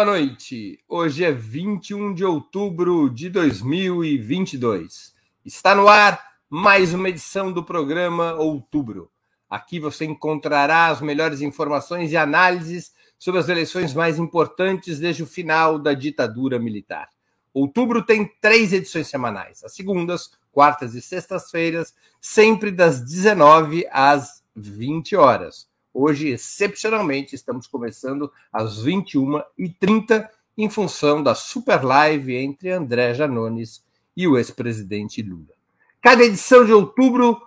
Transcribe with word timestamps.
Boa 0.00 0.12
noite. 0.12 0.82
Hoje 0.88 1.26
é 1.26 1.30
21 1.30 2.14
de 2.14 2.24
outubro 2.24 3.10
de 3.10 3.28
2022. 3.28 5.14
Está 5.44 5.74
no 5.74 5.88
ar 5.88 6.18
mais 6.48 6.94
uma 6.94 7.10
edição 7.10 7.52
do 7.52 7.62
programa 7.62 8.32
Outubro. 8.32 9.10
Aqui 9.46 9.78
você 9.78 10.06
encontrará 10.06 10.86
as 10.86 11.02
melhores 11.02 11.42
informações 11.42 12.12
e 12.12 12.16
análises 12.16 12.94
sobre 13.18 13.40
as 13.40 13.50
eleições 13.50 13.92
mais 13.92 14.18
importantes 14.18 14.98
desde 14.98 15.22
o 15.22 15.26
final 15.26 15.78
da 15.78 15.92
ditadura 15.92 16.58
militar. 16.58 17.10
Outubro 17.52 18.02
tem 18.02 18.26
três 18.40 18.72
edições 18.72 19.06
semanais: 19.06 19.62
as 19.62 19.74
segundas, 19.74 20.30
quartas 20.50 20.94
e 20.94 21.02
sextas-feiras, 21.02 21.94
sempre 22.18 22.70
das 22.70 23.02
19 23.02 23.86
às 23.92 24.42
20 24.56 25.14
horas. 25.14 25.69
Hoje, 25.92 26.28
excepcionalmente, 26.28 27.34
estamos 27.34 27.66
começando 27.66 28.30
às 28.52 28.84
21h30, 28.84 30.28
em 30.56 30.68
função 30.68 31.22
da 31.22 31.34
super 31.34 31.84
live 31.84 32.36
entre 32.36 32.70
André 32.70 33.14
Janones 33.14 33.82
e 34.16 34.28
o 34.28 34.36
ex-presidente 34.36 35.22
Lula. 35.22 35.54
Cada 36.00 36.22
edição 36.22 36.64
de 36.64 36.72
outubro 36.72 37.40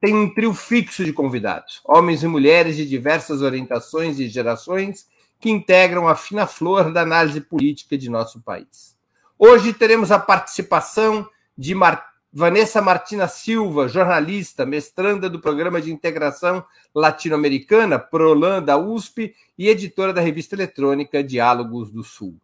tem 0.00 0.14
um 0.14 0.32
trio 0.32 0.54
fixo 0.54 1.04
de 1.04 1.12
convidados, 1.12 1.80
homens 1.84 2.22
e 2.22 2.28
mulheres 2.28 2.76
de 2.76 2.86
diversas 2.86 3.42
orientações 3.42 4.18
e 4.18 4.28
gerações 4.28 5.08
que 5.40 5.50
integram 5.50 6.08
a 6.08 6.14
fina 6.14 6.46
flor 6.46 6.92
da 6.92 7.02
análise 7.02 7.40
política 7.40 7.98
de 7.98 8.08
nosso 8.08 8.40
país. 8.40 8.96
Hoje 9.38 9.72
teremos 9.72 10.10
a 10.10 10.18
participação 10.18 11.28
de 11.56 11.74
Mar 11.74 12.04
Vanessa 12.30 12.82
Martina 12.82 13.26
Silva, 13.26 13.88
jornalista, 13.88 14.66
mestranda 14.66 15.30
do 15.30 15.40
Programa 15.40 15.80
de 15.80 15.90
Integração 15.90 16.62
Latino-Americana, 16.94 17.98
PROLAN 17.98 18.62
da 18.62 18.76
USP 18.76 19.34
e 19.56 19.66
editora 19.68 20.12
da 20.12 20.20
revista 20.20 20.54
eletrônica 20.54 21.24
Diálogos 21.24 21.90
do 21.90 22.04
Sul. 22.04 22.38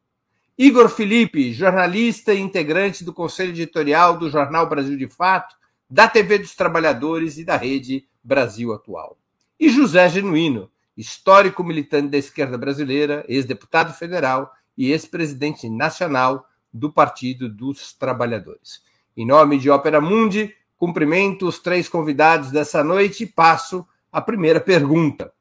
Igor 0.57 0.89
Felipe, 0.89 1.53
jornalista 1.53 2.33
e 2.33 2.41
integrante 2.41 3.05
do 3.05 3.13
Conselho 3.13 3.51
Editorial 3.51 4.17
do 4.17 4.31
Jornal 4.31 4.67
Brasil 4.67 4.97
de 4.97 5.07
Fato, 5.07 5.55
da 5.91 6.09
TV 6.09 6.39
dos 6.39 6.55
Trabalhadores 6.55 7.37
e 7.37 7.45
da 7.45 7.59
Rede 7.59 8.09
Brasil 8.23 8.73
Atual. 8.73 9.19
E 9.61 9.69
José 9.69 10.09
Genuíno, 10.09 10.71
histórico 10.97 11.63
militante 11.63 12.09
da 12.09 12.17
esquerda 12.17 12.57
brasileira, 12.57 13.23
ex-deputado 13.29 13.93
federal 13.93 14.51
e 14.79 14.93
ex-presidente 14.93 15.69
nacional 15.69 16.49
do 16.73 16.91
Partido 16.91 17.51
dos 17.51 17.93
Trabalhadores. 17.93 18.83
Em 19.17 19.25
nome 19.25 19.59
de 19.59 19.71
Ópera 19.71 20.01
Mundi, 20.01 20.53
cumprimento 20.77 21.47
os 21.47 21.61
três 21.61 21.89
convidados 21.89 22.51
dessa 22.51 22.83
noite 22.83 23.23
e 23.23 23.27
passo 23.27 23.87
a 24.11 24.21
primeira 24.21 24.61
pergunta. 24.61 25.33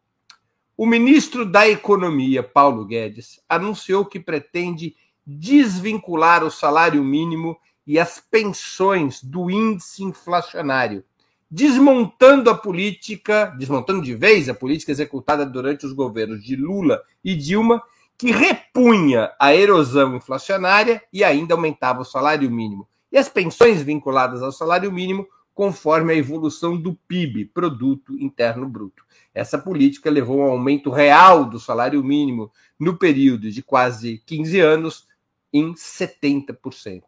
O 0.78 0.86
ministro 0.86 1.44
da 1.44 1.68
Economia, 1.68 2.44
Paulo 2.44 2.86
Guedes, 2.86 3.40
anunciou 3.50 4.06
que 4.06 4.20
pretende 4.20 4.96
desvincular 5.26 6.44
o 6.44 6.52
salário 6.52 7.04
mínimo 7.04 7.58
e 7.86 7.98
as 7.98 8.20
pensões 8.20 9.24
do 9.24 9.50
índice 9.50 10.04
inflacionário, 10.04 11.04
desmontando 11.50 12.52
a 12.52 12.56
política, 12.56 13.54
desmontando 13.58 14.04
de 14.04 14.14
vez 14.14 14.50
a 14.50 14.54
política 14.54 14.92
executada 14.92 15.46
durante 15.46 15.86
os 15.86 15.94
governos 15.94 16.44
de 16.44 16.56
Lula 16.56 17.02
e 17.24 17.36
Dilma, 17.36 17.82
que 18.18 18.32
repunha 18.32 19.32
a 19.40 19.54
erosão 19.56 20.16
inflacionária 20.16 21.02
e 21.12 21.24
ainda 21.24 21.56
aumentava 21.56 22.02
o 22.02 22.06
salário 22.06 22.50
mínimo, 22.52 22.88
e 23.14 23.18
as 23.18 23.30
pensões 23.30 23.84
vinculadas 23.84 24.42
ao 24.42 24.52
salário 24.52 24.92
mínimo 24.92 25.28
conforme 25.54 26.12
a 26.12 26.16
evolução 26.16 26.76
do 26.76 26.96
PIB, 27.08 27.46
Produto 27.46 28.18
Interno 28.20 28.68
Bruto. 28.68 29.06
Essa 29.36 29.56
política 29.56 30.10
levou 30.10 30.42
a 30.42 30.48
um 30.48 30.52
aumento 30.54 30.90
real 30.90 31.46
do 31.46 31.60
salário 31.60 32.04
mínimo 32.04 32.52
no 32.80 32.98
período 32.98 33.52
de 33.52 33.62
quase 33.62 34.18
15 34.26 34.60
anos 34.60 35.08
em 35.54 35.74
70%. 35.76 37.04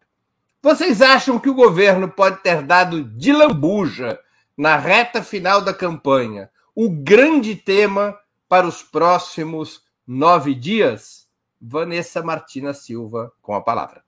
Vocês 0.61 1.01
acham 1.01 1.39
que 1.39 1.49
o 1.49 1.55
governo 1.55 2.07
pode 2.07 2.41
ter 2.43 2.61
dado 2.61 3.03
de 3.03 3.33
lambuja 3.33 4.19
na 4.55 4.77
reta 4.77 5.23
final 5.23 5.61
da 5.61 5.73
campanha 5.73 6.49
o 6.75 6.89
grande 6.89 7.55
tema 7.55 8.15
para 8.47 8.67
os 8.67 8.83
próximos 8.83 9.83
nove 10.05 10.53
dias? 10.53 11.25
Vanessa 11.59 12.21
Martina 12.21 12.73
Silva 12.73 13.31
com 13.41 13.55
a 13.55 13.61
palavra. 13.61 14.03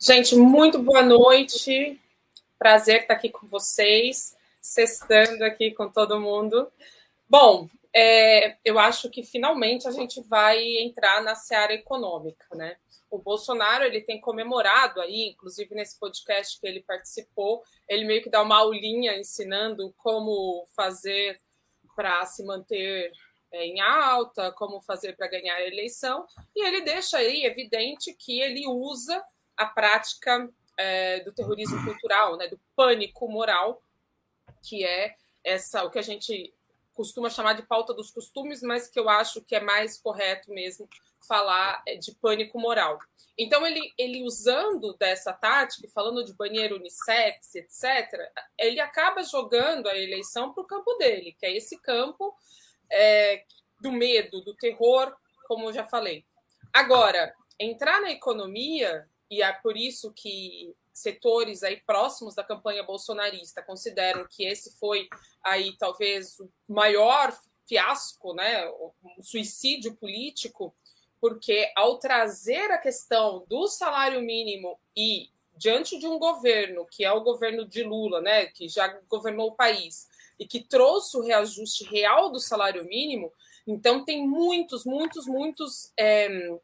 Gente, 0.00 0.36
muito 0.36 0.78
boa 0.78 1.02
noite. 1.02 2.00
Prazer 2.56 3.00
estar 3.00 3.14
aqui 3.14 3.30
com 3.30 3.48
vocês, 3.48 4.36
sextando 4.60 5.42
aqui 5.42 5.72
com 5.72 5.88
todo 5.88 6.20
mundo. 6.20 6.70
Bom, 7.28 7.68
é, 7.92 8.56
eu 8.64 8.78
acho 8.78 9.10
que 9.10 9.24
finalmente 9.24 9.88
a 9.88 9.90
gente 9.90 10.20
vai 10.22 10.64
entrar 10.78 11.20
na 11.20 11.34
seara 11.34 11.74
econômica, 11.74 12.46
né? 12.54 12.76
O 13.10 13.18
Bolsonaro 13.18 13.82
ele 13.82 14.00
tem 14.00 14.20
comemorado 14.20 15.00
aí, 15.00 15.30
inclusive 15.30 15.74
nesse 15.74 15.98
podcast 15.98 16.60
que 16.60 16.68
ele 16.68 16.80
participou, 16.80 17.64
ele 17.88 18.04
meio 18.04 18.22
que 18.22 18.30
dá 18.30 18.40
uma 18.40 18.58
aulinha 18.58 19.18
ensinando 19.18 19.92
como 19.98 20.64
fazer 20.76 21.40
para 21.96 22.24
se 22.24 22.44
manter 22.44 23.10
é, 23.50 23.66
em 23.66 23.80
alta, 23.80 24.52
como 24.52 24.80
fazer 24.80 25.16
para 25.16 25.26
ganhar 25.26 25.56
a 25.56 25.66
eleição, 25.66 26.24
e 26.54 26.64
ele 26.64 26.82
deixa 26.82 27.18
aí 27.18 27.44
evidente 27.44 28.14
que 28.14 28.40
ele 28.40 28.64
usa 28.68 29.20
a 29.58 29.66
prática 29.66 30.48
é, 30.78 31.20
do 31.20 31.32
terrorismo 31.32 31.84
cultural, 31.84 32.36
né, 32.36 32.46
do 32.46 32.58
pânico 32.76 33.28
moral, 33.28 33.82
que 34.62 34.84
é 34.84 35.16
essa 35.44 35.84
o 35.84 35.90
que 35.90 35.98
a 35.98 36.02
gente 36.02 36.54
costuma 36.94 37.28
chamar 37.28 37.54
de 37.54 37.62
pauta 37.62 37.92
dos 37.92 38.10
costumes, 38.10 38.62
mas 38.62 38.88
que 38.88 38.98
eu 38.98 39.08
acho 39.08 39.42
que 39.42 39.54
é 39.54 39.60
mais 39.60 39.98
correto 39.98 40.50
mesmo 40.50 40.88
falar 41.26 41.82
é, 41.86 41.96
de 41.96 42.12
pânico 42.12 42.58
moral. 42.58 42.98
Então, 43.36 43.64
ele, 43.64 43.92
ele 43.96 44.24
usando 44.24 44.96
dessa 44.96 45.32
tática, 45.32 45.88
falando 45.94 46.24
de 46.24 46.34
banheiro 46.34 46.76
unissex, 46.76 47.54
etc., 47.54 48.32
ele 48.58 48.80
acaba 48.80 49.22
jogando 49.22 49.88
a 49.88 49.96
eleição 49.96 50.52
para 50.52 50.62
o 50.62 50.66
campo 50.66 50.92
dele, 50.94 51.36
que 51.38 51.46
é 51.46 51.56
esse 51.56 51.80
campo 51.80 52.34
é, 52.90 53.44
do 53.80 53.92
medo, 53.92 54.40
do 54.40 54.54
terror, 54.56 55.14
como 55.46 55.68
eu 55.68 55.72
já 55.72 55.84
falei. 55.84 56.24
Agora, 56.72 57.32
entrar 57.60 58.00
na 58.00 58.10
economia 58.10 59.08
e 59.30 59.42
é 59.42 59.52
por 59.52 59.76
isso 59.76 60.12
que 60.12 60.74
setores 60.92 61.62
aí 61.62 61.76
próximos 61.76 62.34
da 62.34 62.42
campanha 62.42 62.82
bolsonarista 62.82 63.62
consideram 63.62 64.26
que 64.28 64.44
esse 64.44 64.76
foi 64.78 65.08
aí 65.44 65.76
talvez 65.78 66.38
o 66.40 66.50
maior 66.68 67.36
fiasco, 67.66 68.34
né, 68.34 68.66
um 68.68 69.22
suicídio 69.22 69.94
político, 69.94 70.74
porque 71.20 71.70
ao 71.76 71.98
trazer 71.98 72.70
a 72.70 72.78
questão 72.78 73.44
do 73.48 73.68
salário 73.68 74.22
mínimo 74.22 74.78
e 74.96 75.28
diante 75.56 75.98
de 75.98 76.06
um 76.06 76.18
governo 76.18 76.86
que 76.86 77.04
é 77.04 77.12
o 77.12 77.20
governo 77.20 77.66
de 77.66 77.82
Lula, 77.82 78.20
né, 78.20 78.46
que 78.46 78.68
já 78.68 78.88
governou 79.08 79.48
o 79.48 79.54
país 79.54 80.08
e 80.38 80.46
que 80.46 80.60
trouxe 80.60 81.16
o 81.16 81.22
reajuste 81.22 81.84
real 81.84 82.30
do 82.30 82.40
salário 82.40 82.84
mínimo, 82.84 83.32
então 83.66 84.04
tem 84.04 84.26
muitos, 84.26 84.84
muitos, 84.84 85.26
muitos 85.26 85.92
é, 85.96 86.58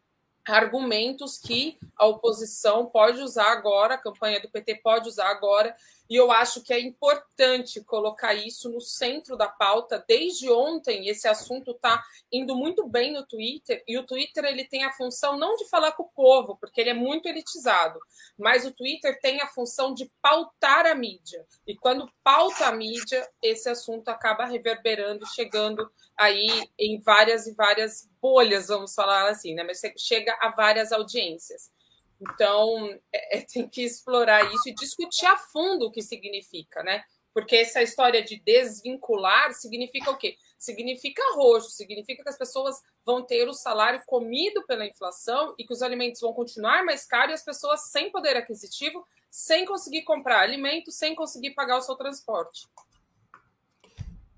argumentos 0.46 1.38
que 1.38 1.79
a 1.96 2.06
oposição 2.06 2.87
pode 2.87 3.20
usar 3.20 3.50
agora, 3.52 3.94
a 3.94 3.99
campanha 3.99 4.41
do 4.41 4.50
PT 4.50 4.76
pode 4.76 5.08
usar 5.08 5.29
agora, 5.29 5.75
e 6.08 6.17
eu 6.17 6.31
acho 6.31 6.62
que 6.62 6.73
é 6.73 6.79
importante 6.79 7.82
colocar 7.82 8.35
isso 8.35 8.69
no 8.69 8.81
centro 8.81 9.37
da 9.38 9.49
pauta. 9.49 10.05
Desde 10.06 10.50
ontem, 10.50 11.08
esse 11.08 11.26
assunto 11.26 11.70
está 11.70 12.02
indo 12.31 12.55
muito 12.55 12.87
bem 12.87 13.12
no 13.12 13.26
Twitter, 13.26 13.82
e 13.88 13.96
o 13.96 14.05
Twitter 14.05 14.44
ele 14.44 14.64
tem 14.64 14.85
a 14.85 14.93
função 14.93 15.38
não 15.38 15.56
de 15.56 15.67
falar 15.69 15.93
com 15.93 16.02
o 16.02 16.11
povo, 16.14 16.56
porque 16.61 16.81
ele 16.81 16.91
é 16.91 16.94
muito 16.94 17.26
elitizado, 17.26 17.99
mas 18.38 18.67
o 18.67 18.73
Twitter 18.73 19.19
tem 19.20 19.41
a 19.41 19.46
função 19.46 19.94
de 19.94 20.11
pautar 20.20 20.87
a 20.87 20.94
mídia. 20.94 21.46
E 21.67 21.75
quando 21.75 22.11
pauta 22.23 22.67
a 22.67 22.73
mídia, 22.73 23.26
esse 23.43 23.69
assunto 23.69 24.08
acaba 24.08 24.44
reverberando, 24.44 25.26
chegando 25.29 25.91
aí 26.17 26.69
em 26.79 27.00
várias 27.00 27.46
e 27.46 27.55
várias 27.55 28.08
bolhas, 28.24 28.68
vamos 28.68 28.94
falar 28.94 29.28
assim, 29.28 29.52
né? 29.54 29.62
Mas 29.62 29.82
chega 29.98 30.34
a 30.40 30.48
várias 30.48 30.92
audiências. 30.92 31.70
Então, 32.18 32.88
é, 33.12 33.36
é, 33.36 33.40
tem 33.42 33.68
que 33.68 33.82
explorar 33.82 34.50
isso 34.50 34.66
e 34.66 34.74
discutir 34.74 35.26
a 35.26 35.36
fundo 35.36 35.84
o 35.84 35.90
que 35.90 36.00
significa, 36.00 36.82
né? 36.82 37.04
Porque 37.34 37.56
essa 37.56 37.82
história 37.82 38.24
de 38.24 38.40
desvincular 38.40 39.52
significa 39.52 40.10
o 40.10 40.16
quê? 40.16 40.36
Significa 40.58 41.22
roxo, 41.34 41.68
significa 41.68 42.22
que 42.22 42.28
as 42.30 42.38
pessoas 42.38 42.80
vão 43.04 43.22
ter 43.22 43.46
o 43.46 43.52
salário 43.52 44.02
comido 44.06 44.64
pela 44.66 44.86
inflação 44.86 45.54
e 45.58 45.66
que 45.66 45.74
os 45.74 45.82
alimentos 45.82 46.22
vão 46.22 46.32
continuar 46.32 46.82
mais 46.82 47.04
caros 47.04 47.32
e 47.32 47.34
as 47.34 47.44
pessoas 47.44 47.90
sem 47.90 48.10
poder 48.10 48.38
aquisitivo, 48.38 49.04
sem 49.30 49.66
conseguir 49.66 50.02
comprar 50.02 50.40
alimento, 50.40 50.90
sem 50.90 51.14
conseguir 51.14 51.50
pagar 51.50 51.76
o 51.76 51.82
seu 51.82 51.94
transporte. 51.94 52.66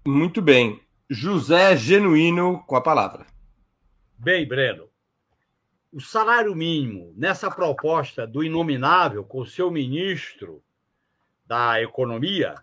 Muito 0.05 0.43
bem. 0.43 0.81
José 1.09 1.77
Genuíno 1.77 2.65
com 2.67 2.75
a 2.75 2.81
palavra. 2.81 3.36
Bem, 4.19 4.49
Breno, 4.49 4.89
o 5.93 6.01
salário 6.01 6.55
mínimo 6.55 7.13
nessa 7.17 7.51
proposta 7.51 8.27
do 8.27 8.43
inominável 8.43 9.23
com 9.23 9.45
seu 9.45 9.71
ministro 9.71 10.65
da 11.45 11.83
Economia, 11.83 12.55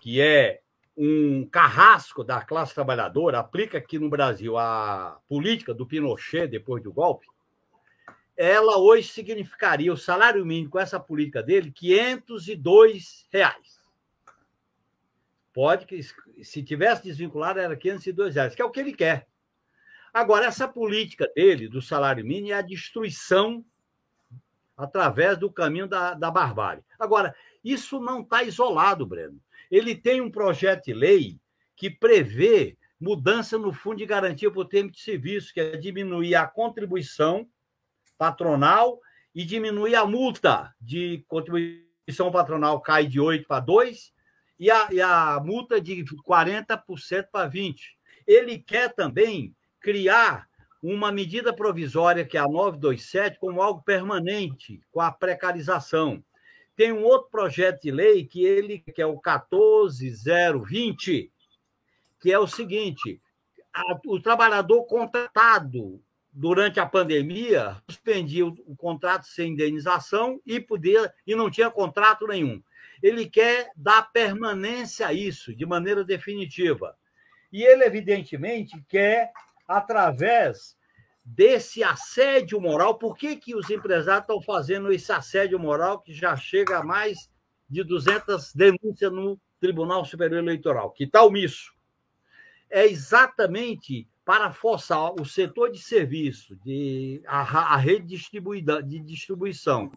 que 0.00 0.20
é 0.20 0.60
um 0.94 1.46
carrasco 1.46 2.22
da 2.22 2.42
classe 2.42 2.74
trabalhadora, 2.74 3.38
aplica 3.38 3.78
aqui 3.78 3.98
no 3.98 4.10
Brasil 4.10 4.58
a 4.58 5.18
política 5.26 5.72
do 5.72 5.86
Pinochet 5.86 6.46
depois 6.46 6.82
do 6.82 6.92
golpe, 6.92 7.26
ela 8.36 8.78
hoje 8.78 9.08
significaria 9.08 9.90
o 9.92 9.96
salário 9.96 10.44
mínimo 10.44 10.70
com 10.70 10.78
essa 10.78 11.00
política 11.00 11.42
dele 11.42 11.72
502 11.72 13.26
reais. 13.32 13.80
Pode 15.54 15.86
que, 15.86 16.00
se 16.42 16.62
tivesse 16.62 17.02
desvinculado, 17.02 17.58
era 17.58 17.74
502 17.74 18.34
reais, 18.34 18.54
que 18.54 18.60
é 18.60 18.64
o 18.64 18.70
que 18.70 18.80
ele 18.80 18.92
quer. 18.92 19.29
Agora, 20.12 20.46
essa 20.46 20.66
política 20.66 21.30
dele, 21.34 21.68
do 21.68 21.80
salário 21.80 22.24
mínimo, 22.24 22.52
é 22.52 22.54
a 22.54 22.62
destruição 22.62 23.64
através 24.76 25.38
do 25.38 25.52
caminho 25.52 25.86
da, 25.86 26.14
da 26.14 26.30
barbárie. 26.30 26.82
Agora, 26.98 27.34
isso 27.62 28.00
não 28.00 28.22
está 28.22 28.42
isolado, 28.42 29.06
Breno. 29.06 29.40
Ele 29.70 29.94
tem 29.94 30.20
um 30.20 30.30
projeto 30.30 30.86
de 30.86 30.94
lei 30.94 31.38
que 31.76 31.90
prevê 31.90 32.76
mudança 33.00 33.56
no 33.56 33.72
fundo 33.72 33.98
de 33.98 34.06
garantia 34.06 34.50
por 34.50 34.66
tempo 34.66 34.92
de 34.92 35.00
serviço, 35.00 35.54
que 35.54 35.60
é 35.60 35.76
diminuir 35.76 36.34
a 36.34 36.46
contribuição 36.46 37.48
patronal 38.18 39.00
e 39.34 39.44
diminuir 39.44 39.94
a 39.94 40.04
multa 40.04 40.74
de 40.80 41.24
contribuição 41.28 42.30
patronal 42.32 42.80
cai 42.80 43.06
de 43.06 43.20
8 43.20 43.46
para 43.46 43.60
2 43.60 44.12
e 44.58 44.70
a, 44.70 44.88
e 44.92 45.00
a 45.00 45.40
multa 45.42 45.80
de 45.80 46.04
40% 46.04 47.28
para 47.30 47.50
20%. 47.50 47.76
Ele 48.26 48.58
quer 48.58 48.94
também 48.94 49.54
criar 49.80 50.48
uma 50.82 51.12
medida 51.12 51.52
provisória, 51.52 52.24
que 52.24 52.36
é 52.36 52.40
a 52.40 52.48
927, 52.48 53.38
como 53.38 53.60
algo 53.60 53.82
permanente, 53.82 54.80
com 54.90 55.00
a 55.00 55.12
precarização. 55.12 56.24
Tem 56.74 56.92
um 56.92 57.02
outro 57.02 57.30
projeto 57.30 57.82
de 57.82 57.90
lei 57.90 58.24
que 58.24 58.44
ele 58.44 58.78
que 58.78 59.02
é 59.02 59.06
o 59.06 59.18
14020, 59.18 61.30
que 62.20 62.32
é 62.32 62.38
o 62.38 62.46
seguinte: 62.46 63.20
a, 63.72 63.82
o 64.06 64.20
trabalhador 64.20 64.84
contratado 64.84 66.02
durante 66.32 66.78
a 66.78 66.86
pandemia 66.86 67.82
suspendia 67.88 68.46
o, 68.46 68.54
o 68.66 68.76
contrato 68.76 69.26
sem 69.26 69.52
indenização 69.52 70.40
e 70.46 70.60
podia 70.60 71.12
e 71.26 71.34
não 71.34 71.50
tinha 71.50 71.70
contrato 71.70 72.26
nenhum. 72.26 72.62
Ele 73.02 73.28
quer 73.28 73.70
dar 73.76 74.10
permanência 74.12 75.06
a 75.06 75.12
isso 75.12 75.54
de 75.54 75.66
maneira 75.66 76.04
definitiva. 76.04 76.96
E 77.52 77.62
ele, 77.62 77.84
evidentemente, 77.84 78.80
quer, 78.88 79.32
através 79.70 80.76
desse 81.24 81.84
assédio 81.84 82.60
moral, 82.60 82.98
por 82.98 83.16
que, 83.16 83.36
que 83.36 83.54
os 83.54 83.70
empresários 83.70 84.22
estão 84.22 84.42
fazendo 84.42 84.92
esse 84.92 85.12
assédio 85.12 85.58
moral 85.60 86.00
que 86.00 86.12
já 86.12 86.36
chega 86.36 86.78
a 86.78 86.84
mais 86.84 87.30
de 87.68 87.84
200 87.84 88.52
denúncias 88.52 89.12
no 89.12 89.40
Tribunal 89.60 90.04
Superior 90.04 90.42
Eleitoral? 90.42 90.90
Que 90.90 91.06
tal 91.06 91.36
isso? 91.36 91.72
É 92.68 92.84
exatamente 92.84 94.08
para 94.24 94.52
forçar 94.52 95.12
o 95.14 95.24
setor 95.24 95.70
de 95.70 95.78
serviço, 95.78 96.56
de, 96.64 97.22
a, 97.26 97.74
a 97.74 97.76
rede 97.76 98.06
distribuída, 98.06 98.82
de 98.82 98.98
distribuição, 98.98 99.90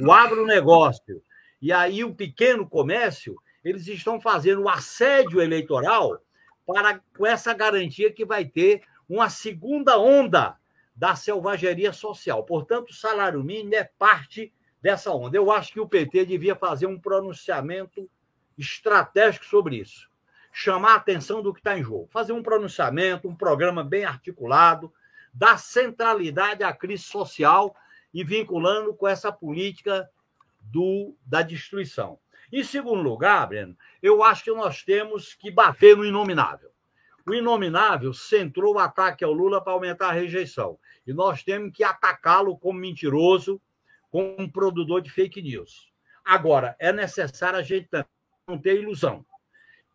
o 0.00 0.12
agronegócio 0.12 1.22
e 1.60 1.72
aí 1.72 2.04
o 2.04 2.14
pequeno 2.14 2.68
comércio, 2.68 3.36
eles 3.64 3.86
estão 3.88 4.20
fazendo 4.20 4.62
o 4.62 4.68
assédio 4.68 5.40
eleitoral 5.40 6.20
para 6.66 7.00
com 7.16 7.26
essa 7.26 7.54
garantia 7.54 8.12
que 8.12 8.24
vai 8.24 8.44
ter 8.44 8.82
uma 9.08 9.30
segunda 9.30 9.98
onda 9.98 10.56
da 10.94 11.14
selvageria 11.14 11.92
social. 11.92 12.44
Portanto, 12.44 12.90
o 12.90 12.94
salário 12.94 13.42
mínimo 13.42 13.74
é 13.74 13.84
parte 13.84 14.52
dessa 14.80 15.10
onda. 15.10 15.36
Eu 15.36 15.50
acho 15.50 15.72
que 15.72 15.80
o 15.80 15.88
PT 15.88 16.24
devia 16.26 16.54
fazer 16.54 16.86
um 16.86 16.98
pronunciamento 16.98 18.08
estratégico 18.56 19.44
sobre 19.44 19.76
isso 19.76 20.08
chamar 20.58 20.92
a 20.92 20.96
atenção 20.96 21.42
do 21.42 21.52
que 21.52 21.60
está 21.60 21.78
em 21.78 21.84
jogo, 21.84 22.08
fazer 22.10 22.32
um 22.32 22.42
pronunciamento, 22.42 23.28
um 23.28 23.36
programa 23.36 23.84
bem 23.84 24.06
articulado, 24.06 24.90
dar 25.30 25.58
centralidade 25.58 26.64
à 26.64 26.72
crise 26.72 27.02
social 27.02 27.76
e 28.12 28.24
vinculando 28.24 28.94
com 28.94 29.06
essa 29.06 29.30
política 29.30 30.08
do, 30.58 31.14
da 31.26 31.42
destruição. 31.42 32.18
Em 32.50 32.64
segundo 32.64 33.02
lugar, 33.02 33.46
Breno, 33.46 33.76
eu 34.02 34.22
acho 34.24 34.44
que 34.44 34.50
nós 34.50 34.82
temos 34.82 35.34
que 35.34 35.50
bater 35.50 35.94
no 35.94 36.06
inominável. 36.06 36.70
O 37.26 37.34
inominável 37.34 38.12
centrou 38.14 38.74
o 38.74 38.78
ataque 38.78 39.24
ao 39.24 39.32
Lula 39.32 39.62
para 39.62 39.72
aumentar 39.72 40.08
a 40.08 40.12
rejeição. 40.12 40.78
E 41.06 41.12
nós 41.12 41.42
temos 41.42 41.72
que 41.72 41.82
atacá-lo 41.82 42.56
como 42.56 42.78
mentiroso, 42.78 43.60
como 44.10 44.36
um 44.38 44.48
produtor 44.48 45.02
de 45.02 45.10
fake 45.10 45.42
news. 45.42 45.92
Agora, 46.24 46.76
é 46.78 46.92
necessário 46.92 47.58
a 47.58 47.62
gente 47.62 47.88
não 48.46 48.58
ter 48.58 48.80
ilusão 48.80 49.24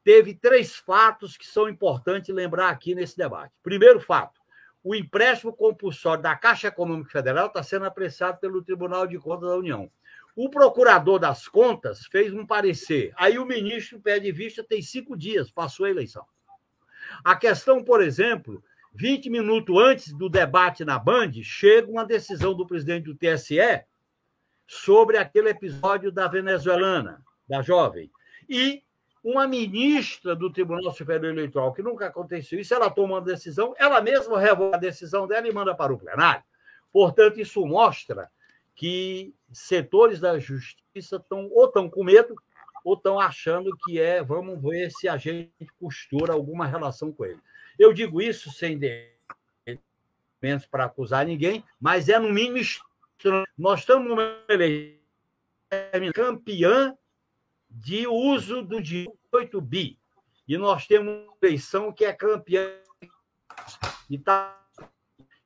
teve 0.04 0.34
três 0.34 0.76
fatos 0.76 1.38
que 1.38 1.46
são 1.46 1.70
importantes 1.70 2.34
lembrar 2.34 2.70
aqui 2.70 2.96
nesse 2.96 3.18
debate. 3.18 3.54
Primeiro 3.64 4.00
fato: 4.00 4.40
o 4.84 4.96
empréstimo 4.96 5.54
compulsório 5.54 6.24
da 6.24 6.36
Caixa 6.36 6.68
Econômica 6.68 7.12
Federal 7.12 7.48
está 7.48 7.64
sendo 7.64 7.86
apreciado 7.86 8.40
pelo 8.40 8.64
Tribunal 8.64 9.08
de 9.08 9.18
Contas 9.18 9.50
da 9.50 9.56
União. 9.56 9.92
O 10.36 10.50
procurador 10.50 11.20
das 11.20 11.48
contas 11.48 12.06
fez 12.06 12.34
um 12.34 12.46
parecer. 12.46 13.12
Aí 13.18 13.38
o 13.38 13.46
ministro 13.46 14.00
pede 14.00 14.32
vista, 14.32 14.64
tem 14.64 14.82
cinco 14.82 15.18
dias, 15.18 15.52
passou 15.52 15.86
a 15.86 15.90
eleição. 15.90 16.26
A 17.24 17.36
questão, 17.36 17.84
por 17.84 18.02
exemplo, 18.02 18.64
20 18.94 19.30
minutos 19.30 19.76
antes 19.78 20.14
do 20.14 20.30
debate 20.30 20.84
na 20.84 21.00
Band, 21.00 21.32
chega 21.44 21.90
uma 21.90 22.06
decisão 22.06 22.54
do 22.54 22.66
presidente 22.68 23.06
do 23.06 23.16
TSE 23.16 23.84
sobre 24.68 25.18
aquele 25.18 25.50
episódio 25.50 26.12
da 26.12 26.28
venezuelana, 26.28 27.22
da 27.48 27.62
jovem. 27.62 28.12
E 28.50 28.84
uma 29.24 29.48
ministra 29.48 30.36
do 30.36 30.52
Tribunal 30.52 30.92
Superior 30.92 31.32
Eleitoral, 31.32 31.74
que 31.74 31.84
nunca 31.84 32.08
aconteceu 32.08 32.60
isso, 32.60 32.74
ela 32.74 32.90
toma 32.90 33.16
uma 33.16 33.22
decisão, 33.22 33.74
ela 33.78 34.02
mesma 34.02 34.40
revoga 34.40 34.78
a 34.78 34.80
decisão 34.80 35.28
dela 35.28 35.48
e 35.48 35.54
manda 35.54 35.76
para 35.76 35.94
o 35.94 35.98
plenário. 35.98 36.44
Portanto, 36.92 37.40
isso 37.40 37.66
mostra 37.66 38.30
que 38.76 39.34
setores 39.52 40.20
da 40.20 40.40
justiça 40.40 41.18
estão 41.18 41.50
ou 41.52 41.66
estão 41.66 41.90
com 41.90 42.04
medo 42.04 42.36
ou 42.84 42.96
estão 42.96 43.20
achando 43.20 43.70
que 43.86 44.00
é, 44.00 44.24
vamos 44.24 44.62
ver 44.62 44.92
se 44.92 45.08
a 45.08 45.18
gente 45.18 45.52
costura 45.80 46.34
alguma 46.34 46.66
relação 46.66 47.12
com 47.12 47.26
ele. 47.26 47.40
Eu 47.78 47.94
digo 47.94 48.22
isso 48.22 48.52
sem 48.52 48.80
menos 50.42 50.66
para 50.66 50.86
acusar 50.86 51.26
ninguém, 51.26 51.64
mas 51.80 52.10
é 52.10 52.18
no 52.18 52.30
mínimo 52.30 52.58
estranho. 52.58 53.46
Nós 53.58 53.82
estamos 53.82 54.18
campeã 56.14 56.98
de 57.70 58.08
uso 58.08 58.62
do 58.62 58.82
18 58.82 59.62
bi. 59.62 59.98
E 60.48 60.58
nós 60.58 60.86
temos 60.86 61.14
uma 61.14 61.34
eleição 61.42 61.94
que 61.94 62.04
é 62.04 62.12
campeã 62.12 62.68
e 64.10 64.18
tá 64.18 64.58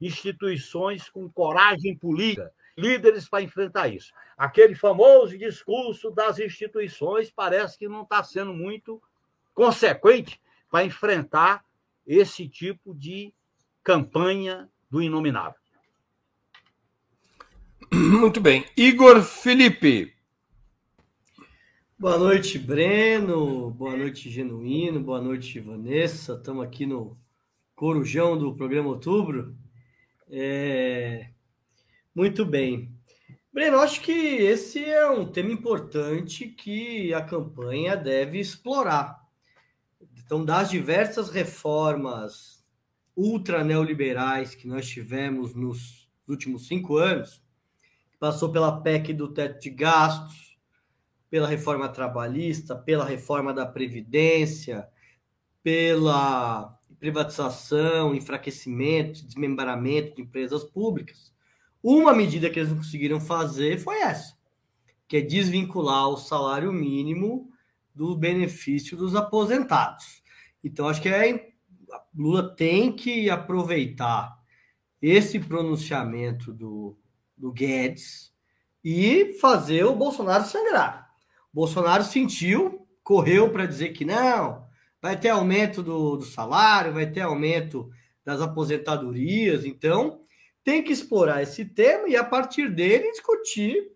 instituições 0.01 1.09
com 1.09 1.29
coragem 1.29 1.95
política, 1.95 2.51
líderes 2.77 3.27
para 3.27 3.43
enfrentar 3.43 3.87
isso. 3.87 4.11
Aquele 4.37 4.75
famoso 4.75 5.37
discurso 5.37 6.11
das 6.11 6.39
instituições 6.39 7.31
parece 7.31 7.77
que 7.77 7.87
não 7.87 8.03
está 8.03 8.23
sendo 8.23 8.53
muito 8.53 9.01
consequente 9.53 10.41
para 10.69 10.83
enfrentar 10.83 11.63
esse 12.05 12.47
tipo 12.47 12.93
de 12.93 13.33
campanha 13.83 14.69
do 14.89 15.01
inominável. 15.01 15.59
Muito 17.93 18.41
bem. 18.41 18.65
Igor 18.75 19.21
Felipe, 19.21 20.15
Boa 21.97 22.17
noite, 22.17 22.59
Breno. 22.59 23.71
Boa 23.71 23.95
noite, 23.95 24.29
Genuíno. 24.29 24.99
Boa 24.99 25.21
noite, 25.21 25.61
Vanessa. 25.61 26.33
Estamos 26.33 26.65
aqui 26.65 26.85
no 26.85 27.17
Corujão 27.73 28.37
do 28.37 28.53
programa 28.53 28.89
Outubro. 28.89 29.55
É... 30.29 31.29
Muito 32.15 32.45
bem. 32.45 32.97
Breno, 33.51 33.77
acho 33.79 33.99
que 33.99 34.11
esse 34.11 34.81
é 34.85 35.05
um 35.09 35.29
tema 35.29 35.51
importante 35.51 36.47
que 36.47 37.13
a 37.13 37.21
campanha 37.21 37.97
deve 37.97 38.39
explorar. 38.39 39.21
Então, 40.23 40.45
das 40.45 40.69
diversas 40.69 41.29
reformas 41.29 42.65
ultra 43.17 43.65
neoliberais 43.65 44.55
que 44.55 44.65
nós 44.65 44.87
tivemos 44.87 45.53
nos 45.53 46.09
últimos 46.25 46.69
cinco 46.69 46.95
anos, 46.95 47.43
passou 48.17 48.49
pela 48.49 48.81
PEC 48.81 49.13
do 49.13 49.33
teto 49.33 49.61
de 49.61 49.69
gastos, 49.69 50.57
pela 51.29 51.49
reforma 51.49 51.89
trabalhista, 51.89 52.77
pela 52.77 53.03
reforma 53.03 53.53
da 53.53 53.65
Previdência, 53.65 54.87
pela 55.61 56.79
privatização, 56.97 58.15
enfraquecimento, 58.15 59.25
desmembramento 59.25 60.15
de 60.15 60.21
empresas 60.21 60.63
públicas. 60.63 61.34
Uma 61.87 62.15
medida 62.15 62.49
que 62.49 62.57
eles 62.57 62.71
não 62.71 62.77
conseguiram 62.77 63.21
fazer 63.21 63.77
foi 63.77 63.99
essa, 63.99 64.35
que 65.07 65.17
é 65.17 65.21
desvincular 65.21 66.09
o 66.09 66.17
salário 66.17 66.73
mínimo 66.73 67.51
do 67.93 68.15
benefício 68.15 68.97
dos 68.97 69.15
aposentados. 69.15 70.23
Então, 70.63 70.89
acho 70.89 70.99
que 70.99 71.09
é, 71.09 71.49
Lula 72.11 72.55
tem 72.55 72.91
que 72.91 73.29
aproveitar 73.29 74.35
esse 74.99 75.39
pronunciamento 75.39 76.51
do, 76.51 76.97
do 77.37 77.51
Guedes 77.51 78.33
e 78.83 79.37
fazer 79.39 79.83
o 79.85 79.95
Bolsonaro 79.95 80.43
sangrar. 80.43 81.07
Bolsonaro 81.53 82.03
sentiu, 82.03 82.87
correu 83.03 83.51
para 83.51 83.67
dizer 83.67 83.89
que 83.89 84.03
não, 84.03 84.65
vai 84.99 85.15
ter 85.19 85.29
aumento 85.29 85.83
do, 85.83 86.17
do 86.17 86.25
salário, 86.25 86.93
vai 86.93 87.05
ter 87.05 87.21
aumento 87.21 87.91
das 88.25 88.41
aposentadorias. 88.41 89.65
Então, 89.65 90.24
tem 90.65 90.83
que 90.83 90.91
explorar 90.91 91.43
esse 91.43 91.63
tema 91.63 92.09
e, 92.09 92.15
a 92.15 92.23
partir 92.23 92.73
dele, 92.73 93.11
discutir 93.11 93.91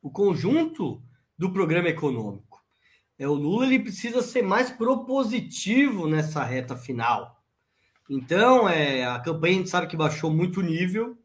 o 0.00 0.08
conjunto 0.08 1.02
do 1.36 1.52
programa 1.52 1.88
econômico. 1.88 2.62
É, 3.18 3.26
o 3.26 3.34
Lula 3.34 3.66
ele 3.66 3.80
precisa 3.80 4.22
ser 4.22 4.42
mais 4.42 4.70
propositivo 4.70 6.06
nessa 6.06 6.44
reta 6.44 6.76
final. 6.76 7.42
Então, 8.08 8.68
é, 8.68 9.04
a 9.04 9.18
campanha 9.18 9.54
a 9.54 9.58
gente 9.58 9.70
sabe 9.70 9.88
que 9.88 9.96
baixou 9.96 10.30
muito 10.30 10.60
o 10.60 10.62
nível. 10.62 11.18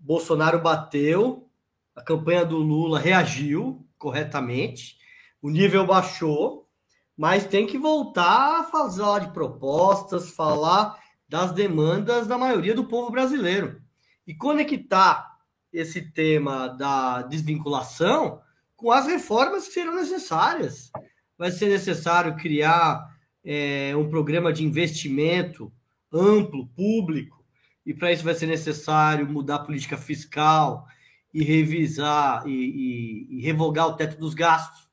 Bolsonaro 0.00 0.60
bateu, 0.60 1.48
a 1.94 2.02
campanha 2.02 2.44
do 2.44 2.58
Lula 2.58 2.98
reagiu 2.98 3.86
corretamente, 3.96 4.98
o 5.40 5.50
nível 5.50 5.86
baixou, 5.86 6.68
mas 7.16 7.46
tem 7.46 7.64
que 7.64 7.78
voltar 7.78 8.60
a 8.60 8.64
falar 8.64 9.20
de 9.20 9.32
propostas, 9.32 10.32
falar 10.32 11.00
das 11.28 11.52
demandas 11.52 12.26
da 12.26 12.38
maioria 12.38 12.74
do 12.74 12.84
povo 12.84 13.10
brasileiro. 13.10 13.80
E 14.26 14.34
conectar 14.34 15.36
esse 15.72 16.00
tema 16.00 16.68
da 16.68 17.22
desvinculação 17.22 18.40
com 18.76 18.90
as 18.90 19.06
reformas 19.06 19.66
que 19.66 19.74
serão 19.74 19.94
necessárias. 19.94 20.90
Vai 21.36 21.50
ser 21.50 21.68
necessário 21.68 22.36
criar 22.36 23.14
é, 23.44 23.94
um 23.96 24.08
programa 24.08 24.52
de 24.52 24.64
investimento 24.64 25.72
amplo, 26.12 26.66
público, 26.68 27.44
e 27.84 27.94
para 27.94 28.12
isso 28.12 28.24
vai 28.24 28.34
ser 28.34 28.46
necessário 28.46 29.30
mudar 29.30 29.56
a 29.56 29.64
política 29.64 29.96
fiscal 29.96 30.86
e 31.32 31.42
revisar 31.44 32.46
e, 32.46 32.50
e, 32.50 33.38
e 33.38 33.42
revogar 33.42 33.88
o 33.88 33.94
teto 33.94 34.18
dos 34.18 34.34
gastos 34.34 34.88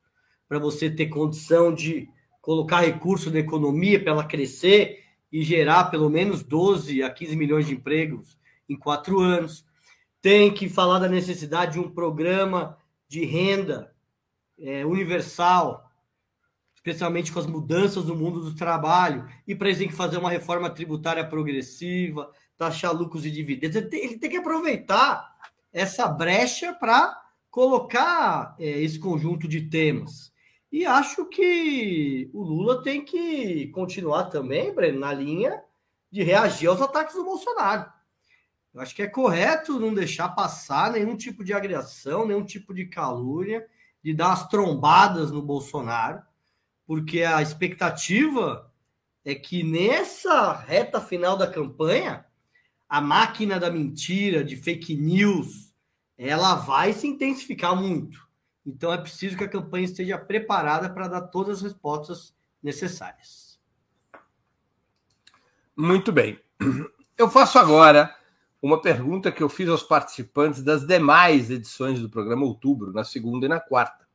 para 0.48 0.60
você 0.60 0.90
ter 0.90 1.08
condição 1.08 1.74
de 1.74 2.08
colocar 2.42 2.82
recurso 2.82 3.32
na 3.32 3.40
economia 3.40 4.00
para 4.00 4.12
ela 4.12 4.24
crescer 4.24 5.03
e 5.34 5.44
gerar 5.44 5.86
pelo 5.86 6.12
menos 6.12 6.44
12 6.44 7.02
a 7.02 7.10
15 7.10 7.36
milhões 7.36 7.66
de 7.66 7.74
empregos 7.74 8.38
em 8.70 8.78
quatro 8.78 9.20
anos. 9.20 9.66
Tem 10.22 10.54
que 10.54 10.70
falar 10.70 11.00
da 11.00 11.10
necessidade 11.10 11.74
de 11.74 11.80
um 11.80 11.90
programa 11.90 12.78
de 13.08 13.26
renda 13.26 13.92
é, 14.60 14.86
universal, 14.86 15.92
especialmente 16.76 17.32
com 17.32 17.40
as 17.40 17.48
mudanças 17.48 18.06
no 18.06 18.16
mundo 18.16 18.42
do 18.42 18.56
trabalho. 18.56 19.28
E 19.48 19.56
para 19.56 19.72
isso 19.72 19.80
tem 19.80 19.88
que 19.88 19.96
fazer 19.96 20.20
uma 20.20 20.30
reforma 20.30 20.70
tributária 20.70 21.26
progressiva, 21.26 22.32
taxar 22.56 22.94
lucros 22.94 23.26
e 23.26 23.32
dividendos. 23.32 23.76
Ele 23.76 23.88
tem, 23.88 24.06
ele 24.06 24.20
tem 24.20 24.30
que 24.30 24.38
aproveitar 24.38 25.34
essa 25.72 26.08
brecha 26.08 26.74
para 26.76 27.20
colocar 27.50 28.56
é, 28.60 28.66
esse 28.84 29.00
conjunto 29.00 29.48
de 29.48 29.62
temas. 29.62 30.32
E 30.74 30.88
acho 30.88 31.26
que 31.26 32.32
o 32.34 32.42
Lula 32.42 32.82
tem 32.82 33.06
que 33.06 33.68
continuar 33.68 34.24
também, 34.24 34.74
Breno, 34.74 35.02
na 35.02 35.14
linha 35.14 35.62
de 36.10 36.24
reagir 36.24 36.68
aos 36.68 36.82
ataques 36.82 37.14
do 37.14 37.24
Bolsonaro. 37.24 37.86
Eu 38.74 38.82
acho 38.82 38.96
que 38.96 39.04
é 39.04 39.08
correto 39.08 39.80
não 39.80 39.94
deixar 39.94 40.30
passar 40.30 40.92
nenhum 40.92 41.16
tipo 41.16 41.44
de 41.44 41.54
agressão, 41.54 42.26
nenhum 42.26 42.44
tipo 42.44 42.74
de 42.74 42.88
calúnia, 42.88 43.64
de 44.04 44.16
dar 44.16 44.34
as 44.34 44.48
trombadas 44.48 45.30
no 45.30 45.44
Bolsonaro, 45.44 46.24
porque 46.88 47.22
a 47.22 47.40
expectativa 47.40 48.74
é 49.24 49.36
que 49.36 49.62
nessa 49.62 50.54
reta 50.54 51.00
final 51.00 51.38
da 51.38 51.46
campanha, 51.46 52.26
a 52.90 53.00
máquina 53.00 53.60
da 53.60 53.70
mentira, 53.70 54.44
de 54.44 54.56
fake 54.56 54.96
news, 54.96 55.72
ela 56.18 56.56
vai 56.56 56.94
se 56.94 57.06
intensificar 57.06 57.76
muito. 57.76 58.23
Então 58.66 58.94
é 58.94 58.98
preciso 58.98 59.38
que 59.38 59.44
a 59.44 59.50
campanha 59.50 59.86
esteja 59.86 60.18
preparada 60.18 60.90
para 60.90 61.08
dar 61.08 61.22
todas 61.24 61.58
as 61.58 61.64
respostas 61.64 62.34
necessárias. 62.62 63.60
Muito 65.76 66.12
bem. 66.12 66.40
Eu 67.18 67.30
faço 67.30 67.60
agora 67.60 68.16
uma 68.62 68.82
pergunta 68.82 69.32
que 69.32 69.44
eu 69.44 69.50
fiz 69.50 69.68
aos 69.68 69.84
participantes 69.84 70.64
das 70.64 70.88
demais 70.88 71.52
edições 71.52 72.00
do 72.00 72.10
programa 72.10 72.46
Outubro, 72.46 72.94
na 72.94 73.04
segunda 73.04 73.46
e 73.46 73.50
na 73.50 73.60
quarta. 73.60 74.08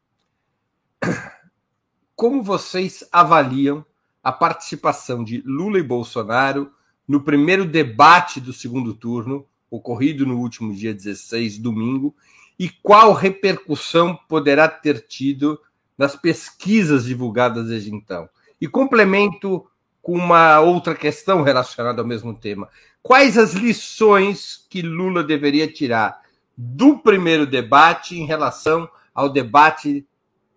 Como 2.16 2.42
vocês 2.42 3.06
avaliam 3.12 3.84
a 4.22 4.32
participação 4.32 5.22
de 5.22 5.42
Lula 5.42 5.78
e 5.78 5.82
Bolsonaro 5.82 6.72
no 7.06 7.22
primeiro 7.22 7.64
debate 7.64 8.40
do 8.40 8.52
segundo 8.52 8.94
turno, 8.94 9.46
ocorrido 9.70 10.26
no 10.26 10.38
último 10.38 10.74
dia 10.74 10.94
16, 10.94 11.58
domingo, 11.58 12.14
e 12.58 12.68
qual 12.68 13.12
repercussão 13.12 14.18
poderá 14.28 14.68
ter 14.68 15.06
tido 15.06 15.60
nas 15.96 16.16
pesquisas 16.16 17.04
divulgadas 17.04 17.68
desde 17.68 17.94
então. 17.94 18.28
E 18.60 18.66
complemento 18.66 19.64
com 20.02 20.14
uma 20.14 20.58
outra 20.60 20.94
questão 20.94 21.42
relacionada 21.42 22.00
ao 22.00 22.06
mesmo 22.06 22.34
tema. 22.34 22.68
Quais 23.02 23.38
as 23.38 23.52
lições 23.52 24.66
que 24.68 24.82
Lula 24.82 25.22
deveria 25.22 25.70
tirar 25.70 26.22
do 26.56 26.98
primeiro 26.98 27.46
debate 27.46 28.16
em 28.18 28.26
relação 28.26 28.88
ao 29.14 29.28
debate 29.28 30.06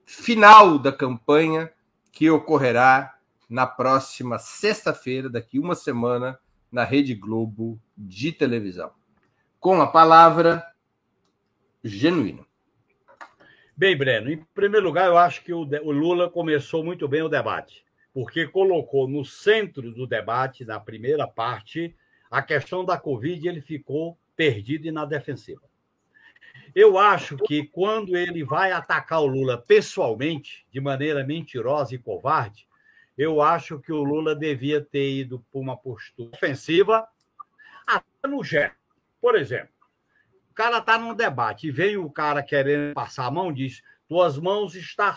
final 0.05 0.79
da 0.79 0.91
campanha 0.91 1.71
que 2.11 2.29
ocorrerá 2.29 3.15
na 3.49 3.67
próxima 3.67 4.39
sexta-feira, 4.39 5.29
daqui 5.29 5.59
uma 5.59 5.75
semana, 5.75 6.39
na 6.71 6.83
Rede 6.83 7.13
Globo 7.13 7.79
de 7.97 8.31
televisão? 8.31 8.91
Com 9.59 9.81
a 9.81 9.87
palavra, 9.87 10.65
genuíno. 11.83 12.45
Bem, 13.75 13.97
Breno, 13.97 14.31
em 14.31 14.37
primeiro 14.53 14.85
lugar, 14.85 15.07
eu 15.07 15.17
acho 15.17 15.43
que 15.43 15.53
o, 15.53 15.63
Lula 15.63 16.29
começou 16.29 16.83
muito 16.83 17.07
bem 17.07 17.23
o 17.23 17.29
debate, 17.29 17.83
porque 18.13 18.47
colocou 18.47 19.07
no 19.07 19.25
centro 19.25 19.91
do 19.91 20.05
debate, 20.05 20.65
na 20.65 20.79
primeira 20.79 21.27
parte, 21.27 21.95
a 22.29 22.41
questão 22.41 22.85
da 22.85 22.97
Covid, 22.97 23.47
ele 23.47 23.61
ficou 23.61 24.17
perdido 24.35 24.87
e 24.87 24.91
na 24.91 25.05
defensiva. 25.05 25.61
Eu 26.75 26.97
acho 26.97 27.37
que 27.37 27.65
quando 27.65 28.15
ele 28.15 28.43
vai 28.43 28.71
atacar 28.71 29.21
o 29.21 29.25
Lula 29.25 29.57
pessoalmente, 29.57 30.65
de 30.71 30.79
maneira 30.79 31.23
mentirosa 31.25 31.95
e 31.95 31.97
covarde, 31.97 32.67
eu 33.17 33.41
acho 33.41 33.79
que 33.79 33.91
o 33.91 34.03
Lula 34.03 34.35
devia 34.35 34.79
ter 34.79 35.11
ido 35.11 35.43
para 35.51 35.59
uma 35.59 35.75
postura 35.75 36.29
defensiva 36.29 37.07
até 37.85 38.27
no 38.27 38.43
gesto. 38.43 38.77
Por 39.19 39.35
exemplo, 39.35 39.69
o 39.80 39.80
cara 40.61 40.77
está 40.77 40.95
num 40.95 41.15
debate 41.15 41.67
e 41.67 41.71
vem 41.71 41.97
o 41.97 42.07
cara 42.07 42.43
querendo 42.43 42.93
passar 42.93 43.25
a 43.25 43.31
mão 43.31 43.51
diz: 43.51 43.81
Tuas 44.07 44.37
mãos 44.37 44.75
estão 44.75 45.11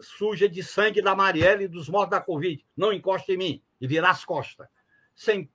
sujas 0.00 0.48
de 0.48 0.62
sangue 0.62 1.02
da 1.02 1.16
Marielle 1.16 1.64
e 1.64 1.68
dos 1.68 1.88
mortos 1.88 2.10
da 2.12 2.20
Covid. 2.20 2.64
Não 2.76 2.92
encosta 2.92 3.32
em 3.32 3.36
mim. 3.36 3.62
E 3.80 3.88
virar 3.88 4.10
as 4.10 4.24
costas. 4.24 4.68
Sem 5.12 5.50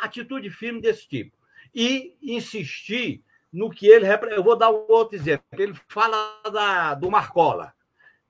atitude 0.00 0.48
firme 0.48 0.80
desse 0.80 1.06
tipo. 1.06 1.36
E 1.74 2.16
insistir 2.22 3.22
no 3.52 3.68
que 3.68 3.86
ele. 3.86 4.06
Eu 4.30 4.42
vou 4.42 4.56
dar 4.56 4.70
outro 4.70 5.14
exemplo. 5.14 5.44
Ele 5.52 5.74
fala 5.86 6.40
da, 6.50 6.94
do 6.94 7.10
Marcola. 7.10 7.74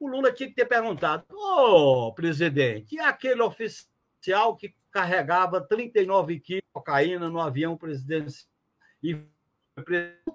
O 0.01 0.09
Lula 0.09 0.33
tinha 0.33 0.49
que 0.49 0.57
ter 0.57 0.67
perguntado: 0.67 1.25
Ô, 1.31 2.09
oh, 2.09 2.13
presidente, 2.13 2.97
e 2.97 2.99
aquele 2.99 3.41
oficial 3.41 4.57
que 4.57 4.75
carregava 4.91 5.61
39 5.61 6.41
quilos 6.41 6.63
de 6.63 6.73
cocaína 6.73 7.29
no 7.29 7.39
avião 7.39 7.77
presidencial 7.77 8.51
e 9.01 9.17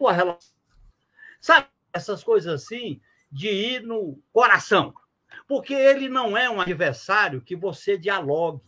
a 0.08 0.12
relação. 0.12 0.56
Sabe, 1.40 1.68
essas 1.94 2.24
coisas 2.24 2.64
assim, 2.64 3.02
de 3.32 3.50
ir 3.50 3.82
no 3.84 4.20
coração. 4.32 4.94
Porque 5.48 5.74
ele 5.74 6.10
não 6.10 6.38
é 6.38 6.50
um 6.50 6.62
adversário 6.62 7.42
que 7.42 7.56
você 7.56 7.98
dialogue, 7.98 8.62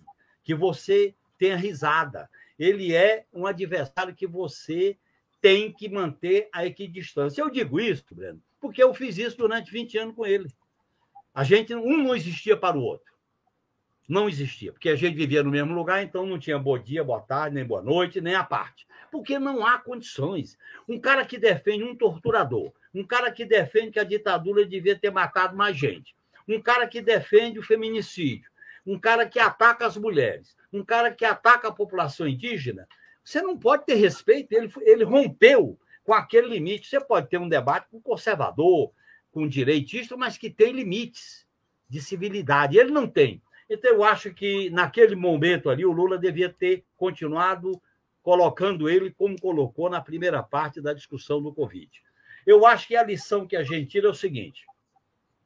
que 0.43 0.53
você 0.53 1.15
tenha 1.37 1.55
risada. 1.55 2.29
Ele 2.57 2.93
é 2.93 3.25
um 3.33 3.45
adversário 3.45 4.15
que 4.15 4.27
você 4.27 4.97
tem 5.41 5.71
que 5.71 5.87
manter 5.87 6.49
a 6.53 6.65
equidistância. 6.65 7.41
Eu 7.41 7.49
digo 7.49 7.79
isso, 7.79 8.03
Breno, 8.13 8.41
porque 8.59 8.81
eu 8.81 8.93
fiz 8.93 9.17
isso 9.17 9.37
durante 9.37 9.71
20 9.71 9.97
anos 9.97 10.15
com 10.15 10.25
ele. 10.25 10.47
A 11.33 11.43
gente, 11.43 11.73
um 11.75 11.97
não 12.03 12.15
existia 12.15 12.57
para 12.57 12.77
o 12.77 12.81
outro. 12.81 13.13
Não 14.07 14.29
existia, 14.29 14.71
porque 14.71 14.89
a 14.89 14.95
gente 14.95 15.15
vivia 15.15 15.43
no 15.43 15.51
mesmo 15.51 15.73
lugar, 15.73 16.01
então 16.01 16.25
não 16.25 16.39
tinha 16.39 16.57
bom 16.57 16.77
dia, 16.79 17.03
boa 17.03 17.19
tarde, 17.19 17.55
nem 17.55 17.65
boa 17.65 17.81
noite, 17.81 18.21
nem 18.21 18.35
a 18.35 18.43
parte. 18.43 18.87
Porque 19.11 19.37
não 19.37 19.65
há 19.65 19.77
condições. 19.77 20.57
Um 20.87 20.99
cara 20.99 21.25
que 21.25 21.37
defende 21.37 21.83
um 21.83 21.95
torturador, 21.95 22.71
um 22.93 23.03
cara 23.03 23.31
que 23.31 23.43
defende 23.43 23.91
que 23.91 23.99
a 23.99 24.05
ditadura 24.05 24.65
devia 24.65 24.97
ter 24.97 25.11
matado 25.11 25.57
mais 25.57 25.75
gente, 25.75 26.15
um 26.47 26.61
cara 26.61 26.87
que 26.87 27.01
defende 27.01 27.59
o 27.59 27.63
feminicídio, 27.63 28.49
um 28.85 28.97
cara 28.97 29.27
que 29.27 29.39
ataca 29.39 29.85
as 29.85 29.97
mulheres, 29.97 30.55
um 30.71 30.83
cara 30.83 31.11
que 31.11 31.25
ataca 31.25 31.67
a 31.67 31.73
população 31.73 32.25
indígena, 32.25 32.87
você 33.27 33.41
não 33.41 33.57
pode 33.57 33.85
ter 33.85 33.95
respeito. 33.95 34.53
Ele, 34.53 34.71
ele 34.83 35.03
rompeu 35.03 35.77
com 36.01 36.13
aquele 36.13 36.47
limite. 36.47 36.87
Você 36.87 36.97
pode 37.01 37.27
ter 37.27 37.37
um 37.37 37.49
debate 37.49 37.87
com 37.91 37.99
conservador, 37.99 38.93
com 39.29 39.45
direitista, 39.45 40.15
mas 40.15 40.37
que 40.37 40.49
tem 40.49 40.71
limites 40.71 41.45
de 41.89 42.01
civilidade. 42.01 42.77
Ele 42.77 42.89
não 42.89 43.05
tem. 43.05 43.41
Então, 43.69 43.91
eu 43.91 44.03
acho 44.03 44.33
que 44.33 44.69
naquele 44.69 45.15
momento 45.15 45.69
ali, 45.69 45.85
o 45.85 45.91
Lula 45.91 46.17
devia 46.17 46.49
ter 46.49 46.85
continuado 46.95 47.81
colocando 48.23 48.89
ele 48.89 49.11
como 49.11 49.39
colocou 49.39 49.89
na 49.89 50.01
primeira 50.01 50.41
parte 50.43 50.81
da 50.81 50.93
discussão 50.93 51.41
do 51.41 51.53
Covid. 51.53 51.89
Eu 52.45 52.65
acho 52.65 52.87
que 52.87 52.95
a 52.95 53.03
lição 53.03 53.45
que 53.45 53.55
a 53.55 53.63
gente 53.63 53.87
tira 53.87 54.07
é 54.07 54.11
o 54.11 54.13
seguinte: 54.13 54.65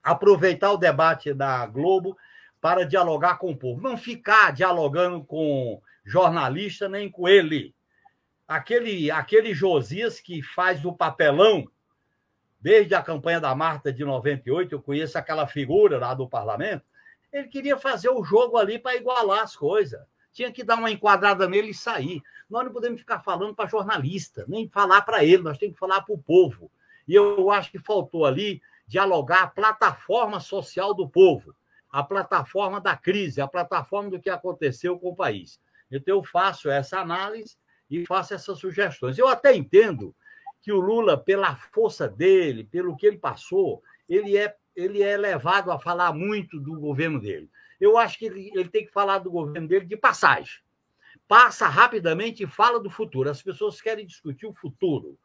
aproveitar 0.03 0.71
o 0.71 0.77
debate 0.77 1.33
da 1.33 1.65
Globo 1.65 2.15
para 2.59 2.85
dialogar 2.85 3.37
com 3.37 3.51
o 3.51 3.57
povo. 3.57 3.81
Não 3.81 3.97
ficar 3.97 4.53
dialogando 4.53 5.23
com 5.23 5.81
jornalista 6.05 6.87
nem 6.87 7.09
com 7.09 7.27
ele. 7.27 7.75
Aquele, 8.47 9.09
aquele 9.09 9.53
Josias 9.53 10.19
que 10.19 10.43
faz 10.43 10.85
o 10.85 10.93
papelão, 10.93 11.67
desde 12.59 12.93
a 12.93 13.01
campanha 13.01 13.39
da 13.39 13.55
Marta 13.55 13.91
de 13.91 14.05
98, 14.05 14.75
eu 14.75 14.81
conheço 14.81 15.17
aquela 15.17 15.47
figura 15.47 15.97
lá 15.97 16.13
do 16.13 16.29
parlamento, 16.29 16.83
ele 17.31 17.47
queria 17.47 17.77
fazer 17.77 18.09
o 18.09 18.23
jogo 18.23 18.57
ali 18.57 18.77
para 18.77 18.95
igualar 18.95 19.41
as 19.41 19.55
coisas. 19.55 20.01
Tinha 20.31 20.51
que 20.51 20.63
dar 20.63 20.77
uma 20.77 20.91
enquadrada 20.91 21.47
nele 21.47 21.69
e 21.69 21.73
sair. 21.73 22.21
Nós 22.49 22.65
não 22.65 22.71
podemos 22.71 22.99
ficar 22.99 23.19
falando 23.19 23.53
para 23.53 23.69
jornalista, 23.69 24.45
nem 24.47 24.67
falar 24.67 25.01
para 25.01 25.23
ele, 25.23 25.43
nós 25.43 25.57
temos 25.57 25.75
que 25.75 25.79
falar 25.79 26.01
para 26.01 26.15
o 26.15 26.21
povo. 26.21 26.71
E 27.07 27.15
eu 27.15 27.49
acho 27.51 27.71
que 27.71 27.79
faltou 27.79 28.25
ali 28.25 28.61
dialogar 28.87 29.43
a 29.43 29.47
plataforma 29.47 30.39
social 30.39 30.93
do 30.93 31.07
povo, 31.07 31.55
a 31.89 32.03
plataforma 32.03 32.79
da 32.79 32.95
crise, 32.95 33.41
a 33.41 33.47
plataforma 33.47 34.09
do 34.09 34.19
que 34.19 34.29
aconteceu 34.29 34.97
com 34.99 35.09
o 35.09 35.15
país. 35.15 35.59
Então, 35.91 36.17
eu 36.17 36.23
faço 36.23 36.69
essa 36.69 36.99
análise 36.99 37.57
e 37.89 38.05
faço 38.05 38.33
essas 38.33 38.57
sugestões. 38.59 39.17
Eu 39.17 39.27
até 39.27 39.53
entendo 39.53 40.15
que 40.61 40.71
o 40.71 40.79
Lula, 40.79 41.17
pela 41.17 41.55
força 41.55 42.07
dele, 42.07 42.63
pelo 42.63 42.95
que 42.95 43.05
ele 43.05 43.17
passou, 43.17 43.81
ele 44.07 44.37
é, 44.37 44.55
ele 44.75 45.01
é 45.01 45.17
levado 45.17 45.71
a 45.71 45.79
falar 45.79 46.13
muito 46.13 46.59
do 46.59 46.79
governo 46.79 47.19
dele. 47.19 47.49
Eu 47.79 47.97
acho 47.97 48.17
que 48.17 48.25
ele, 48.25 48.51
ele 48.53 48.69
tem 48.69 48.85
que 48.85 48.91
falar 48.91 49.19
do 49.19 49.31
governo 49.31 49.67
dele 49.67 49.85
de 49.85 49.97
passagem. 49.97 50.61
Passa 51.27 51.67
rapidamente 51.67 52.43
e 52.43 52.47
fala 52.47 52.79
do 52.79 52.89
futuro. 52.89 53.29
As 53.29 53.41
pessoas 53.41 53.81
querem 53.81 54.05
discutir 54.05 54.45
o 54.45 54.53
futuro. 54.53 55.17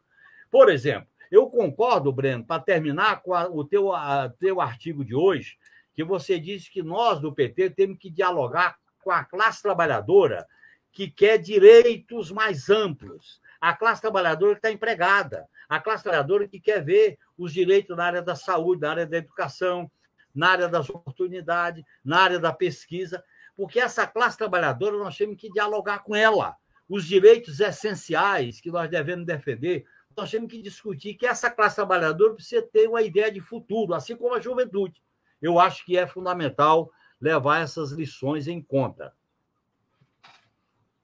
Por 0.50 0.70
exemplo, 0.70 1.08
eu 1.30 1.48
concordo, 1.48 2.12
Breno, 2.12 2.44
para 2.44 2.62
terminar 2.62 3.22
com 3.22 3.34
a, 3.34 3.48
o 3.48 3.64
teu, 3.64 3.92
a, 3.92 4.28
teu 4.28 4.60
artigo 4.60 5.04
de 5.04 5.14
hoje, 5.14 5.58
que 5.94 6.04
você 6.04 6.38
disse 6.38 6.70
que 6.70 6.82
nós 6.82 7.20
do 7.20 7.34
PT 7.34 7.70
temos 7.70 7.98
que 7.98 8.10
dialogar 8.10 8.76
com 9.02 9.10
a 9.10 9.24
classe 9.24 9.62
trabalhadora 9.62 10.46
que 10.92 11.10
quer 11.10 11.38
direitos 11.38 12.30
mais 12.30 12.70
amplos, 12.70 13.40
a 13.60 13.74
classe 13.74 14.00
trabalhadora 14.00 14.54
que 14.54 14.58
está 14.58 14.70
empregada, 14.70 15.46
a 15.68 15.80
classe 15.80 16.02
trabalhadora 16.02 16.46
que 16.48 16.60
quer 16.60 16.84
ver 16.84 17.18
os 17.36 17.52
direitos 17.52 17.96
na 17.96 18.04
área 18.04 18.22
da 18.22 18.34
saúde, 18.34 18.82
na 18.82 18.90
área 18.90 19.06
da 19.06 19.16
educação, 19.16 19.90
na 20.34 20.50
área 20.50 20.68
das 20.68 20.88
oportunidades, 20.90 21.82
na 22.04 22.20
área 22.20 22.38
da 22.38 22.52
pesquisa, 22.52 23.24
porque 23.56 23.80
essa 23.80 24.06
classe 24.06 24.36
trabalhadora 24.36 24.98
nós 24.98 25.16
temos 25.16 25.36
que 25.36 25.50
dialogar 25.50 26.00
com 26.00 26.14
ela. 26.14 26.54
Os 26.88 27.04
direitos 27.04 27.58
essenciais 27.58 28.60
que 28.60 28.70
nós 28.70 28.88
devemos 28.88 29.26
defender, 29.26 29.86
nós 30.16 30.30
temos 30.30 30.50
que 30.50 30.62
discutir 30.62 31.14
que 31.14 31.26
essa 31.26 31.50
classe 31.50 31.76
trabalhadora 31.76 32.34
precisa 32.34 32.62
ter 32.62 32.88
uma 32.88 33.02
ideia 33.02 33.32
de 33.32 33.40
futuro, 33.40 33.94
assim 33.94 34.14
como 34.14 34.34
a 34.34 34.40
juventude. 34.40 35.02
Eu 35.40 35.58
acho 35.58 35.84
que 35.84 35.96
é 35.96 36.06
fundamental 36.06 36.90
levar 37.20 37.60
essas 37.62 37.90
lições 37.92 38.46
em 38.46 38.62
conta. 38.62 39.14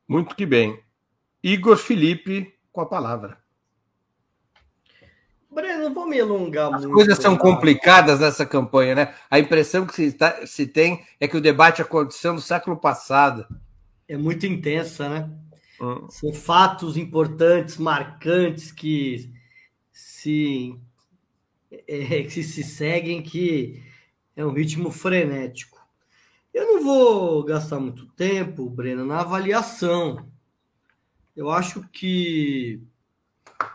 Muito 0.06 0.36
que 0.36 0.44
bem. 0.44 0.82
Igor 1.42 1.76
Felipe 1.76 2.54
com 2.72 2.80
a 2.80 2.86
palavra. 2.86 3.42
Breno, 5.50 5.84
não 5.84 5.94
vou 5.94 6.06
me 6.06 6.18
alongar 6.18 6.72
As 6.72 6.80
muito. 6.80 6.88
As 6.88 6.94
coisas 6.94 7.18
são 7.18 7.36
complicadas 7.36 8.20
nessa 8.20 8.46
campanha, 8.46 8.94
né? 8.94 9.14
A 9.30 9.38
impressão 9.38 9.86
que 9.86 9.94
se, 9.94 10.12
tá, 10.12 10.46
se 10.46 10.66
tem 10.66 11.04
é 11.20 11.28
que 11.28 11.36
o 11.36 11.40
debate 11.40 11.82
aconteceu 11.82 12.32
no 12.32 12.40
século 12.40 12.76
passado. 12.76 13.46
É 14.08 14.16
muito 14.16 14.46
intensa, 14.46 15.08
né? 15.08 15.30
Hum. 15.80 16.06
São 16.08 16.32
fatos 16.32 16.96
importantes, 16.96 17.76
marcantes 17.76 18.72
que 18.72 19.30
se, 19.92 20.74
é, 21.70 22.22
que 22.22 22.42
se 22.42 22.62
seguem, 22.62 23.22
que 23.22 23.82
é 24.34 24.44
um 24.44 24.52
ritmo 24.52 24.90
frenético. 24.90 25.78
Eu 26.54 26.66
não 26.66 26.84
vou 26.84 27.44
gastar 27.44 27.78
muito 27.78 28.06
tempo, 28.06 28.68
Breno, 28.70 29.04
na 29.04 29.20
avaliação. 29.20 30.31
Eu 31.34 31.50
acho 31.50 31.82
que, 31.88 32.80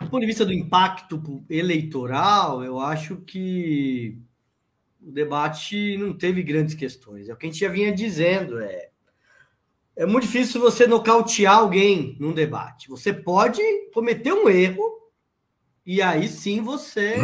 do 0.02 0.10
ponto 0.10 0.22
de 0.22 0.28
vista 0.28 0.46
do 0.46 0.54
impacto 0.54 1.44
eleitoral, 1.50 2.64
eu 2.64 2.80
acho 2.80 3.18
que 3.18 4.18
o 5.02 5.12
debate 5.12 5.98
não 5.98 6.14
teve 6.14 6.44
grandes 6.44 6.76
questões. 6.76 7.30
É 7.30 7.34
o 7.34 7.38
que 7.38 7.46
a 7.46 7.50
gente 7.50 7.60
já 7.60 7.70
vinha 7.70 7.94
dizendo, 7.94 8.60
é 8.60 8.90
é 9.98 10.06
muito 10.06 10.28
difícil 10.28 10.62
você 10.62 10.86
nocautear 10.86 11.56
alguém 11.56 12.16
num 12.20 12.32
debate. 12.32 12.88
Você 12.88 13.12
pode 13.12 13.60
cometer 13.92 14.32
um 14.32 14.48
erro 14.48 15.12
e 15.84 16.04
aí 16.04 16.28
sim 16.28 16.62
você 16.62 17.18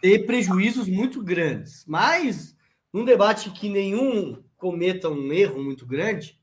ter 0.00 0.24
prejuízos 0.24 0.88
muito 0.88 1.22
grandes. 1.22 1.84
Mas 1.86 2.56
num 2.90 3.04
debate 3.04 3.50
que 3.50 3.68
nenhum 3.68 4.42
cometa 4.56 5.10
um 5.10 5.30
erro 5.30 5.62
muito 5.62 5.84
grande, 5.84 6.40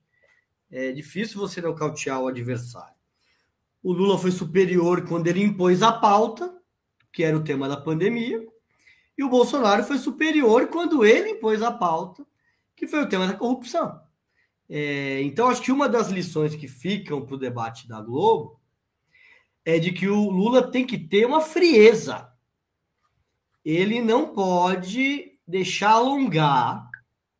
é 0.76 0.92
difícil 0.92 1.40
você 1.40 1.62
nocautear 1.62 2.20
o 2.22 2.28
adversário. 2.28 2.94
O 3.82 3.94
Lula 3.94 4.18
foi 4.18 4.32
superior 4.32 5.08
quando 5.08 5.28
ele 5.28 5.42
impôs 5.42 5.82
a 5.82 5.92
pauta, 5.92 6.54
que 7.14 7.24
era 7.24 7.38
o 7.38 7.44
tema 7.44 7.70
da 7.70 7.78
pandemia, 7.78 8.46
e 9.18 9.24
o 9.24 9.30
Bolsonaro 9.30 9.86
foi 9.86 9.98
superior 9.98 10.68
quando 10.68 11.06
ele 11.06 11.30
impôs 11.30 11.62
a 11.62 11.72
pauta, 11.72 12.28
que 12.76 12.88
foi 12.88 13.02
o 13.02 13.08
tema 13.08 13.26
da 13.26 13.36
corrupção. 13.36 14.02
É, 14.70 15.22
então, 15.22 15.48
acho 15.48 15.62
que 15.62 15.72
uma 15.72 15.88
das 15.88 16.10
lições 16.10 16.56
que 16.56 16.68
ficam 16.68 17.26
para 17.26 17.36
o 17.36 17.40
debate 17.40 17.88
da 17.88 18.02
Globo 18.02 18.60
é 19.64 19.80
de 19.80 19.94
que 19.94 20.10
o 20.10 20.30
Lula 20.30 20.70
tem 20.70 20.86
que 20.86 20.98
ter 20.98 21.26
uma 21.26 21.40
frieza. 21.40 22.30
Ele 23.64 24.02
não 24.02 24.34
pode 24.34 25.40
deixar 25.48 25.92
alongar 25.92 26.90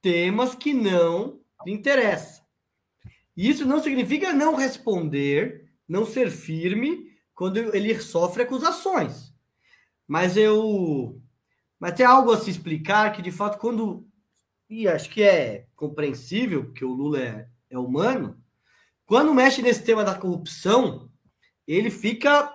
temas 0.02 0.56
que 0.56 0.74
não 0.74 1.42
lhe 1.66 1.74
interessam. 1.74 2.45
Isso 3.36 3.66
não 3.66 3.82
significa 3.82 4.34
não 4.34 4.56
responder, 4.56 5.70
não 5.88 6.06
ser 6.06 6.32
firme 6.32 7.12
quando 7.34 7.58
ele 7.58 8.00
sofre 8.00 8.44
acusações. 8.44 9.34
Mas 10.08 10.38
eu. 10.38 11.22
Mas 11.80 11.94
tem 11.94 12.06
algo 12.06 12.32
a 12.32 12.38
se 12.38 12.50
explicar 12.50 13.12
que, 13.12 13.22
de 13.22 13.32
fato, 13.32 13.60
quando 13.60 14.08
e 14.70 14.88
acho 14.88 15.10
que 15.10 15.22
é 15.22 15.68
compreensível, 15.76 16.66
porque 16.66 16.84
o 16.84 16.94
Lula 16.94 17.22
é, 17.22 17.48
é 17.70 17.78
humano, 17.78 18.42
quando 19.06 19.34
mexe 19.34 19.62
nesse 19.62 19.84
tema 19.84 20.04
da 20.04 20.16
corrupção, 20.16 21.10
ele 21.68 21.92
fica. 21.92 22.54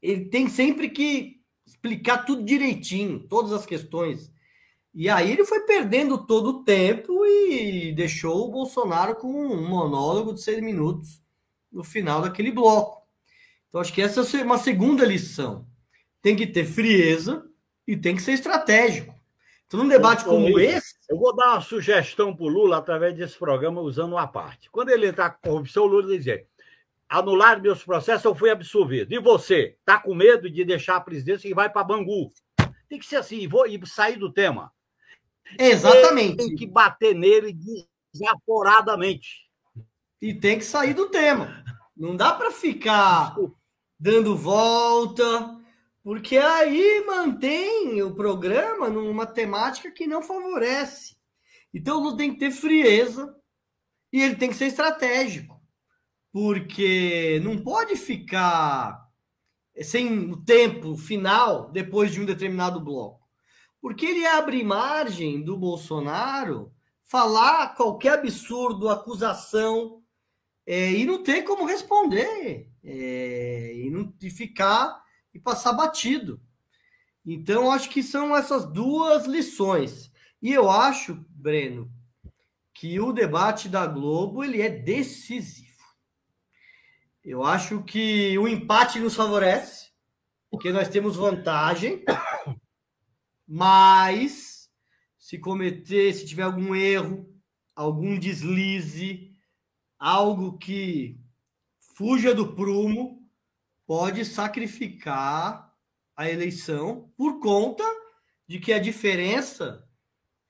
Ele 0.00 0.26
tem 0.26 0.48
sempre 0.48 0.90
que 0.90 1.40
explicar 1.66 2.24
tudo 2.24 2.44
direitinho, 2.44 3.26
todas 3.28 3.52
as 3.52 3.66
questões. 3.66 4.30
E 4.94 5.08
aí 5.08 5.30
ele 5.32 5.44
foi 5.44 5.60
perdendo 5.60 6.26
todo 6.26 6.50
o 6.50 6.64
tempo 6.64 7.24
e 7.24 7.92
deixou 7.92 8.46
o 8.46 8.50
Bolsonaro 8.50 9.14
com 9.16 9.28
um 9.28 9.68
monólogo 9.68 10.32
de 10.32 10.42
seis 10.42 10.60
minutos 10.60 11.22
no 11.70 11.84
final 11.84 12.22
daquele 12.22 12.50
bloco. 12.50 13.06
Então, 13.68 13.80
acho 13.80 13.92
que 13.92 14.02
essa 14.02 14.20
é 14.36 14.42
uma 14.42 14.58
segunda 14.58 15.04
lição. 15.04 15.66
Tem 16.22 16.34
que 16.34 16.46
ter 16.46 16.64
frieza 16.64 17.46
e 17.86 17.96
tem 17.96 18.16
que 18.16 18.22
ser 18.22 18.32
estratégico. 18.32 19.14
Então, 19.66 19.80
num 19.80 19.88
debate 19.88 20.24
como 20.24 20.58
esse. 20.58 20.96
Eu 21.08 21.18
vou 21.18 21.36
dar 21.36 21.52
uma 21.52 21.60
sugestão 21.60 22.34
para 22.34 22.44
o 22.44 22.48
Lula 22.48 22.78
através 22.78 23.14
desse 23.14 23.38
programa, 23.38 23.82
usando 23.82 24.12
uma 24.12 24.26
parte. 24.26 24.70
Quando 24.70 24.88
ele 24.90 25.06
entrar 25.06 25.30
com 25.30 25.50
corrupção, 25.50 25.84
o 25.84 25.86
Lula 25.86 26.16
dizer: 26.16 26.46
anular 27.08 27.60
meus 27.60 27.84
processos, 27.84 28.24
eu 28.24 28.34
fui 28.34 28.50
absolvido. 28.50 29.12
E 29.12 29.18
você? 29.18 29.76
Está 29.78 29.98
com 29.98 30.14
medo 30.14 30.50
de 30.50 30.64
deixar 30.64 30.96
a 30.96 31.00
presidência 31.00 31.48
e 31.48 31.54
vai 31.54 31.70
para 31.70 31.84
Bangu? 31.84 32.32
Tem 32.88 32.98
que 32.98 33.06
ser 33.06 33.16
assim, 33.16 33.46
vou 33.46 33.66
e 33.66 33.80
sair 33.86 34.16
do 34.16 34.32
tema. 34.32 34.72
Exatamente. 35.58 36.36
Tem 36.36 36.54
que 36.54 36.66
bater 36.66 37.14
nele 37.14 37.56
desaforadamente. 38.12 39.48
E 40.20 40.34
tem 40.34 40.58
que 40.58 40.64
sair 40.64 40.94
do 40.94 41.08
tema. 41.08 41.64
Não 41.96 42.16
dá 42.16 42.32
para 42.32 42.50
ficar 42.50 43.36
dando 43.98 44.36
volta 44.36 45.58
porque 46.08 46.38
aí 46.38 47.04
mantém 47.06 48.02
o 48.02 48.14
programa 48.14 48.88
numa 48.88 49.26
temática 49.26 49.90
que 49.90 50.06
não 50.06 50.22
favorece. 50.22 51.16
Então 51.72 51.98
o 51.98 52.02
Lula 52.02 52.16
tem 52.16 52.32
que 52.32 52.38
ter 52.38 52.50
frieza 52.50 53.36
e 54.10 54.22
ele 54.22 54.36
tem 54.36 54.48
que 54.48 54.56
ser 54.56 54.68
estratégico. 54.68 55.60
Porque 56.32 57.40
não 57.44 57.58
pode 57.58 57.94
ficar 57.94 59.06
sem 59.82 60.30
o 60.30 60.36
tempo 60.44 60.96
final 60.96 61.70
depois 61.70 62.10
de 62.10 62.22
um 62.22 62.24
determinado 62.24 62.80
bloco. 62.80 63.17
Porque 63.80 64.06
ele 64.06 64.26
abre 64.26 64.62
margem 64.64 65.42
do 65.42 65.56
Bolsonaro 65.56 66.72
falar 67.02 67.74
qualquer 67.74 68.14
absurdo, 68.14 68.88
acusação, 68.88 70.02
é, 70.66 70.92
e 70.92 71.06
não 71.06 71.22
ter 71.22 71.42
como 71.42 71.64
responder, 71.64 72.70
é, 72.84 73.72
e, 73.74 73.88
não, 73.90 74.12
e 74.20 74.28
ficar 74.28 75.02
e 75.32 75.38
passar 75.38 75.72
batido. 75.72 76.40
Então, 77.24 77.70
acho 77.70 77.88
que 77.88 78.02
são 78.02 78.36
essas 78.36 78.66
duas 78.70 79.26
lições. 79.26 80.12
E 80.42 80.52
eu 80.52 80.70
acho, 80.70 81.24
Breno, 81.30 81.90
que 82.74 83.00
o 83.00 83.12
debate 83.12 83.68
da 83.68 83.86
Globo 83.86 84.44
ele 84.44 84.62
é 84.62 84.68
decisivo. 84.68 85.68
Eu 87.24 87.42
acho 87.42 87.82
que 87.82 88.38
o 88.38 88.46
empate 88.46 89.00
nos 89.00 89.14
favorece, 89.14 89.90
porque 90.50 90.70
nós 90.70 90.88
temos 90.88 91.16
vantagem, 91.16 92.04
mas 93.48 94.70
se 95.16 95.38
cometer, 95.38 96.12
se 96.12 96.26
tiver 96.26 96.42
algum 96.42 96.74
erro, 96.74 97.34
algum 97.74 98.18
deslize, 98.18 99.34
algo 99.98 100.58
que 100.58 101.18
fuja 101.96 102.34
do 102.34 102.54
prumo, 102.54 103.26
pode 103.86 104.24
sacrificar 104.24 105.74
a 106.14 106.28
eleição 106.28 107.10
por 107.16 107.40
conta 107.40 107.82
de 108.46 108.58
que 108.58 108.72
a 108.72 108.78
diferença 108.78 109.88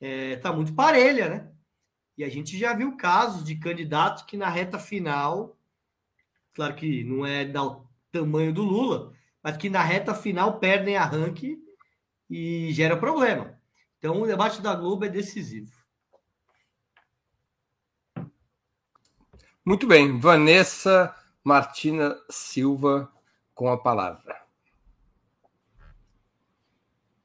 está 0.01 0.07
é, 0.07 0.37
tá 0.37 0.53
muito 0.53 0.75
parelha, 0.75 1.29
né? 1.29 1.53
E 2.17 2.25
a 2.25 2.29
gente 2.29 2.59
já 2.59 2.75
viu 2.75 2.97
casos 2.97 3.45
de 3.45 3.55
candidatos 3.55 4.25
que 4.25 4.37
na 4.37 4.49
reta 4.49 4.79
final, 4.79 5.57
claro 6.53 6.75
que 6.75 7.05
não 7.05 7.25
é 7.25 7.45
do 7.45 7.87
tamanho 8.11 8.53
do 8.53 8.65
Lula, 8.65 9.13
mas 9.43 9.57
que 9.57 9.71
na 9.71 9.83
reta 9.83 10.15
final 10.15 10.59
perdem 10.59 10.97
arranque 10.97 11.68
e 12.29 12.73
gera 12.73 12.97
problema. 12.97 13.59
Então 13.99 14.21
o 14.21 14.27
debate 14.27 14.61
da 14.61 14.75
Globo 14.75 15.05
é 15.05 15.09
decisivo. 15.09 15.77
Muito 19.65 19.87
bem, 19.87 20.19
Vanessa 20.19 21.15
Martina 21.45 22.19
Silva 22.31 23.13
com 23.55 23.69
a 23.69 23.77
palavra. 23.77 24.41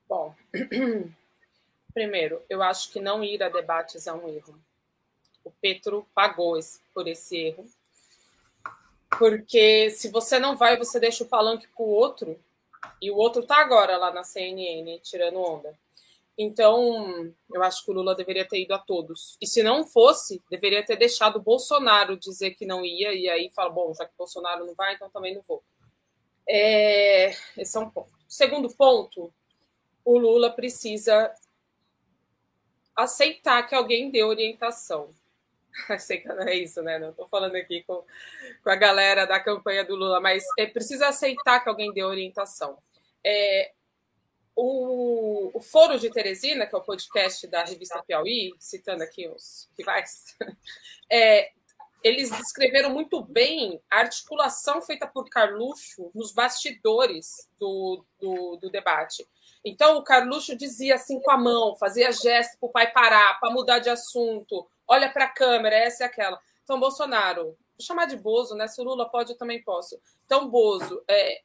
Bom, 0.10 0.36
primeiro, 1.94 2.42
eu 2.50 2.62
acho 2.62 2.92
que 2.92 3.00
não 3.00 3.24
ir 3.24 3.42
a 3.42 3.50
debates 3.50 4.08
é 4.08 4.14
um 4.14 4.28
erro. 4.28 4.60
O 5.44 5.52
Petro 5.52 6.08
pagou 6.14 6.58
esse, 6.58 6.82
por 6.94 7.08
esse 7.08 7.38
erro. 7.38 7.66
Porque 9.18 9.90
se 9.92 10.10
você 10.10 10.40
não 10.40 10.58
vai, 10.58 10.78
você 10.78 11.00
deixa 11.00 11.24
o 11.24 11.28
palanque 11.28 11.68
para 11.68 11.84
o 11.84 11.90
outro, 11.90 12.40
e 13.04 13.12
o 13.12 13.18
outro 13.18 13.42
está 13.42 13.58
agora 13.58 13.98
lá 13.98 14.14
na 14.14 14.24
CNN 14.24 14.98
tirando 15.00 15.38
onda. 15.38 15.78
Então, 16.38 17.34
eu 17.54 17.62
acho 17.62 17.84
que 17.84 17.92
o 17.92 17.94
Lula 17.94 18.16
deveria 18.16 18.48
ter 18.48 18.62
ido 18.62 18.74
a 18.74 18.80
todos. 18.80 19.38
E 19.42 19.46
se 19.46 19.62
não 19.62 19.86
fosse, 19.86 20.42
deveria 20.50 20.84
ter 20.84 20.96
deixado 20.96 21.36
o 21.36 21.42
Bolsonaro 21.42 22.18
dizer 22.18 22.52
que 22.52 22.66
não 22.66 22.84
ia, 22.84 23.14
e 23.14 23.30
aí 23.30 23.52
fala: 23.54 23.70
bom, 23.70 23.94
já 23.94 24.06
que 24.06 24.14
o 24.14 24.18
Bolsonaro 24.18 24.66
não 24.66 24.74
vai, 24.74 24.96
então 24.96 25.10
também 25.10 25.36
não 25.36 25.42
vou. 25.42 25.62
É, 26.48 27.36
esse 27.58 27.78
é 27.78 27.80
um 27.80 27.90
ponto. 27.90 28.12
Segundo 28.28 28.74
ponto, 28.74 29.34
o 30.06 30.18
Lula 30.18 30.50
precisa 30.50 31.32
aceitar 32.96 33.64
que 33.64 33.76
alguém 33.76 34.10
dê 34.10 34.24
orientação. 34.24 35.10
Sei 36.00 36.20
que 36.20 36.28
não 36.28 36.44
é 36.44 36.56
isso, 36.56 36.82
né? 36.82 37.00
Não 37.00 37.10
estou 37.10 37.28
falando 37.28 37.56
aqui 37.56 37.84
com, 37.84 38.04
com 38.64 38.70
a 38.70 38.76
galera 38.76 39.26
da 39.26 39.40
campanha 39.40 39.84
do 39.84 39.96
Lula, 39.96 40.20
mas 40.20 40.44
é, 40.58 40.66
precisa 40.66 41.08
aceitar 41.08 41.60
que 41.60 41.70
alguém 41.70 41.92
dê 41.94 42.04
orientação. 42.04 42.78
É, 43.26 43.72
o, 44.56 45.52
o 45.54 45.60
Foro 45.60 46.00
de 46.00 46.10
Teresina, 46.10 46.66
que 46.66 46.76
é 46.76 46.78
o 46.78 46.84
podcast 46.84 47.48
da 47.48 47.64
revista 47.64 48.04
Piauí, 48.04 48.54
citando 48.60 49.04
aqui 49.04 49.28
os 49.28 49.70
rivais, 49.78 50.36
é, 51.10 51.52
eles 52.04 52.30
descreveram 52.30 52.90
muito 52.90 53.22
bem 53.22 53.82
a 53.90 54.00
articulação 54.00 54.82
feita 54.82 55.08
por 55.08 55.30
Carluxo 55.30 56.12
nos 56.14 56.32
bastidores 56.34 57.50
do, 57.58 58.04
do, 58.20 58.58
do 58.58 58.70
debate. 58.70 59.26
Então, 59.64 59.98
o 59.98 60.04
Carluxo 60.04 60.56
dizia 60.58 60.96
assim 60.96 61.22
com 61.22 61.32
a 61.32 61.38
mão, 61.38 61.76
fazia 61.78 62.12
gesto 62.12 62.60
para 62.60 62.68
o 62.68 62.72
pai 62.72 62.92
parar, 62.92 63.40
para 63.40 63.50
mudar 63.50 63.80
de 63.80 63.90
assunto, 63.90 64.68
olha 64.86 65.10
para 65.10 65.26
a 65.26 65.30
câmera, 65.30 65.76
essa 65.76 66.04
e 66.04 66.06
aquela. 66.06 66.40
Então, 66.64 66.80
Bolsonaro, 66.80 67.46
vou 67.46 67.58
chamar 67.80 68.06
de 68.06 68.18
Bozo, 68.18 68.56
né? 68.56 68.68
Se 68.68 68.82
o 68.82 68.84
Lula 68.84 69.10
pode, 69.10 69.32
eu 69.32 69.38
também 69.38 69.64
posso. 69.64 69.98
Então, 70.26 70.50
Bozo, 70.50 71.02
é, 71.08 71.42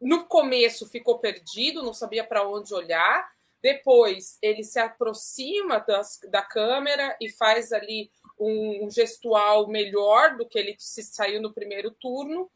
no 0.00 0.26
começo 0.26 0.88
ficou 0.88 1.18
perdido, 1.18 1.82
não 1.82 1.94
sabia 1.94 2.24
para 2.24 2.46
onde 2.46 2.74
olhar. 2.74 3.32
Depois 3.62 4.36
ele 4.42 4.62
se 4.62 4.78
aproxima 4.78 5.78
das, 5.80 6.20
da 6.28 6.42
câmera 6.42 7.16
e 7.20 7.30
faz 7.30 7.72
ali 7.72 8.10
um, 8.38 8.90
gestual 8.90 9.68
melhor 9.68 10.36
do 10.36 10.46
que 10.46 10.58
ele 10.58 10.76
se 10.78 11.02
saiu 11.02 11.40
no 11.40 11.52
primeiro 11.52 11.90
turno. 11.90 12.50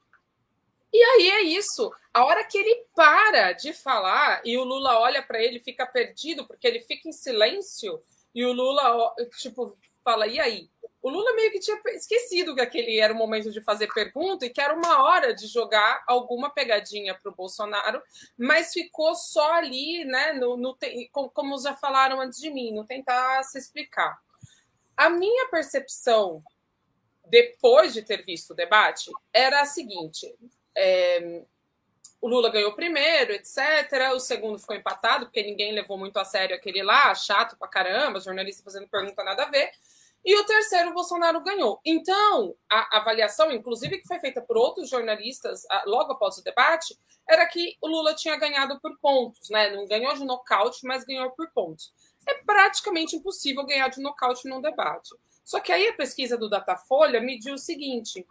E 0.93 1.03
aí 1.03 1.31
é 1.31 1.43
isso. 1.43 1.91
A 2.13 2.25
hora 2.25 2.45
que 2.45 2.59
ele 2.59 2.85
para 2.95 3.53
de 3.53 3.73
falar 3.73 4.43
e 4.45 4.57
o 4.59 4.65
Lula 4.65 4.99
olha 5.01 5.23
para 5.23 5.43
ele, 5.43 5.61
fica 5.61 5.87
perdido 5.87 6.47
porque 6.47 6.67
ele 6.67 6.81
fica 6.81 7.09
em 7.09 7.13
silêncio 7.13 8.03
e 8.35 8.45
o 8.45 8.53
Lula 8.53 9.15
tipo 9.39 9.77
fala: 10.05 10.27
"E 10.27 10.41
aí?" 10.41 10.71
O 11.01 11.11
Lula 11.11 11.33
meio 11.35 11.53
que 11.53 11.61
tinha 11.61 11.81
esquecido 11.95 12.55
que 12.55 12.61
aquele 12.61 12.99
era 12.99 13.15
o 13.15 13.17
momento 13.17 13.53
de 13.53 13.61
fazer 13.61 13.87
pergunta 13.95 14.45
e 14.45 14.51
que 14.51 14.61
era 14.61 14.75
uma 14.75 15.05
hora 15.05 15.33
de 15.33 15.47
jogar 15.47 16.03
alguma 16.09 16.51
pegadinha 16.51 17.15
para 17.15 17.31
o 17.31 17.35
Bolsonaro, 17.35 18.03
mas 18.37 18.73
ficou 18.73 19.15
só 19.15 19.55
ali, 19.55 20.05
né, 20.05 20.33
no, 20.33 20.57
no, 20.57 20.77
como 21.33 21.59
já 21.61 21.75
falaram 21.77 22.21
antes 22.21 22.41
de 22.41 22.51
mim, 22.51 22.73
no 22.73 22.85
tentar 22.85 23.43
se 23.45 23.59
explicar. 23.59 24.19
A 24.97 25.09
minha 25.09 25.49
percepção, 25.49 26.43
depois 27.25 27.95
de 27.95 28.03
ter 28.03 28.25
visto 28.25 28.51
o 28.51 28.57
debate, 28.57 29.11
era 29.33 29.61
a 29.61 29.67
seguinte: 29.67 30.35
é, 30.77 31.43
o 32.21 32.29
Lula 32.29 32.51
ganhou 32.51 32.75
primeiro, 32.75 33.33
etc. 33.33 34.13
O 34.13 34.19
segundo 34.19 34.59
ficou 34.59 34.75
empatado, 34.75 35.27
porque 35.27 35.43
ninguém 35.43 35.73
levou 35.73 35.97
muito 35.97 36.19
a 36.19 36.25
sério 36.25 36.57
aquele 36.57 36.83
lá, 36.83 37.15
chato 37.15 37.57
pra 37.57 37.69
caramba, 37.69 38.21
jornalista 38.21 38.65
fazendo 38.65 38.89
pergunta 38.89 39.23
nada 39.23 39.45
a 39.45 39.51
ver. 39.51 39.71
E 40.25 40.37
o 40.37 40.45
terceiro, 40.45 40.91
o 40.91 40.95
Bolsonaro 40.95 41.41
ganhou. 41.43 41.81
Então, 41.85 42.55
a 42.71 42.99
avaliação, 42.99 43.51
inclusive 43.51 43.99
que 43.99 44.07
foi 44.07 44.19
feita 44.19 44.43
por 44.43 44.57
outros 44.57 44.91
jornalistas 44.91 45.63
logo 45.87 46.13
após 46.13 46.37
o 46.37 46.45
debate, 46.45 46.99
era 47.29 47.47
que 47.47 47.77
o 47.81 47.87
Lula 47.87 48.15
tinha 48.15 48.37
ganhado 48.37 48.81
por 48.81 48.99
pontos, 48.99 49.49
né? 49.51 49.71
Não 49.71 49.87
ganhou 49.87 50.15
de 50.15 50.25
nocaute, 50.25 50.81
mas 50.85 51.05
ganhou 51.05 51.31
por 51.31 51.51
pontos. 51.53 51.93
É 52.27 52.35
praticamente 52.43 53.17
impossível 53.17 53.65
ganhar 53.65 53.89
de 53.89 54.01
nocaute 54.01 54.49
num 54.49 54.61
debate. 54.61 55.15
Só 55.45 55.61
que 55.61 55.73
aí 55.73 55.89
a 55.89 55.95
pesquisa 55.95 56.37
do 56.37 56.49
Datafolha 56.49 57.21
mediu 57.21 57.55
o 57.55 57.59
seguinte: 57.59 58.27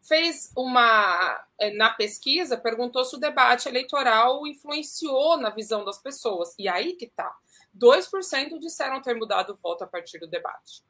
fez 0.00 0.52
uma. 0.56 1.44
Eh, 1.58 1.72
na 1.72 1.90
pesquisa, 1.90 2.56
perguntou 2.56 3.04
se 3.04 3.16
o 3.16 3.20
debate 3.20 3.68
eleitoral 3.68 4.46
influenciou 4.46 5.36
na 5.36 5.50
visão 5.50 5.84
das 5.84 5.98
pessoas. 5.98 6.54
E 6.58 6.68
aí 6.68 6.94
que 6.94 7.08
tá. 7.08 7.34
2% 7.76 8.58
disseram 8.58 9.00
ter 9.00 9.14
mudado 9.14 9.54
o 9.54 9.56
voto 9.56 9.82
a 9.82 9.86
partir 9.86 10.18
do 10.18 10.26
debate. 10.26 10.84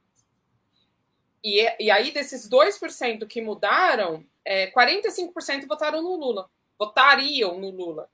E, 1.42 1.84
e 1.84 1.90
aí, 1.90 2.12
desses 2.12 2.48
2% 2.48 3.26
que 3.26 3.40
mudaram, 3.40 4.24
é, 4.44 4.70
45% 4.70 5.66
votaram 5.66 6.02
no 6.02 6.16
Lula. 6.16 6.48
Votariam 6.78 7.58
no 7.58 7.70
Lula. 7.70 8.08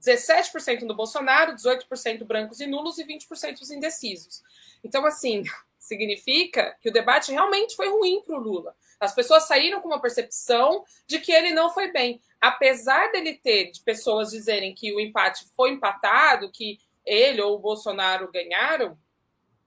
17% 0.00 0.82
no 0.82 0.94
Bolsonaro, 0.94 1.54
18% 1.54 2.24
brancos 2.24 2.60
e 2.60 2.66
nulos 2.66 2.98
e 2.98 3.04
20% 3.04 3.60
os 3.60 3.70
indecisos. 3.70 4.42
Então, 4.84 5.04
assim, 5.04 5.42
significa 5.78 6.76
que 6.80 6.88
o 6.88 6.92
debate 6.92 7.32
realmente 7.32 7.74
foi 7.74 7.88
ruim 7.88 8.22
para 8.22 8.36
o 8.36 8.40
Lula. 8.40 8.76
As 9.00 9.14
pessoas 9.14 9.46
saíram 9.46 9.80
com 9.80 9.88
uma 9.88 10.00
percepção 10.00 10.84
de 11.06 11.20
que 11.20 11.32
ele 11.32 11.52
não 11.52 11.70
foi 11.70 11.90
bem. 11.90 12.20
Apesar 12.40 13.10
dele 13.12 13.34
ter 13.34 13.70
de 13.70 13.80
pessoas 13.80 14.30
dizerem 14.30 14.74
que 14.74 14.92
o 14.92 15.00
empate 15.00 15.46
foi 15.56 15.70
empatado, 15.70 16.50
que 16.50 16.78
ele 17.04 17.40
ou 17.40 17.56
o 17.56 17.60
Bolsonaro 17.60 18.30
ganharam, 18.30 18.98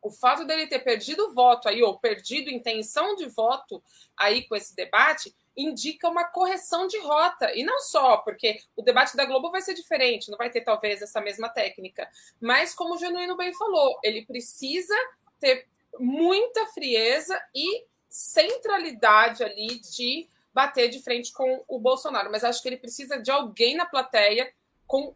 o 0.01 0.09
fato 0.09 0.45
dele 0.45 0.67
ter 0.67 0.79
perdido 0.79 1.33
voto 1.33 1.69
aí, 1.69 1.83
ou 1.83 1.99
perdido 1.99 2.49
intenção 2.49 3.15
de 3.15 3.27
voto 3.27 3.83
aí 4.17 4.47
com 4.47 4.55
esse 4.55 4.75
debate, 4.75 5.33
indica 5.55 6.09
uma 6.09 6.23
correção 6.23 6.87
de 6.87 6.97
rota. 6.99 7.53
E 7.53 7.63
não 7.63 7.79
só, 7.79 8.17
porque 8.17 8.59
o 8.75 8.81
debate 8.81 9.15
da 9.15 9.25
Globo 9.25 9.51
vai 9.51 9.61
ser 9.61 9.73
diferente, 9.73 10.31
não 10.31 10.37
vai 10.37 10.49
ter 10.49 10.61
talvez 10.61 11.01
essa 11.01 11.21
mesma 11.21 11.49
técnica. 11.49 12.09
Mas, 12.39 12.73
como 12.73 12.95
o 12.95 12.97
Genuíno 12.97 13.37
bem 13.37 13.53
falou, 13.53 13.99
ele 14.03 14.25
precisa 14.25 14.95
ter 15.39 15.67
muita 15.99 16.65
frieza 16.67 17.39
e 17.53 17.85
centralidade 18.09 19.43
ali 19.43 19.79
de 19.79 20.27
bater 20.53 20.89
de 20.89 21.01
frente 21.01 21.31
com 21.31 21.63
o 21.67 21.79
Bolsonaro. 21.79 22.31
Mas 22.31 22.43
acho 22.43 22.61
que 22.61 22.69
ele 22.69 22.77
precisa 22.77 23.17
de 23.17 23.31
alguém 23.31 23.75
na 23.75 23.85
plateia 23.85 24.51
com, 24.87 25.15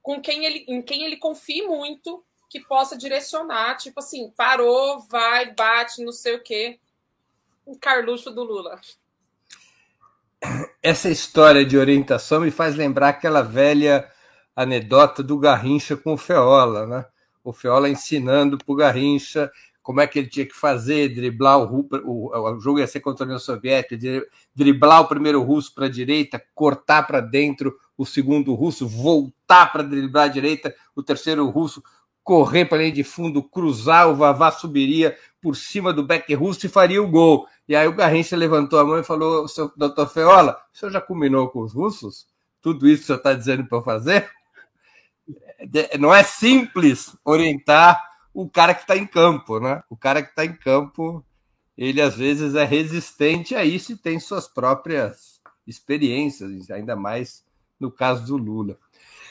com 0.00 0.20
quem 0.20 0.44
ele, 0.44 0.64
em 0.68 0.82
quem 0.82 1.04
ele 1.04 1.16
confie 1.16 1.62
muito 1.62 2.24
que 2.52 2.60
possa 2.60 2.98
direcionar, 2.98 3.78
tipo 3.78 3.98
assim, 3.98 4.30
parou, 4.36 5.00
vai, 5.10 5.54
bate, 5.54 6.04
não 6.04 6.12
sei 6.12 6.34
o 6.34 6.42
quê. 6.42 6.78
O 7.64 7.78
Carluxo 7.78 8.30
do 8.30 8.44
Lula. 8.44 8.78
Essa 10.82 11.08
história 11.08 11.64
de 11.64 11.78
orientação 11.78 12.42
me 12.42 12.50
faz 12.50 12.76
lembrar 12.76 13.08
aquela 13.08 13.40
velha 13.40 14.06
anedota 14.54 15.22
do 15.22 15.38
Garrincha 15.38 15.96
com 15.96 16.12
o 16.12 16.18
Feola, 16.18 16.86
né? 16.86 17.06
O 17.42 17.54
Feola 17.54 17.88
ensinando 17.88 18.58
para 18.58 18.70
o 18.70 18.76
Garrincha 18.76 19.50
como 19.82 20.02
é 20.02 20.06
que 20.06 20.18
ele 20.18 20.28
tinha 20.28 20.46
que 20.46 20.54
fazer, 20.54 21.08
driblar 21.08 21.58
o, 21.58 21.88
o, 22.04 22.36
o 22.36 22.60
jogo 22.60 22.80
ia 22.80 22.86
ser 22.86 23.00
contra 23.00 23.24
a 23.24 23.26
União 23.26 23.38
Soviética, 23.38 23.96
driblar 24.54 25.00
o 25.00 25.08
primeiro 25.08 25.42
russo 25.42 25.74
para 25.74 25.86
a 25.86 25.90
direita, 25.90 26.40
cortar 26.54 27.04
para 27.04 27.20
dentro 27.20 27.74
o 27.96 28.04
segundo 28.04 28.54
russo, 28.54 28.86
voltar 28.86 29.72
para 29.72 29.82
driblar 29.82 30.24
a 30.24 30.28
direita, 30.28 30.74
o 30.94 31.02
terceiro 31.02 31.48
russo, 31.48 31.82
correr 32.22 32.64
para 32.64 32.78
a 32.78 32.80
linha 32.82 32.92
de 32.92 33.04
fundo, 33.04 33.42
cruzar, 33.42 34.08
o 34.08 34.14
Vavá 34.14 34.50
subiria 34.50 35.16
por 35.40 35.56
cima 35.56 35.92
do 35.92 36.04
Beck 36.04 36.32
russo 36.34 36.66
e 36.66 36.68
faria 36.68 37.02
o 37.02 37.08
gol. 37.08 37.46
E 37.68 37.74
aí 37.74 37.86
o 37.86 37.94
Garrincha 37.94 38.36
levantou 38.36 38.78
a 38.78 38.84
mão 38.84 38.98
e 38.98 39.04
falou: 39.04 39.46
doutor 39.76 40.08
Feola, 40.08 40.58
o 40.72 40.76
senhor 40.76 40.92
já 40.92 41.00
combinou 41.00 41.48
com 41.48 41.60
os 41.60 41.72
russos? 41.72 42.26
Tudo 42.60 42.88
isso 42.88 43.02
o 43.02 43.06
senhor 43.06 43.18
está 43.18 43.34
dizendo 43.34 43.66
para 43.66 43.82
fazer? 43.82 44.30
não 45.98 46.12
é 46.12 46.22
simples 46.22 47.16
orientar 47.24 48.02
o 48.34 48.48
cara 48.48 48.74
que 48.74 48.82
está 48.82 48.96
em 48.96 49.06
campo, 49.06 49.60
né? 49.60 49.82
O 49.88 49.96
cara 49.96 50.22
que 50.22 50.30
está 50.30 50.44
em 50.44 50.54
campo, 50.54 51.24
ele 51.76 52.00
às 52.00 52.16
vezes 52.16 52.54
é 52.54 52.64
resistente 52.64 53.54
a 53.54 53.64
isso 53.64 53.92
e 53.92 53.96
tem 53.96 54.18
suas 54.18 54.48
próprias 54.48 55.40
experiências, 55.66 56.70
ainda 56.70 56.96
mais 56.96 57.44
no 57.78 57.90
caso 57.90 58.26
do 58.26 58.36
Lula. 58.36 58.78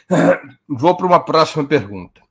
Vou 0.68 0.96
para 0.96 1.06
uma 1.06 1.20
próxima 1.20 1.66
pergunta. 1.66 2.22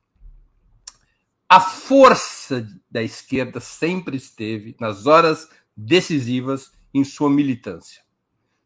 A 1.53 1.59
força 1.59 2.65
da 2.89 3.03
esquerda 3.03 3.59
sempre 3.59 4.15
esteve 4.15 4.73
nas 4.79 5.05
horas 5.05 5.49
decisivas 5.75 6.71
em 6.93 7.03
sua 7.03 7.29
militância, 7.29 8.01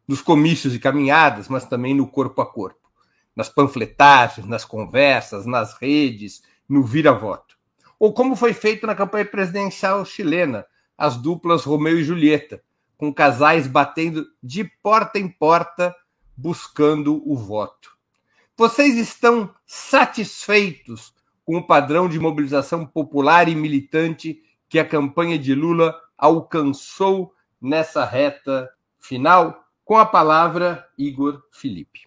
nos 0.08 0.22
comícios 0.22 0.76
e 0.76 0.78
caminhadas, 0.78 1.48
mas 1.48 1.66
também 1.66 1.96
no 1.96 2.06
corpo 2.06 2.44
a 2.44 2.46
corpo, 2.46 2.88
nas 3.36 3.50
panfletagens, 3.50 4.46
nas 4.46 4.64
conversas, 4.64 5.48
nas 5.48 5.74
redes, 5.80 6.44
no 6.70 6.84
vira-voto. 6.84 7.58
Ou 7.98 8.14
como 8.14 8.36
foi 8.36 8.54
feito 8.54 8.86
na 8.86 8.94
campanha 8.94 9.26
presidencial 9.26 10.06
chilena, 10.06 10.64
as 10.96 11.18
duplas 11.18 11.64
Romeu 11.64 12.00
e 12.00 12.04
Julieta, 12.04 12.62
com 12.98 13.12
casais 13.12 13.66
batendo 13.66 14.28
de 14.44 14.64
porta 14.64 15.18
em 15.18 15.28
porta 15.28 15.92
buscando 16.38 17.20
o 17.28 17.36
voto. 17.36 17.98
Vocês 18.56 18.96
estão 18.96 19.52
satisfeitos 19.66 21.15
com 21.46 21.58
o 21.58 21.66
padrão 21.66 22.10
de 22.10 22.20
mobilização 22.20 22.86
popular 22.86 23.48
e 23.48 23.56
militante 23.56 24.42
que 24.68 24.80
a 24.80 24.86
campanha 24.86 25.38
de 25.38 25.54
Lula 25.54 25.96
alcançou 26.18 27.32
nessa 27.62 28.04
reta 28.04 28.70
final? 29.00 29.64
Com 29.86 29.98
a 29.98 30.06
palavra, 30.06 30.86
Igor 30.98 31.44
Felipe. 31.52 32.02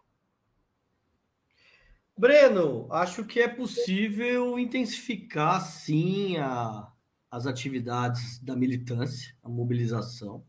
Breno, 2.16 2.88
acho 2.90 3.24
que 3.24 3.38
é 3.38 3.46
possível 3.46 4.58
intensificar, 4.58 5.60
sim, 5.60 6.36
a, 6.38 6.90
as 7.30 7.46
atividades 7.46 8.40
da 8.40 8.56
militância, 8.56 9.36
a 9.40 9.48
mobilização. 9.48 10.44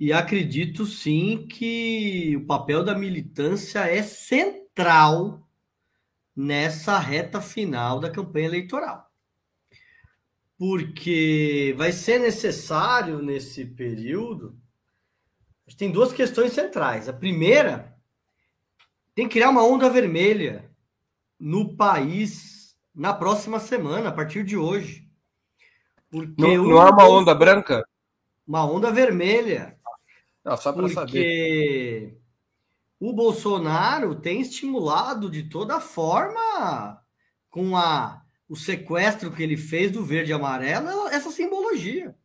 E 0.00 0.10
acredito, 0.10 0.86
sim, 0.86 1.46
que 1.46 2.34
o 2.36 2.46
papel 2.46 2.82
da 2.82 2.94
militância 2.94 3.80
é 3.80 4.02
central 4.02 5.43
nessa 6.34 6.98
reta 6.98 7.40
final 7.40 8.00
da 8.00 8.10
campanha 8.10 8.46
eleitoral. 8.46 9.10
Porque 10.56 11.74
vai 11.76 11.92
ser 11.92 12.18
necessário 12.20 13.20
nesse 13.20 13.64
período. 13.64 14.58
Tem 15.76 15.90
duas 15.90 16.12
questões 16.12 16.52
centrais. 16.52 17.08
A 17.08 17.12
primeira 17.12 17.96
tem 19.14 19.26
que 19.26 19.34
criar 19.34 19.50
uma 19.50 19.64
onda 19.64 19.88
vermelha 19.88 20.70
no 21.38 21.76
país 21.76 22.76
na 22.94 23.12
próxima 23.12 23.58
semana, 23.58 24.08
a 24.08 24.12
partir 24.12 24.44
de 24.44 24.56
hoje. 24.56 25.08
Porque 26.10 26.40
não, 26.40 26.64
não 26.64 26.82
é 26.82 26.90
uma 26.90 27.08
onda 27.08 27.34
branca? 27.34 27.84
Uma 28.46 28.64
onda 28.64 28.92
vermelha. 28.92 29.76
Não, 30.44 30.56
só 30.56 30.72
para 30.72 30.88
saber 30.88 32.20
o 33.08 33.12
Bolsonaro 33.12 34.14
tem 34.14 34.40
estimulado 34.40 35.30
de 35.30 35.42
toda 35.42 35.78
forma, 35.78 36.98
com 37.50 37.76
a, 37.76 38.22
o 38.48 38.56
sequestro 38.56 39.30
que 39.30 39.42
ele 39.42 39.58
fez 39.58 39.92
do 39.92 40.02
verde 40.02 40.30
e 40.30 40.34
amarelo, 40.34 41.08
essa 41.08 41.30
simbologia. 41.30 42.16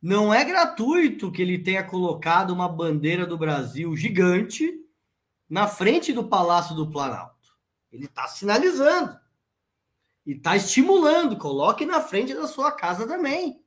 Não 0.00 0.32
é 0.32 0.44
gratuito 0.44 1.32
que 1.32 1.42
ele 1.42 1.58
tenha 1.58 1.82
colocado 1.82 2.52
uma 2.52 2.68
bandeira 2.68 3.26
do 3.26 3.36
Brasil 3.36 3.96
gigante 3.96 4.72
na 5.48 5.66
frente 5.66 6.12
do 6.12 6.28
Palácio 6.28 6.76
do 6.76 6.88
Planalto. 6.88 7.56
Ele 7.90 8.04
está 8.04 8.28
sinalizando 8.28 9.18
e 10.24 10.34
está 10.34 10.54
estimulando. 10.54 11.36
Coloque 11.36 11.84
na 11.84 12.00
frente 12.00 12.32
da 12.32 12.46
sua 12.46 12.70
casa 12.70 13.08
também. 13.08 13.60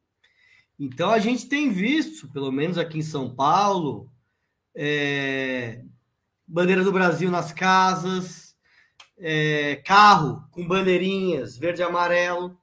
Então 0.80 1.12
a 1.12 1.20
gente 1.20 1.50
tem 1.50 1.70
visto, 1.70 2.30
pelo 2.30 2.50
menos 2.50 2.78
aqui 2.78 3.00
em 3.00 3.04
São 3.04 3.36
Paulo, 3.36 4.10
é, 4.74 5.84
bandeira 6.50 6.84
do 6.84 6.92
Brasil 6.92 7.30
nas 7.30 7.54
casas, 7.54 8.56
é, 9.20 9.76
carro 9.86 10.44
com 10.50 10.68
bandeirinhas 10.68 11.56
verde 11.56 11.82
e 11.82 11.84
amarelo. 11.84 12.58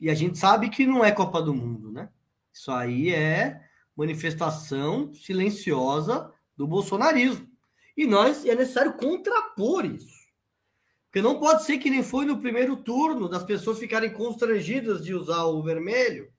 E 0.00 0.08
a 0.08 0.14
gente 0.14 0.38
sabe 0.38 0.70
que 0.70 0.86
não 0.86 1.04
é 1.04 1.12
Copa 1.12 1.42
do 1.42 1.52
Mundo, 1.52 1.92
né? 1.92 2.08
Isso 2.52 2.72
aí 2.72 3.14
é 3.14 3.60
manifestação 3.94 5.12
silenciosa 5.12 6.32
do 6.56 6.66
bolsonarismo. 6.66 7.46
E 7.94 8.06
nós 8.06 8.46
é 8.46 8.54
necessário 8.54 8.94
contrapor 8.94 9.84
isso. 9.84 10.22
Porque 11.04 11.20
não 11.20 11.38
pode 11.38 11.64
ser 11.64 11.76
que 11.76 11.90
nem 11.90 12.02
foi 12.02 12.24
no 12.24 12.40
primeiro 12.40 12.74
turno 12.76 13.28
das 13.28 13.44
pessoas 13.44 13.78
ficarem 13.78 14.10
constrangidas 14.12 15.04
de 15.04 15.14
usar 15.14 15.44
o 15.44 15.62
vermelho 15.62 16.32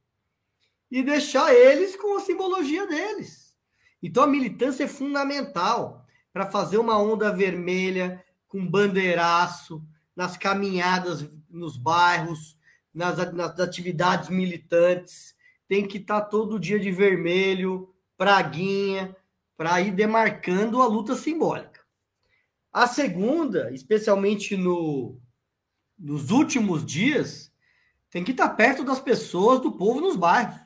e 0.90 1.04
deixar 1.04 1.54
eles 1.54 1.96
com 1.96 2.18
a 2.18 2.22
simbologia 2.22 2.88
deles. 2.88 3.56
Então 4.02 4.24
a 4.24 4.28
militância 4.28 4.86
é 4.86 4.88
fundamental 4.88 6.03
para 6.34 6.50
fazer 6.50 6.80
uma 6.80 6.98
onda 6.98 7.32
vermelha 7.32 8.26
com 8.48 8.67
bandeiraço 8.67 9.86
nas 10.15 10.36
caminhadas 10.36 11.30
nos 11.50 11.78
bairros, 11.78 12.58
nas, 12.93 13.32
nas 13.32 13.60
atividades 13.60 14.30
militantes. 14.30 15.36
Tem 15.67 15.88
que 15.88 16.00
estar 16.00 16.22
tá 16.22 16.28
todo 16.28 16.60
dia 16.60 16.80
de 16.80 16.91
vermelho, 16.91 17.93
praguinha, 18.17 19.15
para 19.56 19.80
ir 19.80 19.91
demarcando 19.91 20.82
a 20.82 20.88
luta 20.88 21.15
simbólica. 21.15 21.82
A 22.72 22.88
segunda, 22.88 23.72
especialmente 23.72 24.58
no, 24.58 25.19
nos 25.98 26.32
últimos 26.32 26.84
dias, 26.84 27.52
tem 28.10 28.24
que 28.24 28.32
estar 28.32 28.50
tá 28.50 28.56
perto 28.56 28.84
das 28.84 29.00
pessoas, 29.00 29.62
do 29.62 29.72
povo 29.72 30.02
nos 30.02 30.15
bairros. 30.15 30.60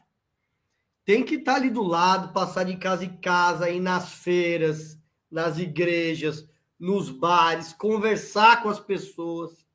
Tem 1.03 1.23
que 1.23 1.35
estar 1.35 1.53
tá 1.53 1.57
ali 1.57 1.69
do 1.69 1.83
lado, 1.83 2.33
passar 2.33 2.63
de 2.63 2.77
casa 2.77 3.03
em 3.05 3.17
casa, 3.17 3.69
ir 3.69 3.79
nas 3.79 4.13
feiras, 4.13 4.96
nas 5.29 5.57
igrejas, 5.57 6.47
nos 6.79 7.09
bares, 7.09 7.73
conversar 7.73 8.61
com 8.61 8.69
as 8.69 8.79
pessoas. 8.79 9.65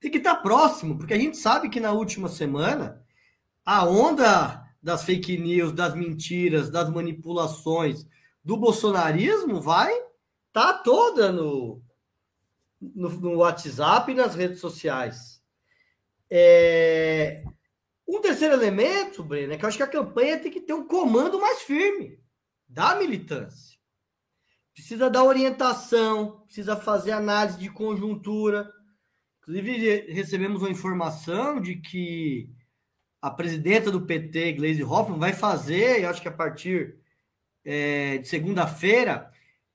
Tem 0.00 0.10
que 0.10 0.18
estar 0.18 0.36
próximo, 0.36 0.98
porque 0.98 1.14
a 1.14 1.18
gente 1.18 1.36
sabe 1.36 1.68
que 1.68 1.80
na 1.80 1.92
última 1.92 2.28
semana 2.28 3.02
a 3.64 3.86
onda 3.86 4.62
das 4.82 5.04
fake 5.04 5.38
news, 5.38 5.72
das 5.72 5.94
mentiras, 5.94 6.68
das 6.68 6.90
manipulações, 6.90 8.06
do 8.44 8.56
bolsonarismo 8.56 9.60
vai 9.60 9.90
estar 9.92 10.74
tá 10.74 10.74
toda 10.74 11.32
no, 11.32 11.82
no, 12.78 13.08
no, 13.08 13.36
WhatsApp 13.36 14.12
e 14.12 14.14
nas 14.14 14.34
redes 14.34 14.60
sociais. 14.60 15.42
É... 16.30 17.42
Um 18.06 18.20
terceiro 18.20 18.52
elemento, 18.52 19.24
Breno, 19.24 19.54
é 19.54 19.56
que 19.56 19.64
eu 19.64 19.68
acho 19.68 19.78
que 19.78 19.82
a 19.82 19.88
campanha 19.88 20.38
tem 20.38 20.52
que 20.52 20.60
ter 20.60 20.74
um 20.74 20.86
comando 20.86 21.40
mais 21.40 21.62
firme 21.62 22.20
da 22.68 22.94
militância 22.96 23.73
precisa 24.74 25.08
dar 25.08 25.24
orientação, 25.24 26.42
precisa 26.44 26.76
fazer 26.76 27.12
análise 27.12 27.58
de 27.58 27.70
conjuntura. 27.70 28.70
Inclusive, 29.40 30.12
recebemos 30.12 30.60
uma 30.62 30.70
informação 30.70 31.60
de 31.60 31.76
que 31.76 32.50
a 33.22 33.30
presidenta 33.30 33.90
do 33.90 34.04
PT, 34.04 34.54
Gleisi 34.54 34.82
Hoffmann, 34.82 35.18
vai 35.18 35.32
fazer, 35.32 36.02
eu 36.02 36.10
acho 36.10 36.20
que 36.20 36.28
a 36.28 36.32
partir 36.32 36.96
é, 37.64 38.18
de 38.18 38.28
segunda-feira, 38.28 39.30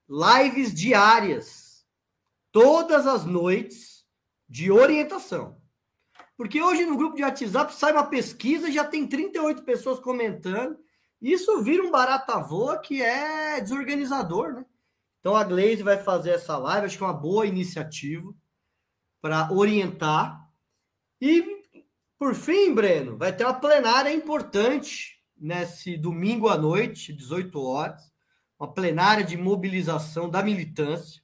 lives 0.08 0.74
diárias, 0.74 1.86
todas 2.52 3.08
as 3.08 3.26
noites, 3.26 4.06
de 4.48 4.72
orientação. 4.72 5.60
Porque 6.36 6.62
hoje 6.62 6.86
no 6.86 6.98
grupo 6.98 7.16
de 7.16 7.24
WhatsApp 7.24 7.74
sai 7.74 7.92
uma 7.92 8.08
pesquisa, 8.08 8.72
já 8.72 8.84
tem 8.84 9.06
38 9.06 9.64
pessoas 9.64 10.00
comentando. 10.00 10.78
Isso 11.22 11.62
vira 11.62 11.84
um 11.84 11.92
barata 11.92 12.40
voa 12.40 12.80
que 12.80 13.02
é 13.02 13.62
desorganizador, 13.62 14.54
né? 14.54 14.66
Então 15.20 15.36
a 15.36 15.44
Glaze 15.44 15.84
vai 15.84 15.98
fazer 15.98 16.32
essa 16.32 16.58
live, 16.58 16.86
acho 16.86 16.98
que 16.98 17.04
é 17.04 17.08
uma 17.08 17.14
boa 17.14 17.46
iniciativa 17.46 18.34
para 19.22 19.52
orientar. 19.52 20.40
E 21.22 21.60
por 22.18 22.36
fim, 22.36 22.74
Breno, 22.74 23.18
vai 23.18 23.36
ter 23.36 23.44
uma 23.44 23.60
plenária 23.60 24.14
importante 24.14 25.20
nesse 25.38 25.98
domingo 25.98 26.50
à 26.50 26.58
noite, 26.58 27.14
18 27.14 27.62
horas, 27.62 28.12
uma 28.60 28.74
plenária 28.74 29.24
de 29.24 29.38
mobilização 29.38 30.30
da 30.30 30.44
militância, 30.44 31.22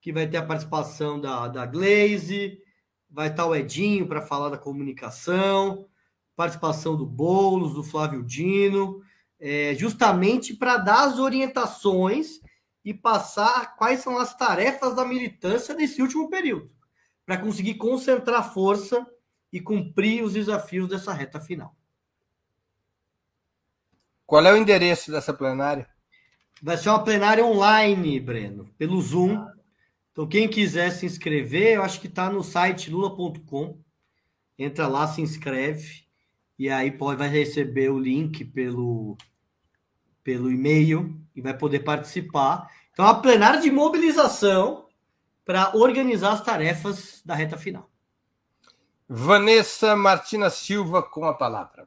que 0.00 0.12
vai 0.12 0.26
ter 0.26 0.36
a 0.36 0.46
participação 0.46 1.20
da, 1.20 1.46
da 1.48 1.66
Glaze, 1.66 2.58
vai 3.08 3.28
estar 3.28 3.46
o 3.46 3.54
Edinho 3.54 4.06
para 4.08 4.20
falar 4.20 4.48
da 4.48 4.58
comunicação, 4.58 5.86
participação 6.36 6.96
do 6.96 7.06
Boulos, 7.06 7.74
do 7.74 7.82
Flávio 7.82 8.24
Dino, 8.24 9.00
é, 9.40 9.74
justamente 9.74 10.54
para 10.54 10.76
dar 10.78 11.04
as 11.04 11.18
orientações 11.18 12.40
e 12.88 12.94
passar 12.94 13.76
quais 13.76 14.00
são 14.00 14.16
as 14.16 14.34
tarefas 14.34 14.96
da 14.96 15.04
militância 15.04 15.74
nesse 15.74 16.00
último 16.00 16.30
período, 16.30 16.70
para 17.26 17.36
conseguir 17.36 17.74
concentrar 17.74 18.54
força 18.54 19.06
e 19.52 19.60
cumprir 19.60 20.24
os 20.24 20.32
desafios 20.32 20.88
dessa 20.88 21.12
reta 21.12 21.38
final. 21.38 21.76
Qual 24.24 24.42
é 24.42 24.54
o 24.54 24.56
endereço 24.56 25.10
dessa 25.10 25.34
plenária? 25.34 25.86
Vai 26.62 26.78
ser 26.78 26.88
uma 26.88 27.04
plenária 27.04 27.44
online, 27.44 28.18
Breno, 28.20 28.72
pelo 28.78 28.98
Zoom. 29.02 29.46
Então, 30.10 30.26
quem 30.26 30.48
quiser 30.48 30.90
se 30.90 31.04
inscrever, 31.04 31.74
eu 31.74 31.82
acho 31.82 32.00
que 32.00 32.06
está 32.06 32.30
no 32.30 32.42
site 32.42 32.90
lula.com. 32.90 33.78
Entra 34.58 34.86
lá, 34.86 35.06
se 35.06 35.20
inscreve 35.20 36.06
e 36.58 36.70
aí 36.70 36.90
pode 36.90 37.18
vai 37.18 37.28
receber 37.28 37.90
o 37.90 37.98
link 37.98 38.46
pelo 38.46 39.14
pelo 40.24 40.50
e-mail 40.50 41.18
e 41.34 41.40
vai 41.40 41.56
poder 41.56 41.80
participar. 41.80 42.70
Então, 42.98 43.06
a 43.06 43.14
plenária 43.14 43.60
de 43.60 43.70
mobilização 43.70 44.86
para 45.44 45.70
organizar 45.76 46.32
as 46.32 46.42
tarefas 46.42 47.22
da 47.24 47.32
reta 47.32 47.56
final. 47.56 47.88
Vanessa 49.08 49.94
Martina 49.94 50.50
Silva 50.50 51.00
com 51.00 51.24
a 51.24 51.32
palavra. 51.32 51.86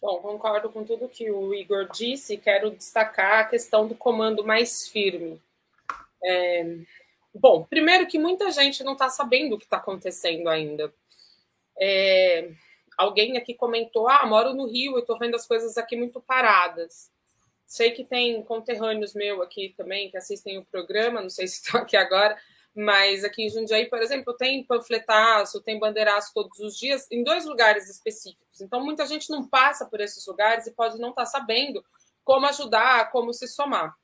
Bom, 0.00 0.22
concordo 0.22 0.70
com 0.70 0.82
tudo 0.82 1.10
que 1.10 1.30
o 1.30 1.52
Igor 1.52 1.90
disse. 1.92 2.38
Quero 2.38 2.70
destacar 2.70 3.40
a 3.40 3.44
questão 3.44 3.86
do 3.86 3.94
comando 3.94 4.42
mais 4.42 4.88
firme. 4.88 5.38
É... 6.24 6.78
Bom, 7.34 7.66
primeiro 7.68 8.06
que 8.06 8.18
muita 8.18 8.50
gente 8.50 8.82
não 8.82 8.94
está 8.94 9.10
sabendo 9.10 9.56
o 9.56 9.58
que 9.58 9.64
está 9.64 9.76
acontecendo 9.76 10.48
ainda. 10.48 10.90
É... 11.78 12.50
Alguém 12.96 13.36
aqui 13.36 13.52
comentou: 13.52 14.08
ah, 14.08 14.24
moro 14.24 14.54
no 14.54 14.66
Rio 14.66 14.96
e 14.96 15.00
estou 15.00 15.18
vendo 15.18 15.34
as 15.34 15.46
coisas 15.46 15.76
aqui 15.76 15.94
muito 15.96 16.18
paradas. 16.18 17.12
Sei 17.66 17.90
que 17.90 18.04
tem 18.04 18.42
conterrâneos 18.42 19.14
meu 19.14 19.42
aqui 19.42 19.74
também 19.76 20.10
que 20.10 20.16
assistem 20.16 20.58
o 20.58 20.64
programa, 20.64 21.20
não 21.20 21.30
sei 21.30 21.46
se 21.46 21.62
estão 21.62 21.80
aqui 21.80 21.96
agora, 21.96 22.36
mas 22.74 23.24
aqui 23.24 23.44
em 23.44 23.50
Jundiaí, 23.50 23.88
por 23.88 24.02
exemplo, 24.02 24.34
tem 24.34 24.64
panfletaço, 24.64 25.62
tem 25.62 25.78
bandeiraço 25.78 26.32
todos 26.34 26.58
os 26.58 26.76
dias, 26.76 27.06
em 27.10 27.22
dois 27.22 27.44
lugares 27.44 27.88
específicos. 27.88 28.60
Então, 28.60 28.84
muita 28.84 29.06
gente 29.06 29.30
não 29.30 29.46
passa 29.46 29.86
por 29.86 30.00
esses 30.00 30.26
lugares 30.26 30.66
e 30.66 30.72
pode 30.72 30.98
não 30.98 31.10
estar 31.10 31.22
tá 31.24 31.26
sabendo 31.26 31.84
como 32.24 32.46
ajudar, 32.46 33.12
como 33.12 33.32
se 33.32 33.46
somar. 33.46 33.94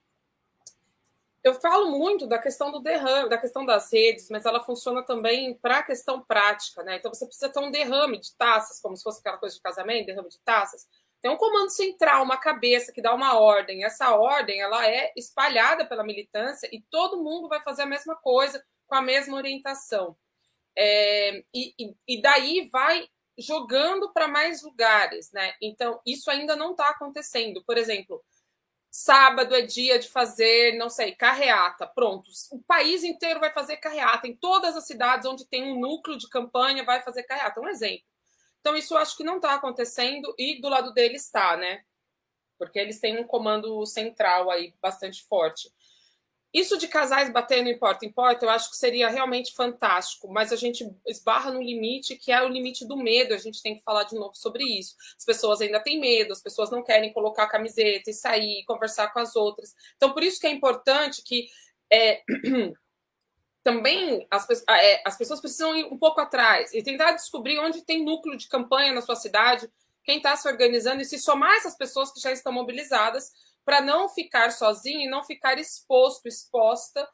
Eu 1.43 1.55
falo 1.55 1.99
muito 1.99 2.27
da 2.27 2.39
questão 2.39 2.71
do 2.71 2.81
derrame, 2.81 3.31
da 3.31 3.39
questão 3.39 3.65
das 3.65 3.91
redes, 3.91 4.29
mas 4.29 4.45
ela 4.45 4.63
funciona 4.63 5.03
também 5.03 5.55
para 5.55 5.79
a 5.79 5.83
questão 5.83 6.21
prática, 6.21 6.83
né? 6.83 6.97
Então 6.97 7.13
você 7.13 7.25
precisa 7.25 7.49
ter 7.49 7.61
um 7.61 7.71
derrame 7.71 8.21
de 8.21 8.35
taças, 8.37 8.79
como 8.79 8.95
se 8.95 9.03
fosse 9.03 9.21
aquela 9.21 9.39
coisa 9.39 9.57
de 9.57 9.63
casamento, 9.63 10.07
derrame 10.07 10.29
de 10.29 10.39
taças. 10.41 10.87
Tem 11.23 11.31
um 11.31 11.37
comando 11.37 11.71
central, 11.71 12.23
uma 12.23 12.39
cabeça 12.39 12.93
que 12.93 13.03
dá 13.03 13.15
uma 13.15 13.39
ordem. 13.39 13.85
Essa 13.85 14.15
ordem 14.17 14.61
ela 14.61 14.89
é 14.89 15.13
espalhada 15.17 15.87
pela 15.87 16.05
militância 16.05 16.69
e 16.73 16.83
todo 16.91 17.23
mundo 17.23 17.49
vai 17.49 17.61
fazer 17.63 17.83
a 17.83 17.87
mesma 17.87 18.17
coisa 18.17 18.65
com 18.87 18.95
a 18.95 19.03
mesma 19.03 19.37
orientação. 19.37 20.17
É, 20.77 21.45
e, 21.55 21.95
e, 22.09 22.23
daí 22.23 22.69
vai 22.73 23.07
jogando 23.39 24.13
para 24.13 24.29
mais 24.29 24.63
lugares, 24.63 25.31
né? 25.33 25.55
Então 25.61 26.01
isso 26.07 26.31
ainda 26.31 26.57
não 26.57 26.73
está 26.73 26.89
acontecendo. 26.91 27.63
Por 27.65 27.77
exemplo, 27.77 28.23
sábado 28.91 29.55
é 29.55 29.63
dia 29.63 29.99
de 29.99 30.09
fazer, 30.09 30.77
não 30.79 30.89
sei, 30.89 31.15
carreata. 31.15 31.87
Pronto, 31.87 32.29
o 32.53 32.63
país 32.63 33.05
inteiro 33.05 33.41
vai 33.41 33.53
fazer 33.53 33.77
carreata. 33.77 34.27
Em 34.27 34.37
todas 34.37 34.77
as 34.77 34.87
cidades 34.87 35.27
onde 35.27 35.47
tem 35.47 35.71
um 35.73 35.79
núcleo 35.79 36.19
de 36.19 36.29
campanha 36.29 36.85
vai 36.85 37.03
fazer 37.03 37.23
carreata. 37.25 37.61
Um 37.61 37.69
exemplo. 37.69 38.05
Então, 38.61 38.77
isso 38.77 38.97
acho 38.97 39.17
que 39.17 39.25
não 39.25 39.37
está 39.37 39.55
acontecendo 39.55 40.35
e 40.39 40.61
do 40.61 40.69
lado 40.69 40.93
deles 40.93 41.25
está, 41.25 41.57
né? 41.57 41.83
Porque 42.59 42.79
eles 42.79 43.01
têm 43.01 43.19
um 43.19 43.25
comando 43.25 43.85
central 43.87 44.51
aí 44.51 44.75
bastante 44.81 45.25
forte. 45.25 45.73
Isso 46.53 46.77
de 46.77 46.89
casais 46.89 47.33
batendo 47.33 47.69
em 47.69 47.79
porta 47.79 48.05
em 48.05 48.11
porta, 48.11 48.45
eu 48.45 48.51
acho 48.51 48.71
que 48.71 48.77
seria 48.77 49.09
realmente 49.09 49.55
fantástico, 49.55 50.29
mas 50.29 50.53
a 50.53 50.57
gente 50.57 50.85
esbarra 51.07 51.53
no 51.53 51.63
limite 51.63 52.17
que 52.17 52.33
é 52.33 52.43
o 52.43 52.49
limite 52.49 52.85
do 52.85 52.97
medo. 52.97 53.33
A 53.33 53.39
gente 53.39 53.63
tem 53.63 53.77
que 53.77 53.83
falar 53.85 54.03
de 54.03 54.17
novo 54.17 54.35
sobre 54.35 54.65
isso. 54.65 54.97
As 55.17 55.25
pessoas 55.25 55.61
ainda 55.61 55.81
têm 55.81 56.01
medo, 56.01 56.33
as 56.33 56.43
pessoas 56.43 56.71
não 56.71 56.83
querem 56.83 57.13
colocar 57.13 57.45
a 57.45 57.49
camiseta 57.49 58.11
e 58.11 58.13
sair, 58.13 58.65
conversar 58.65 59.13
com 59.13 59.21
as 59.21 59.37
outras. 59.37 59.75
Então, 59.97 60.13
por 60.13 60.25
isso 60.25 60.41
que 60.41 60.47
é 60.47 60.51
importante 60.51 61.23
que 61.23 61.49
é, 61.91 62.23
também 63.63 64.27
as, 64.31 64.47
é, 64.69 65.03
as 65.07 65.17
pessoas 65.17 65.41
precisam 65.41 65.77
ir 65.77 65.85
um 65.87 65.99
pouco 65.99 66.21
atrás 66.21 66.73
e 66.73 66.83
tentar 66.83 67.13
descobrir 67.13 67.59
onde 67.59 67.83
tem 67.83 68.05
núcleo 68.05 68.37
de 68.37 68.49
campanha 68.49 68.93
na 68.93 69.03
sua 69.03 69.17
cidade, 69.17 69.71
quem 70.03 70.17
está 70.17 70.35
se 70.35 70.49
organizando 70.49 71.03
e 71.03 71.05
se 71.05 71.19
somar 71.19 71.53
essas 71.57 71.77
pessoas 71.77 72.13
que 72.13 72.21
já 72.21 72.33
estão 72.33 72.53
mobilizadas 72.53 73.33
para 73.65 73.81
não 73.81 74.09
ficar 74.09 74.51
sozinho 74.51 75.03
e 75.03 75.11
não 75.11 75.23
ficar 75.23 75.59
exposto, 75.59 76.27
exposta, 76.27 77.07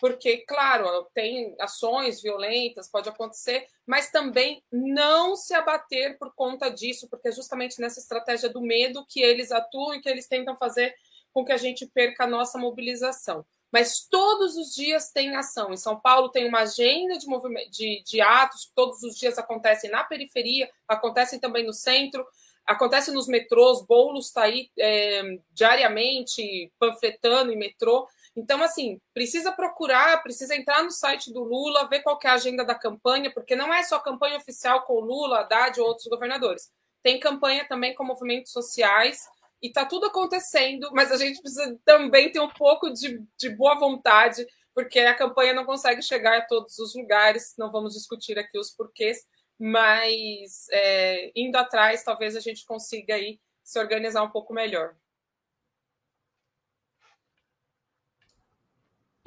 porque, 0.00 0.38
claro, 0.38 1.06
tem 1.12 1.54
ações 1.60 2.22
violentas, 2.22 2.90
pode 2.90 3.08
acontecer, 3.08 3.66
mas 3.86 4.10
também 4.10 4.64
não 4.72 5.36
se 5.36 5.52
abater 5.52 6.18
por 6.18 6.34
conta 6.34 6.70
disso, 6.70 7.06
porque 7.10 7.28
é 7.28 7.32
justamente 7.32 7.78
nessa 7.78 8.00
estratégia 8.00 8.48
do 8.48 8.62
medo 8.62 9.04
que 9.06 9.20
eles 9.20 9.52
atuam 9.52 9.94
e 9.94 10.00
que 10.00 10.08
eles 10.08 10.26
tentam 10.26 10.56
fazer 10.56 10.94
com 11.34 11.44
que 11.44 11.52
a 11.52 11.58
gente 11.58 11.86
perca 11.86 12.24
a 12.24 12.26
nossa 12.26 12.58
mobilização 12.58 13.44
mas 13.72 14.06
todos 14.08 14.56
os 14.56 14.74
dias 14.74 15.10
tem 15.10 15.36
ação. 15.36 15.72
Em 15.72 15.76
São 15.76 15.98
Paulo 15.98 16.28
tem 16.28 16.48
uma 16.48 16.60
agenda 16.60 17.16
de, 17.16 17.26
de, 17.70 18.02
de 18.04 18.20
atos 18.20 18.70
todos 18.74 19.02
os 19.02 19.16
dias 19.16 19.38
acontecem 19.38 19.90
na 19.90 20.04
periferia, 20.04 20.68
acontecem 20.88 21.38
também 21.38 21.64
no 21.64 21.72
centro, 21.72 22.26
acontece 22.66 23.10
nos 23.10 23.26
metrôs, 23.26 23.84
Boulos 23.86 24.26
está 24.26 24.42
aí 24.42 24.70
é, 24.78 25.22
diariamente 25.52 26.72
panfletando 26.78 27.52
em 27.52 27.58
metrô. 27.58 28.08
Então, 28.36 28.62
assim, 28.62 29.00
precisa 29.12 29.50
procurar, 29.52 30.22
precisa 30.22 30.54
entrar 30.54 30.82
no 30.82 30.90
site 30.90 31.32
do 31.32 31.42
Lula, 31.42 31.88
ver 31.88 32.00
qual 32.00 32.18
é 32.22 32.28
a 32.28 32.34
agenda 32.34 32.64
da 32.64 32.74
campanha, 32.74 33.32
porque 33.32 33.56
não 33.56 33.74
é 33.74 33.82
só 33.82 33.98
campanha 33.98 34.36
oficial 34.36 34.82
com 34.82 35.00
Lula, 35.00 35.40
Haddad 35.40 35.80
ou 35.80 35.86
outros 35.86 36.06
governadores. 36.06 36.70
Tem 37.02 37.18
campanha 37.18 37.66
também 37.66 37.94
com 37.94 38.04
movimentos 38.04 38.52
sociais, 38.52 39.26
e 39.62 39.68
está 39.68 39.84
tudo 39.84 40.06
acontecendo, 40.06 40.90
mas 40.92 41.12
a 41.12 41.16
gente 41.16 41.40
precisa 41.40 41.78
também 41.84 42.32
ter 42.32 42.40
um 42.40 42.48
pouco 42.48 42.90
de, 42.90 43.22
de 43.36 43.50
boa 43.50 43.78
vontade, 43.78 44.46
porque 44.74 45.00
a 45.00 45.14
campanha 45.14 45.52
não 45.52 45.64
consegue 45.64 46.02
chegar 46.02 46.38
a 46.38 46.46
todos 46.46 46.78
os 46.78 46.94
lugares, 46.94 47.54
não 47.58 47.70
vamos 47.70 47.94
discutir 47.94 48.38
aqui 48.38 48.58
os 48.58 48.70
porquês, 48.70 49.26
mas 49.58 50.66
é, 50.72 51.30
indo 51.36 51.56
atrás, 51.56 52.02
talvez 52.02 52.34
a 52.34 52.40
gente 52.40 52.64
consiga 52.64 53.14
aí 53.14 53.38
se 53.62 53.78
organizar 53.78 54.22
um 54.22 54.30
pouco 54.30 54.54
melhor. 54.54 54.96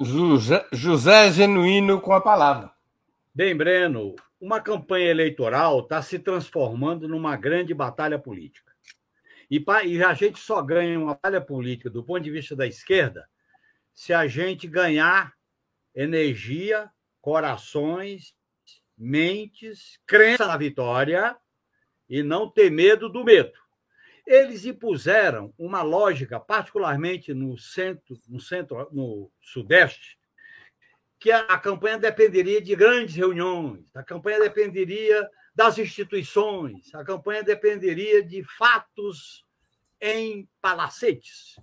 José, 0.00 0.66
José 0.72 1.30
Genuíno 1.30 2.00
com 2.00 2.12
a 2.12 2.20
palavra. 2.20 2.72
Bem, 3.32 3.56
Breno, 3.56 4.16
uma 4.40 4.60
campanha 4.60 5.08
eleitoral 5.08 5.80
está 5.80 6.02
se 6.02 6.18
transformando 6.18 7.08
numa 7.08 7.36
grande 7.36 7.72
batalha 7.72 8.18
política. 8.18 8.73
E, 9.50 9.64
e 9.86 10.02
a 10.02 10.14
gente 10.14 10.38
só 10.38 10.62
ganha 10.62 10.98
uma 10.98 11.14
batalha 11.14 11.40
política 11.40 11.90
do 11.90 12.02
ponto 12.02 12.22
de 12.22 12.30
vista 12.30 12.56
da 12.56 12.66
esquerda 12.66 13.28
se 13.92 14.12
a 14.12 14.26
gente 14.26 14.66
ganhar 14.66 15.34
energia, 15.94 16.90
corações, 17.20 18.34
mentes, 18.98 20.00
crença 20.06 20.46
na 20.46 20.56
vitória 20.56 21.36
e 22.08 22.22
não 22.22 22.50
ter 22.50 22.70
medo 22.70 23.08
do 23.08 23.24
medo. 23.24 23.52
Eles 24.26 24.64
impuseram 24.64 25.52
uma 25.58 25.82
lógica, 25.82 26.40
particularmente 26.40 27.32
no 27.32 27.56
centro, 27.58 28.18
no 28.28 28.40
centro, 28.40 28.88
no 28.90 29.30
sudeste, 29.40 30.18
que 31.18 31.30
a, 31.30 31.40
a 31.40 31.58
campanha 31.58 31.98
dependeria 31.98 32.60
de 32.60 32.74
grandes 32.74 33.14
reuniões, 33.14 33.94
a 33.94 34.02
campanha 34.02 34.40
dependeria 34.40 35.28
das 35.54 35.78
instituições. 35.78 36.94
A 36.94 37.04
campanha 37.04 37.42
dependeria 37.42 38.22
de 38.22 38.42
fatos 38.42 39.44
em 40.00 40.48
palacetes. 40.60 41.56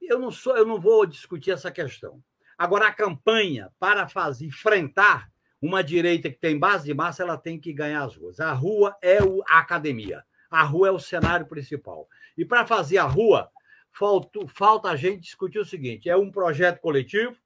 Eu 0.00 0.18
não 0.18 0.30
sou, 0.30 0.56
eu 0.56 0.64
não 0.64 0.80
vou 0.80 1.04
discutir 1.04 1.50
essa 1.50 1.70
questão. 1.70 2.22
Agora 2.56 2.86
a 2.86 2.94
campanha 2.94 3.70
para 3.78 4.08
fazer 4.08 4.46
enfrentar 4.46 5.30
uma 5.60 5.82
direita 5.82 6.30
que 6.30 6.38
tem 6.38 6.58
base 6.58 6.84
de 6.84 6.94
massa, 6.94 7.22
ela 7.22 7.36
tem 7.36 7.58
que 7.58 7.72
ganhar 7.72 8.04
as 8.04 8.16
ruas. 8.16 8.40
A 8.40 8.52
rua 8.52 8.96
é 9.02 9.18
a 9.48 9.58
academia. 9.58 10.24
A 10.50 10.62
rua 10.62 10.88
é 10.88 10.90
o 10.90 10.98
cenário 10.98 11.46
principal. 11.46 12.08
E 12.36 12.44
para 12.44 12.66
fazer 12.66 12.98
a 12.98 13.04
rua, 13.04 13.50
falta, 13.90 14.40
falta 14.46 14.88
a 14.88 14.96
gente 14.96 15.22
discutir 15.22 15.58
o 15.58 15.64
seguinte: 15.64 16.08
é 16.08 16.16
um 16.16 16.30
projeto 16.30 16.80
coletivo, 16.80 17.36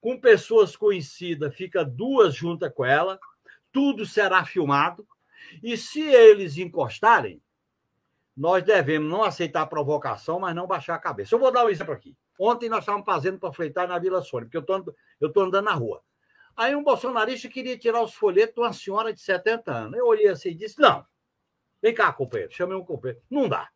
com 0.00 0.18
pessoas 0.18 0.74
conhecidas, 0.74 1.54
fica 1.54 1.84
duas 1.84 2.34
juntas 2.34 2.72
com 2.74 2.84
ela, 2.84 3.20
tudo 3.70 4.04
será 4.04 4.44
filmado, 4.44 5.06
e 5.62 5.76
se 5.76 6.00
eles 6.00 6.56
encostarem, 6.56 7.42
nós 8.36 8.62
devemos 8.62 9.10
não 9.10 9.22
aceitar 9.22 9.62
a 9.62 9.66
provocação, 9.66 10.40
mas 10.40 10.54
não 10.54 10.66
baixar 10.66 10.94
a 10.94 10.98
cabeça. 10.98 11.34
Eu 11.34 11.38
vou 11.38 11.52
dar 11.52 11.64
um 11.64 11.68
exemplo 11.68 11.92
aqui. 11.92 12.16
Ontem 12.38 12.68
nós 12.68 12.80
estávamos 12.80 13.04
fazendo 13.04 13.38
panfletar 13.38 13.86
na 13.86 13.98
Vila 13.98 14.22
Sônia, 14.22 14.48
porque 14.48 14.56
eu 15.20 15.28
estou 15.28 15.42
andando 15.42 15.64
na 15.64 15.74
rua. 15.74 16.02
Aí 16.56 16.74
um 16.74 16.82
bolsonarista 16.82 17.48
queria 17.48 17.76
tirar 17.76 18.02
os 18.02 18.14
folhetos 18.14 18.54
de 18.54 18.60
uma 18.60 18.72
senhora 18.72 19.12
de 19.12 19.20
70 19.20 19.72
anos. 19.72 19.98
Eu 19.98 20.06
olhei 20.06 20.28
assim 20.28 20.50
e 20.50 20.54
disse: 20.54 20.80
não, 20.80 21.04
vem 21.82 21.94
cá, 21.94 22.12
companheiro, 22.12 22.52
chamei 22.52 22.76
um 22.76 22.84
companheiro. 22.84 23.22
Não 23.30 23.48
dá. 23.48 23.68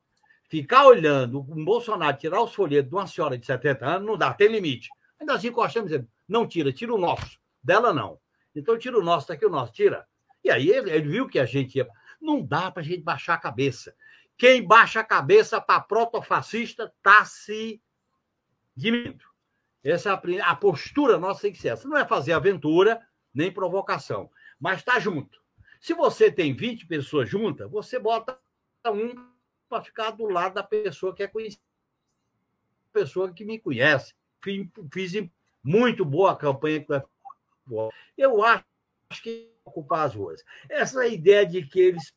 Ficar 0.49 0.87
olhando 0.87 1.41
um 1.41 1.65
Bolsonaro 1.65 2.17
tirar 2.17 2.43
os 2.43 2.55
folhetos 2.55 2.91
de 2.91 2.97
uma 2.97 3.07
senhora 3.07 3.37
de 3.37 3.45
70 3.45 3.87
anos, 3.87 4.07
não 4.07 4.17
dá, 4.17 4.33
tem 4.33 4.49
limite. 4.49 4.89
Ainda 5.21 5.35
assim, 5.35 5.49
encostamos 5.49 5.91
dizendo: 5.91 6.09
não 6.29 6.47
tira, 6.47 6.73
tira 6.73 6.95
o 6.95 6.99
nosso. 6.99 7.39
Dela 7.63 7.93
não. 7.93 8.19
Então 8.55 8.79
tira 8.79 8.99
o 8.99 9.03
nosso, 9.03 9.29
daqui 9.29 9.45
o 9.45 9.51
nosso, 9.51 9.73
tira. 9.73 10.07
E 10.45 10.51
aí 10.51 10.69
ele, 10.69 10.91
ele 10.91 11.09
viu 11.09 11.27
que 11.27 11.39
a 11.39 11.47
gente 11.47 11.77
ia. 11.77 11.89
Não 12.21 12.45
dá 12.45 12.71
para 12.71 12.83
a 12.83 12.85
gente 12.85 13.03
baixar 13.03 13.35
a 13.35 13.39
cabeça. 13.39 13.97
Quem 14.37 14.67
baixa 14.67 15.01
a 15.01 15.05
cabeça 15.05 15.61
para 15.61 15.81
protofascista 15.81 16.93
está 16.97 17.25
se 17.25 17.81
diminuindo. 18.77 19.25
Essa 19.83 20.11
é 20.11 20.41
a, 20.41 20.51
a 20.51 20.57
postura 20.57 21.19
nossa 21.19 21.43
tem 21.43 21.53
que 21.53 21.59
ser 21.59 21.69
essa. 21.69 21.89
Não 21.89 21.97
é 21.97 22.07
fazer 22.07 22.33
aventura 22.33 23.01
nem 23.33 23.53
provocação, 23.53 24.31
mas 24.61 24.79
está 24.79 24.99
junto. 24.99 25.43
Se 25.81 25.93
você 25.93 26.31
tem 26.31 26.55
20 26.55 26.87
pessoas 26.87 27.29
juntas, 27.29 27.71
você 27.71 27.99
bota 27.99 28.39
um 28.87 29.15
para 29.69 29.83
ficar 29.83 30.11
do 30.13 30.27
lado 30.27 30.55
da 30.55 30.63
pessoa 30.63 31.15
que 31.15 31.23
é 31.23 31.27
conhecida, 31.27 31.63
pessoa 32.93 33.33
que 33.33 33.45
me 33.45 33.59
conhece. 33.59 34.15
Fiz 34.93 35.13
muito 35.63 36.05
boa 36.05 36.33
a 36.33 36.37
campanha 36.37 36.85
Eu 38.17 38.45
acho 38.45 38.65
que 39.23 39.54
ocupar 39.65 40.07
as 40.07 40.15
ruas. 40.15 40.45
Essa 40.69 41.07
ideia 41.07 41.47
de 41.47 41.63
que 41.65 41.81
eles 41.81 42.13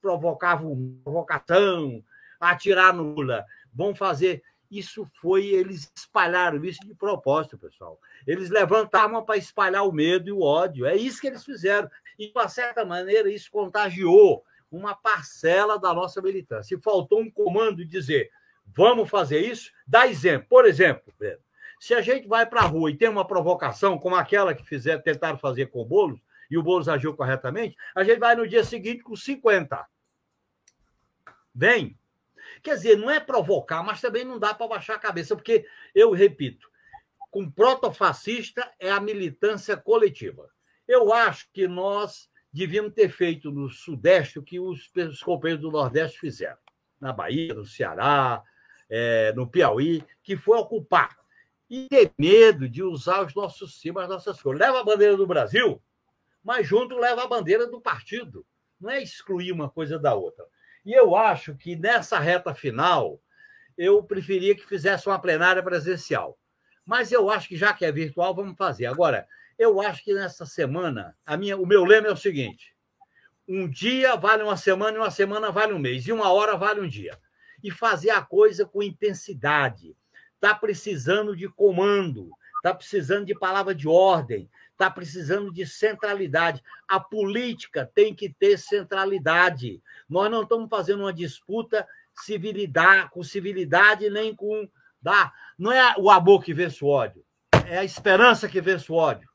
provocavam 0.00 0.98
provocação, 1.02 2.04
atirar 2.38 2.94
no 2.94 3.14
Lula, 3.14 3.44
vão 3.72 3.94
fazer. 3.94 4.42
Isso 4.70 5.08
foi, 5.20 5.46
eles 5.46 5.90
espalharam 5.94 6.64
isso 6.64 6.80
de 6.84 6.94
propósito, 6.94 7.56
pessoal. 7.58 8.00
Eles 8.26 8.50
levantaram 8.50 9.22
para 9.22 9.36
espalhar 9.36 9.86
o 9.86 9.92
medo 9.92 10.28
e 10.28 10.32
o 10.32 10.42
ódio. 10.42 10.86
É 10.86 10.96
isso 10.96 11.20
que 11.20 11.26
eles 11.26 11.44
fizeram. 11.44 11.88
E, 12.18 12.26
de 12.26 12.32
uma 12.34 12.48
certa 12.48 12.84
maneira, 12.84 13.30
isso 13.30 13.50
contagiou 13.50 14.44
uma 14.70 14.94
parcela 14.94 15.78
da 15.78 15.94
nossa 15.94 16.20
militância. 16.20 16.76
Se 16.76 16.82
faltou 16.82 17.20
um 17.20 17.30
comando 17.30 17.84
dizer 17.84 18.30
vamos 18.66 19.08
fazer 19.10 19.40
isso, 19.40 19.70
dá 19.86 20.06
exemplo. 20.06 20.46
Por 20.48 20.64
exemplo, 20.64 21.12
Pedro, 21.18 21.40
se 21.78 21.94
a 21.94 22.00
gente 22.00 22.26
vai 22.26 22.46
para 22.46 22.60
a 22.60 22.66
rua 22.66 22.90
e 22.90 22.96
tem 22.96 23.08
uma 23.08 23.26
provocação, 23.26 23.98
como 23.98 24.16
aquela 24.16 24.54
que 24.54 24.64
fizer, 24.64 24.98
tentaram 25.02 25.38
fazer 25.38 25.66
com 25.66 25.80
o 25.80 25.84
Boulos, 25.84 26.20
e 26.54 26.58
o 26.58 26.62
Boulos 26.62 26.88
agiu 26.88 27.14
corretamente, 27.14 27.76
a 27.96 28.04
gente 28.04 28.20
vai 28.20 28.36
no 28.36 28.46
dia 28.46 28.62
seguinte 28.62 29.02
com 29.02 29.16
50. 29.16 29.84
Vem. 31.52 31.98
Quer 32.62 32.76
dizer, 32.76 32.96
não 32.96 33.10
é 33.10 33.18
provocar, 33.18 33.82
mas 33.82 34.00
também 34.00 34.24
não 34.24 34.38
dá 34.38 34.54
para 34.54 34.68
baixar 34.68 34.94
a 34.94 35.00
cabeça, 35.00 35.34
porque, 35.34 35.66
eu 35.92 36.12
repito, 36.12 36.70
com 37.28 37.50
protofascista 37.50 38.70
é 38.78 38.88
a 38.88 39.00
militância 39.00 39.76
coletiva. 39.76 40.48
Eu 40.86 41.12
acho 41.12 41.48
que 41.52 41.66
nós 41.66 42.30
devíamos 42.52 42.94
ter 42.94 43.08
feito 43.08 43.50
no 43.50 43.68
Sudeste 43.68 44.38
o 44.38 44.42
que 44.42 44.60
os, 44.60 44.88
os 44.94 45.20
companheiros 45.20 45.62
do 45.62 45.72
Nordeste 45.72 46.20
fizeram. 46.20 46.58
Na 47.00 47.12
Bahia, 47.12 47.52
no 47.52 47.64
Ceará, 47.64 48.44
é, 48.88 49.32
no 49.32 49.48
Piauí, 49.48 50.04
que 50.22 50.36
foi 50.36 50.56
ocupar. 50.56 51.18
E 51.68 51.88
ter 51.88 52.12
medo 52.16 52.68
de 52.68 52.84
usar 52.84 53.26
os 53.26 53.34
nossos 53.34 53.80
símbolos, 53.80 54.04
as 54.08 54.14
nossas 54.14 54.40
cores. 54.40 54.60
Leva 54.60 54.80
a 54.80 54.84
bandeira 54.84 55.16
do 55.16 55.26
Brasil, 55.26 55.82
mas 56.44 56.66
junto 56.66 56.98
leva 56.98 57.24
a 57.24 57.26
bandeira 57.26 57.66
do 57.66 57.80
partido. 57.80 58.46
Não 58.78 58.90
é 58.90 59.02
excluir 59.02 59.50
uma 59.50 59.70
coisa 59.70 59.98
da 59.98 60.14
outra. 60.14 60.44
E 60.84 60.92
eu 60.92 61.16
acho 61.16 61.56
que 61.56 61.74
nessa 61.74 62.18
reta 62.18 62.54
final, 62.54 63.18
eu 63.78 64.02
preferia 64.04 64.54
que 64.54 64.66
fizesse 64.66 65.08
uma 65.08 65.18
plenária 65.18 65.62
presencial. 65.62 66.38
Mas 66.84 67.10
eu 67.10 67.30
acho 67.30 67.48
que 67.48 67.56
já 67.56 67.72
que 67.72 67.84
é 67.84 67.90
virtual, 67.90 68.34
vamos 68.34 68.56
fazer. 68.58 68.84
Agora, 68.84 69.26
eu 69.58 69.80
acho 69.80 70.04
que 70.04 70.12
nessa 70.12 70.44
semana, 70.44 71.16
a 71.24 71.36
minha, 71.36 71.56
o 71.56 71.66
meu 71.66 71.84
lema 71.84 72.08
é 72.08 72.12
o 72.12 72.16
seguinte: 72.16 72.76
um 73.48 73.68
dia 73.68 74.14
vale 74.16 74.42
uma 74.42 74.56
semana 74.56 74.96
e 74.98 75.00
uma 75.00 75.10
semana 75.10 75.50
vale 75.50 75.72
um 75.72 75.78
mês, 75.78 76.06
e 76.06 76.12
uma 76.12 76.30
hora 76.30 76.56
vale 76.56 76.80
um 76.80 76.88
dia. 76.88 77.18
E 77.62 77.70
fazer 77.70 78.10
a 78.10 78.20
coisa 78.20 78.66
com 78.66 78.82
intensidade. 78.82 79.96
Está 80.34 80.54
precisando 80.54 81.34
de 81.34 81.48
comando, 81.48 82.30
está 82.56 82.74
precisando 82.74 83.24
de 83.24 83.34
palavra 83.34 83.74
de 83.74 83.88
ordem, 83.88 84.50
está 84.74 84.90
precisando 84.90 85.52
de 85.52 85.66
centralidade. 85.66 86.62
A 86.86 87.00
política 87.00 87.90
tem 87.94 88.14
que 88.14 88.28
ter 88.28 88.58
centralidade. 88.58 89.82
Nós 90.08 90.30
não 90.30 90.42
estamos 90.42 90.68
fazendo 90.68 91.00
uma 91.00 91.12
disputa 91.12 91.86
civilidade, 92.14 93.10
com 93.10 93.22
civilidade 93.22 94.10
nem 94.10 94.34
com. 94.34 94.68
Dá. 95.00 95.32
Não 95.58 95.72
é 95.72 95.94
o 95.98 96.10
amor 96.10 96.42
que 96.42 96.54
vence 96.54 96.84
o 96.84 96.88
ódio, 96.88 97.24
é 97.66 97.78
a 97.78 97.84
esperança 97.84 98.48
que 98.48 98.60
vence 98.60 98.90
o 98.90 98.94
ódio, 98.94 99.28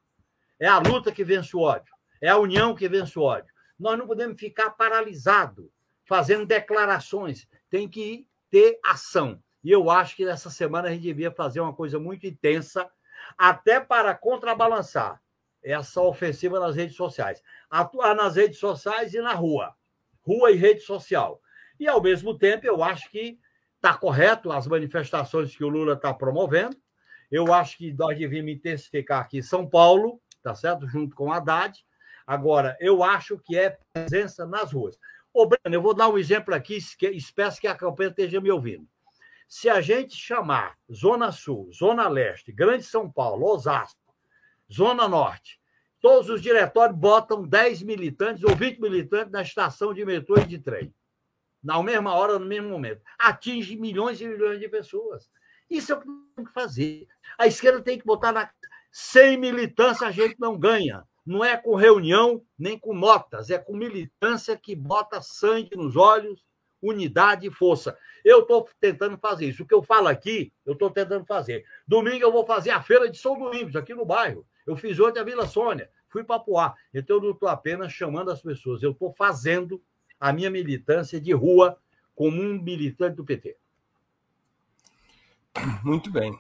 é 0.60 0.68
a 0.68 0.80
luta 0.80 1.12
que 1.12 1.24
vence 1.24 1.56
o 1.56 1.62
ódio, 1.62 1.94
é 2.22 2.30
a 2.30 2.38
união 2.38 2.76
que 2.76 2.90
vence 2.90 3.18
o 3.18 3.22
ódio. 3.22 3.54
Nós 3.80 3.98
não 3.98 4.08
podemos 4.08 4.40
ficar 4.40 4.72
paralisados, 4.72 5.68
fazendo 6.06 6.46
declarações, 6.46 7.48
tem 7.70 7.88
que 7.88 8.28
ter 8.50 8.80
ação. 8.84 9.42
E 9.64 9.72
eu 9.72 9.90
acho 9.90 10.16
que 10.16 10.26
nessa 10.26 10.50
semana 10.50 10.88
a 10.88 10.92
gente 10.92 11.04
devia 11.04 11.32
fazer 11.32 11.60
uma 11.60 11.74
coisa 11.74 12.00
muito 12.00 12.26
intensa, 12.26 12.90
até 13.38 13.80
para 13.80 14.16
contrabalançar 14.16 15.22
essa 15.64 16.02
ofensiva 16.02 16.60
nas 16.60 16.76
redes 16.76 16.96
sociais. 16.96 17.42
Atuar 17.70 18.16
nas 18.16 18.36
redes 18.36 18.60
sociais 18.60 19.14
e 19.14 19.22
na 19.22 19.34
rua. 19.34 19.76
Rua 20.22 20.52
e 20.52 20.56
rede 20.56 20.82
social. 20.82 21.42
E, 21.80 21.88
ao 21.88 22.02
mesmo 22.02 22.38
tempo, 22.38 22.66
eu 22.66 22.84
acho 22.84 23.10
que 23.10 23.40
está 23.76 23.94
correto 23.94 24.52
as 24.52 24.68
manifestações 24.68 25.56
que 25.56 25.64
o 25.64 25.70
Lula 25.70 25.94
está 25.94 26.14
promovendo. 26.14 26.76
Eu 27.32 27.54
acho 27.54 27.78
que 27.78 27.94
nós 27.94 28.18
devíamos 28.18 28.52
intensificar 28.52 29.22
aqui 29.22 29.38
em 29.38 29.42
São 29.42 29.68
Paulo, 29.68 30.22
tá 30.42 30.54
certo? 30.54 30.88
Junto 30.88 31.16
com 31.16 31.32
a 31.32 31.38
Haddad. 31.38 31.80
Agora, 32.26 32.76
eu 32.80 33.04
acho 33.04 33.40
que 33.40 33.58
é 33.58 33.78
presença 33.94 34.46
nas 34.46 34.72
ruas. 34.74 34.98
Ô, 35.34 35.46
Breno, 35.46 35.76
eu 35.76 35.82
vou 35.82 35.94
dar 35.94 36.10
um 36.10 36.18
exemplo 36.18 36.54
aqui, 36.54 36.78
espero 37.14 37.56
que 37.56 37.68
a 37.68 37.76
campanha 37.76 38.10
esteja 38.10 38.42
me 38.42 38.52
ouvindo. 38.52 38.88
Se 39.48 39.70
a 39.70 39.80
gente 39.80 40.16
chamar 40.16 40.76
Zona 40.92 41.32
Sul, 41.32 41.72
Zona 41.74 42.08
Leste, 42.08 42.52
Grande 42.52 42.84
São 42.84 43.10
Paulo, 43.10 43.48
Osasco, 43.48 44.09
Zona 44.72 45.08
Norte. 45.08 45.60
Todos 46.02 46.30
os 46.30 46.42
diretórios 46.42 46.98
botam 46.98 47.44
10 47.44 47.84
militantes 47.84 48.44
ou 48.44 48.56
20 48.56 48.80
militantes 48.80 49.32
na 49.32 49.42
estação 49.42 49.94
de 49.94 50.06
metrô 50.06 50.38
e 50.38 50.46
de 50.46 50.60
trem. 50.60 50.94
Na 51.62 51.82
mesma 51.84 52.14
hora, 52.14 52.40
no 52.40 52.46
mesmo 52.46 52.70
momento. 52.70 53.02
Atinge 53.18 53.76
milhões 53.76 54.22
e 54.22 54.28
milhões 54.28 54.60
de 54.60 54.70
pessoas. 54.70 55.30
Isso 55.70 55.92
é 55.92 55.96
o 55.96 56.00
que 56.00 56.08
tem 56.36 56.46
que 56.46 56.54
fazer. 56.54 57.08
A 57.38 57.48
esquerda 57.48 57.82
tem 57.82 58.00
que 58.00 58.06
botar 58.06 58.32
na. 58.32 58.50
Sem 58.92 59.38
militância 59.38 60.08
a 60.08 60.12
gente 60.12 60.36
não 60.40 60.58
ganha. 60.58 61.04
Não 61.26 61.44
é 61.44 61.56
com 61.58 61.76
reunião 61.76 62.44
nem 62.58 62.80
com 62.80 62.94
notas, 62.94 63.52
é 63.52 63.58
com 63.60 63.76
militância 63.76 64.58
que 64.58 64.76
bota 64.76 65.22
sangue 65.22 65.76
nos 65.76 65.96
olhos, 65.96 66.44
unidade 66.82 67.46
e 67.46 67.52
força. 67.52 67.96
Eu 68.26 68.40
estou 68.40 68.68
tentando 68.80 69.18
fazer 69.18 69.48
isso. 69.48 69.62
O 69.62 69.68
que 69.68 69.74
eu 69.74 69.84
falo 69.84 70.08
aqui, 70.08 70.52
eu 70.66 70.74
estou 70.74 70.90
tentando 70.90 71.26
fazer. 71.26 71.66
Domingo 71.88 72.24
eu 72.24 72.32
vou 72.32 72.46
fazer 72.48 72.72
a 72.72 72.82
feira 72.82 73.10
de 73.10 73.18
São 73.18 73.38
Domingos, 73.38 73.76
aqui 73.76 73.94
no 73.94 74.06
bairro. 74.06 74.46
Eu 74.66 74.76
fiz 74.76 75.00
ontem 75.00 75.20
a 75.20 75.24
Vila 75.24 75.48
Sônia, 75.48 75.90
fui 76.08 76.24
para 76.24 76.40
Poá. 76.40 76.74
Então 76.94 77.18
eu 77.18 77.24
não 77.24 77.32
estou 77.32 77.50
apenas 77.50 77.92
chamando 77.92 78.32
as 78.32 78.42
pessoas, 78.42 78.84
eu 78.84 78.92
estou 78.92 79.12
fazendo 79.14 79.82
a 80.20 80.34
minha 80.34 80.50
militância 80.50 81.20
de 81.20 81.32
rua 81.32 81.78
como 82.16 82.42
um 82.42 82.62
militante 82.62 83.16
do 83.16 83.24
PT. 83.24 83.56
Muito 85.84 86.12
bem. 86.12 86.38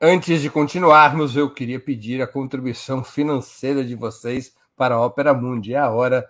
Antes 0.00 0.42
de 0.42 0.50
continuarmos, 0.50 1.36
eu 1.36 1.50
queria 1.50 1.80
pedir 1.80 2.20
a 2.20 2.26
contribuição 2.26 3.02
financeira 3.02 3.84
de 3.84 3.94
vocês 3.94 4.54
para 4.76 4.96
a 4.96 5.00
Ópera 5.00 5.32
Mundi. 5.32 5.74
É 5.74 5.78
a 5.78 5.90
hora 5.90 6.28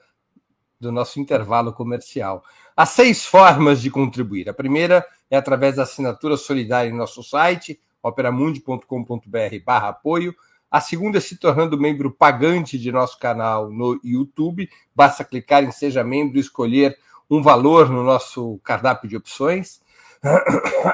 do 0.79 0.93
nosso 0.93 1.19
intervalo 1.19 1.73
comercial. 1.73 2.45
Há 2.77 2.85
seis 2.85 3.25
formas 3.25 3.81
de 3.81 3.91
contribuir. 3.91 4.49
A 4.49 4.55
primeira 4.55 5.05
é 5.31 5.37
através 5.37 5.77
da 5.77 5.85
assinatura 5.85 6.37
solidária 6.37 6.91
em 6.91 6.97
nosso 6.97 7.23
site, 7.23 7.81
operamundi.com.br 8.05 9.65
barra 9.65 9.89
apoio. 9.89 10.35
A 10.71 10.81
segunda 10.81 11.19
é 11.19 11.21
se 11.21 11.37
tornando 11.37 11.79
membro 11.79 12.11
pagante 12.11 12.79
de 12.79 12.93
nosso 12.93 13.19
canal 13.19 13.71
no 13.71 13.99
YouTube. 14.05 14.69
Basta 14.95 15.25
clicar 15.25 15.65
em 15.65 15.73
Seja 15.73 16.05
Membro 16.05 16.37
e 16.37 16.41
escolher 16.41 16.99
um 17.31 17.43
valor 17.43 17.89
no 17.89 18.03
nosso 18.03 18.61
cardápio 18.63 19.09
de 19.09 19.17
opções. 19.17 19.81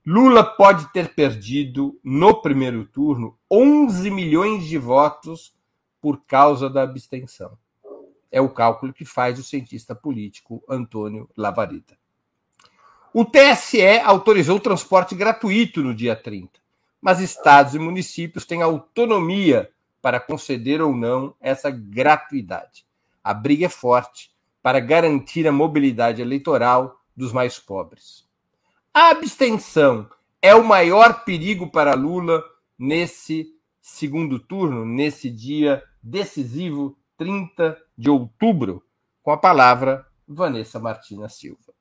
Lula 0.04 0.44
pode 0.44 0.92
ter 0.92 1.14
perdido 1.14 1.98
no 2.04 2.42
primeiro 2.42 2.84
turno 2.84 3.38
11 3.50 4.10
milhões 4.10 4.66
de 4.66 4.76
votos 4.76 5.56
por 6.02 6.22
causa 6.26 6.68
da 6.68 6.82
abstenção. 6.82 7.56
É 8.30 8.42
o 8.42 8.50
cálculo 8.50 8.92
que 8.92 9.06
faz 9.06 9.38
o 9.38 9.42
cientista 9.42 9.94
político 9.94 10.62
Antônio 10.68 11.30
Lavarita. 11.34 12.01
O 13.14 13.26
TSE 13.26 14.00
autorizou 14.04 14.56
o 14.56 14.60
transporte 14.60 15.14
gratuito 15.14 15.82
no 15.82 15.94
dia 15.94 16.16
30, 16.16 16.50
mas 16.98 17.20
estados 17.20 17.74
e 17.74 17.78
municípios 17.78 18.46
têm 18.46 18.62
autonomia 18.62 19.70
para 20.00 20.18
conceder 20.18 20.80
ou 20.80 20.96
não 20.96 21.34
essa 21.38 21.70
gratuidade. 21.70 22.86
A 23.22 23.34
briga 23.34 23.66
é 23.66 23.68
forte 23.68 24.30
para 24.62 24.80
garantir 24.80 25.46
a 25.46 25.52
mobilidade 25.52 26.22
eleitoral 26.22 27.00
dos 27.14 27.34
mais 27.34 27.58
pobres. 27.58 28.24
A 28.94 29.10
abstenção 29.10 30.08
é 30.40 30.54
o 30.54 30.64
maior 30.64 31.22
perigo 31.24 31.70
para 31.70 31.94
Lula 31.94 32.42
nesse 32.78 33.54
segundo 33.80 34.38
turno, 34.38 34.86
nesse 34.86 35.28
dia 35.28 35.82
decisivo, 36.02 36.96
30 37.18 37.78
de 37.96 38.08
outubro, 38.08 38.82
com 39.22 39.30
a 39.30 39.36
palavra 39.36 40.06
Vanessa 40.26 40.80
Martina 40.80 41.28
Silva. 41.28 41.71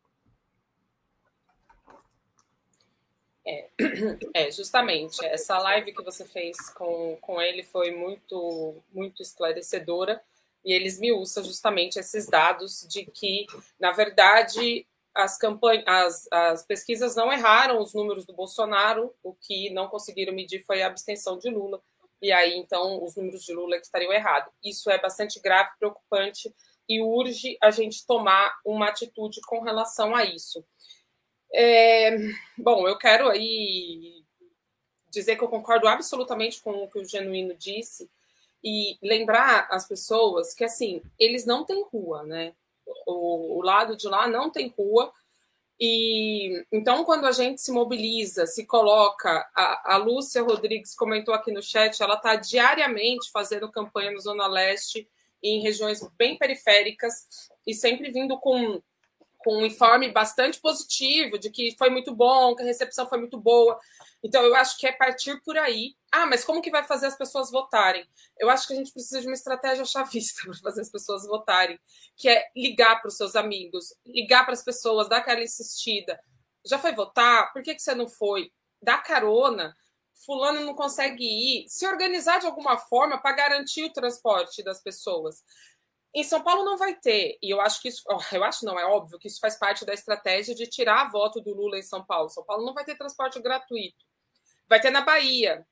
É, 3.45 3.69
é, 4.33 4.51
justamente. 4.51 5.23
Essa 5.25 5.57
live 5.59 5.93
que 5.93 6.03
você 6.03 6.25
fez 6.25 6.57
com, 6.71 7.17
com 7.21 7.41
ele 7.41 7.63
foi 7.63 7.91
muito, 7.91 8.75
muito 8.93 9.21
esclarecedora 9.21 10.21
e 10.63 10.73
eles 10.73 10.99
me 10.99 11.11
usam 11.11 11.43
justamente 11.43 11.97
esses 11.97 12.27
dados 12.27 12.85
de 12.87 13.05
que, 13.05 13.47
na 13.79 13.91
verdade, 13.91 14.85
as, 15.13 15.37
campanhas, 15.37 15.83
as, 15.87 16.27
as 16.31 16.65
pesquisas 16.65 17.15
não 17.15 17.31
erraram 17.31 17.81
os 17.81 17.93
números 17.93 18.25
do 18.25 18.33
Bolsonaro, 18.33 19.13
o 19.23 19.33
que 19.33 19.69
não 19.71 19.87
conseguiram 19.87 20.33
medir 20.33 20.63
foi 20.63 20.81
a 20.81 20.87
abstenção 20.87 21.37
de 21.37 21.49
Lula. 21.49 21.81
E 22.21 22.31
aí, 22.31 22.55
então, 22.55 23.03
os 23.03 23.15
números 23.15 23.43
de 23.43 23.53
Lula 23.53 23.75
estariam 23.77 24.13
errados. 24.13 24.53
Isso 24.63 24.91
é 24.91 25.01
bastante 25.01 25.39
grave, 25.39 25.71
preocupante 25.79 26.53
e 26.87 27.01
urge 27.01 27.57
a 27.61 27.71
gente 27.71 28.05
tomar 28.05 28.53
uma 28.65 28.89
atitude 28.89 29.41
com 29.41 29.61
relação 29.61 30.15
a 30.15 30.23
isso. 30.23 30.63
É, 31.53 32.17
bom, 32.57 32.87
eu 32.87 32.97
quero 32.97 33.29
aí 33.29 34.23
dizer 35.09 35.35
que 35.35 35.43
eu 35.43 35.49
concordo 35.49 35.87
absolutamente 35.87 36.61
com 36.61 36.71
o 36.71 36.89
que 36.89 36.99
o 36.99 37.05
Genuíno 37.05 37.53
disse 37.55 38.09
e 38.63 38.97
lembrar 39.01 39.67
as 39.69 39.87
pessoas 39.87 40.53
que, 40.53 40.63
assim, 40.63 41.01
eles 41.19 41.45
não 41.45 41.65
têm 41.65 41.83
rua, 41.83 42.23
né? 42.23 42.53
o, 43.05 43.59
o 43.59 43.61
lado 43.61 43.95
de 43.95 44.07
lá 44.07 44.27
não 44.27 44.49
tem 44.49 44.73
rua. 44.77 45.11
E 45.79 46.63
então, 46.71 47.03
quando 47.03 47.25
a 47.25 47.31
gente 47.31 47.59
se 47.59 47.71
mobiliza, 47.71 48.45
se 48.45 48.65
coloca, 48.65 49.49
a, 49.55 49.95
a 49.95 49.97
Lúcia 49.97 50.43
Rodrigues 50.43 50.93
comentou 50.93 51.33
aqui 51.33 51.51
no 51.51 51.61
chat, 51.61 52.01
ela 52.01 52.15
está 52.15 52.35
diariamente 52.35 53.31
fazendo 53.31 53.71
campanha 53.71 54.11
no 54.11 54.19
Zona 54.19 54.47
Leste, 54.47 55.07
em 55.41 55.61
regiões 55.61 56.07
bem 56.17 56.37
periféricas, 56.37 57.49
e 57.65 57.73
sempre 57.73 58.11
vindo 58.11 58.37
com 58.39 58.81
com 59.43 59.57
um 59.57 59.65
informe 59.65 60.09
bastante 60.11 60.59
positivo 60.59 61.37
de 61.37 61.49
que 61.49 61.75
foi 61.77 61.89
muito 61.89 62.15
bom, 62.15 62.55
que 62.55 62.63
a 62.63 62.65
recepção 62.65 63.07
foi 63.07 63.17
muito 63.17 63.39
boa. 63.39 63.79
Então, 64.23 64.43
eu 64.43 64.55
acho 64.55 64.77
que 64.77 64.85
é 64.85 64.91
partir 64.91 65.41
por 65.43 65.57
aí. 65.57 65.95
Ah, 66.11 66.25
mas 66.25 66.43
como 66.43 66.61
que 66.61 66.69
vai 66.69 66.83
fazer 66.83 67.07
as 67.07 67.17
pessoas 67.17 67.49
votarem? 67.49 68.05
Eu 68.37 68.49
acho 68.49 68.67
que 68.67 68.73
a 68.73 68.75
gente 68.75 68.91
precisa 68.91 69.21
de 69.21 69.27
uma 69.27 69.33
estratégia 69.33 69.85
chavista 69.85 70.43
para 70.45 70.53
fazer 70.59 70.81
as 70.81 70.89
pessoas 70.89 71.25
votarem, 71.25 71.79
que 72.15 72.29
é 72.29 72.45
ligar 72.55 73.01
para 73.01 73.07
os 73.07 73.17
seus 73.17 73.35
amigos, 73.35 73.93
ligar 74.05 74.43
para 74.43 74.53
as 74.53 74.63
pessoas, 74.63 75.09
dar 75.09 75.17
aquela 75.17 75.41
insistida. 75.41 76.19
Já 76.65 76.77
foi 76.77 76.93
votar? 76.93 77.51
Por 77.53 77.63
que, 77.63 77.73
que 77.73 77.81
você 77.81 77.95
não 77.95 78.07
foi? 78.07 78.51
Dá 78.81 78.97
carona. 78.97 79.75
Fulano 80.25 80.61
não 80.61 80.75
consegue 80.75 81.23
ir. 81.23 81.65
Se 81.67 81.87
organizar 81.87 82.39
de 82.39 82.45
alguma 82.45 82.77
forma 82.77 83.19
para 83.19 83.35
garantir 83.35 83.85
o 83.85 83.93
transporte 83.93 84.63
das 84.63 84.81
pessoas. 84.81 85.43
Em 86.13 86.23
São 86.23 86.43
Paulo 86.43 86.65
não 86.65 86.77
vai 86.77 86.93
ter, 86.93 87.37
e 87.41 87.49
eu 87.49 87.61
acho 87.61 87.81
que 87.81 87.87
isso, 87.87 88.03
eu 88.33 88.43
acho 88.43 88.65
não, 88.65 88.77
é 88.77 88.85
óbvio 88.85 89.17
que 89.17 89.27
isso 89.27 89.39
faz 89.39 89.57
parte 89.57 89.85
da 89.85 89.93
estratégia 89.93 90.53
de 90.53 90.67
tirar 90.67 91.09
voto 91.09 91.39
do 91.39 91.53
Lula 91.53 91.77
em 91.77 91.83
São 91.83 92.03
Paulo. 92.03 92.29
São 92.29 92.43
Paulo 92.43 92.65
não 92.65 92.73
vai 92.73 92.83
ter 92.83 92.97
transporte 92.97 93.39
gratuito. 93.41 94.05
Vai 94.67 94.79
ter 94.79 94.91
na 94.91 95.01
Bahia, 95.01 95.65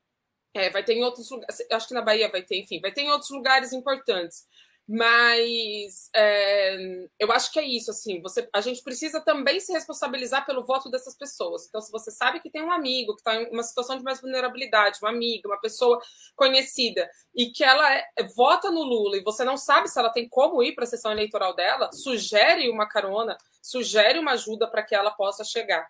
é, 0.54 0.70
vai 0.70 0.84
ter 0.84 0.94
em 0.94 1.04
outros 1.04 1.30
lugares, 1.30 1.66
acho 1.72 1.88
que 1.88 1.94
na 1.94 2.02
Bahia 2.02 2.30
vai 2.30 2.42
ter, 2.42 2.58
enfim, 2.58 2.80
vai 2.80 2.92
ter 2.92 3.02
em 3.02 3.12
outros 3.12 3.30
lugares 3.30 3.74
importantes. 3.74 4.48
Mas 4.92 6.10
é, 6.16 7.06
eu 7.20 7.32
acho 7.32 7.52
que 7.52 7.60
é 7.60 7.64
isso, 7.64 7.92
assim, 7.92 8.20
você, 8.24 8.50
a 8.52 8.60
gente 8.60 8.82
precisa 8.82 9.22
também 9.22 9.60
se 9.60 9.72
responsabilizar 9.72 10.48
pelo 10.48 10.66
voto 10.66 10.90
dessas 10.90 11.16
pessoas. 11.16 11.68
Então, 11.68 11.80
se 11.80 11.92
você 11.92 12.10
sabe 12.10 12.40
que 12.40 12.50
tem 12.50 12.64
um 12.64 12.72
amigo 12.72 13.14
que 13.14 13.22
está 13.22 13.36
em 13.36 13.52
uma 13.52 13.62
situação 13.62 13.96
de 13.96 14.04
mais 14.04 14.20
vulnerabilidade, 14.20 14.98
uma 15.00 15.12
amiga, 15.12 15.48
uma 15.48 15.62
pessoa 15.62 16.02
conhecida, 16.36 17.08
e 17.36 17.52
que 17.52 17.64
ela 17.64 17.88
é, 17.94 18.08
vota 18.36 18.72
no 18.72 18.82
Lula 18.82 19.18
e 19.18 19.24
você 19.24 19.44
não 19.44 19.58
sabe 19.58 19.88
se 19.88 20.00
ela 20.00 20.10
tem 20.10 20.28
como 20.28 20.64
ir 20.64 20.74
para 20.74 20.86
a 20.86 20.88
sessão 20.88 21.12
eleitoral 21.12 21.56
dela, 21.56 21.92
sugere 21.94 22.68
uma 22.68 22.88
carona, 22.90 23.38
sugere 23.62 24.18
uma 24.18 24.32
ajuda 24.32 24.68
para 24.68 24.82
que 24.82 24.96
ela 24.96 25.12
possa 25.12 25.44
chegar. 25.44 25.88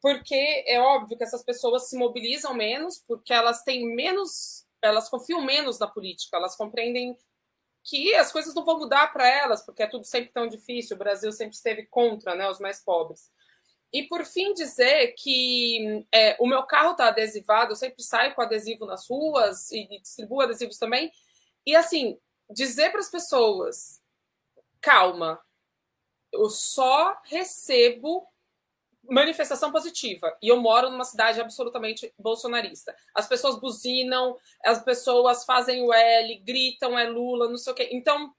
Porque 0.00 0.62
é 0.68 0.80
óbvio 0.80 1.18
que 1.18 1.24
essas 1.24 1.42
pessoas 1.42 1.88
se 1.88 1.98
mobilizam 1.98 2.54
menos, 2.54 3.02
porque 3.08 3.32
elas 3.32 3.64
têm 3.64 3.92
menos 3.92 4.64
elas 4.82 5.08
confiam 5.08 5.42
menos 5.42 5.80
na 5.80 5.88
política, 5.88 6.36
elas 6.36 6.54
compreendem 6.54 7.16
que 7.86 8.14
as 8.16 8.32
coisas 8.32 8.52
não 8.52 8.64
vão 8.64 8.80
mudar 8.80 9.12
para 9.12 9.28
elas, 9.28 9.64
porque 9.64 9.84
é 9.84 9.86
tudo 9.86 10.04
sempre 10.04 10.32
tão 10.32 10.48
difícil, 10.48 10.96
o 10.96 10.98
Brasil 10.98 11.30
sempre 11.30 11.54
esteve 11.54 11.86
contra 11.86 12.34
né, 12.34 12.50
os 12.50 12.58
mais 12.58 12.82
pobres. 12.82 13.30
E 13.92 14.02
por 14.02 14.24
fim 14.24 14.52
dizer 14.52 15.12
que 15.12 16.04
é, 16.12 16.36
o 16.40 16.46
meu 16.48 16.64
carro 16.64 16.90
está 16.90 17.08
adesivado, 17.08 17.72
eu 17.72 17.76
sempre 17.76 18.02
saio 18.02 18.34
com 18.34 18.42
adesivo 18.42 18.84
nas 18.84 19.08
ruas 19.08 19.70
e, 19.70 19.86
e 19.88 20.00
distribuo 20.00 20.40
adesivos 20.40 20.78
também. 20.78 21.12
E 21.64 21.76
assim, 21.76 22.18
dizer 22.50 22.90
para 22.90 23.00
as 23.00 23.08
pessoas, 23.08 24.02
calma, 24.80 25.40
eu 26.32 26.50
só 26.50 27.16
recebo 27.24 28.26
manifestação 29.10 29.70
positiva. 29.72 30.36
E 30.42 30.48
eu 30.48 30.60
moro 30.60 30.90
numa 30.90 31.04
cidade 31.04 31.40
absolutamente 31.40 32.12
bolsonarista. 32.18 32.94
As 33.14 33.26
pessoas 33.26 33.60
buzinam, 33.60 34.36
as 34.64 34.82
pessoas 34.82 35.44
fazem 35.44 35.82
o 35.82 35.92
L, 35.92 36.36
gritam, 36.44 36.98
é 36.98 37.08
Lula, 37.08 37.48
não 37.48 37.56
sei 37.56 37.72
o 37.72 37.76
quê. 37.76 37.88
Então, 37.92 38.32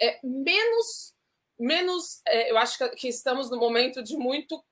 é, 0.00 0.18
menos, 0.22 1.14
menos 1.58 2.20
é, 2.26 2.50
eu 2.50 2.58
acho 2.58 2.78
que, 2.78 2.88
que 2.90 3.08
estamos 3.08 3.50
no 3.50 3.58
momento 3.58 4.02
de 4.02 4.16
muito 4.16 4.62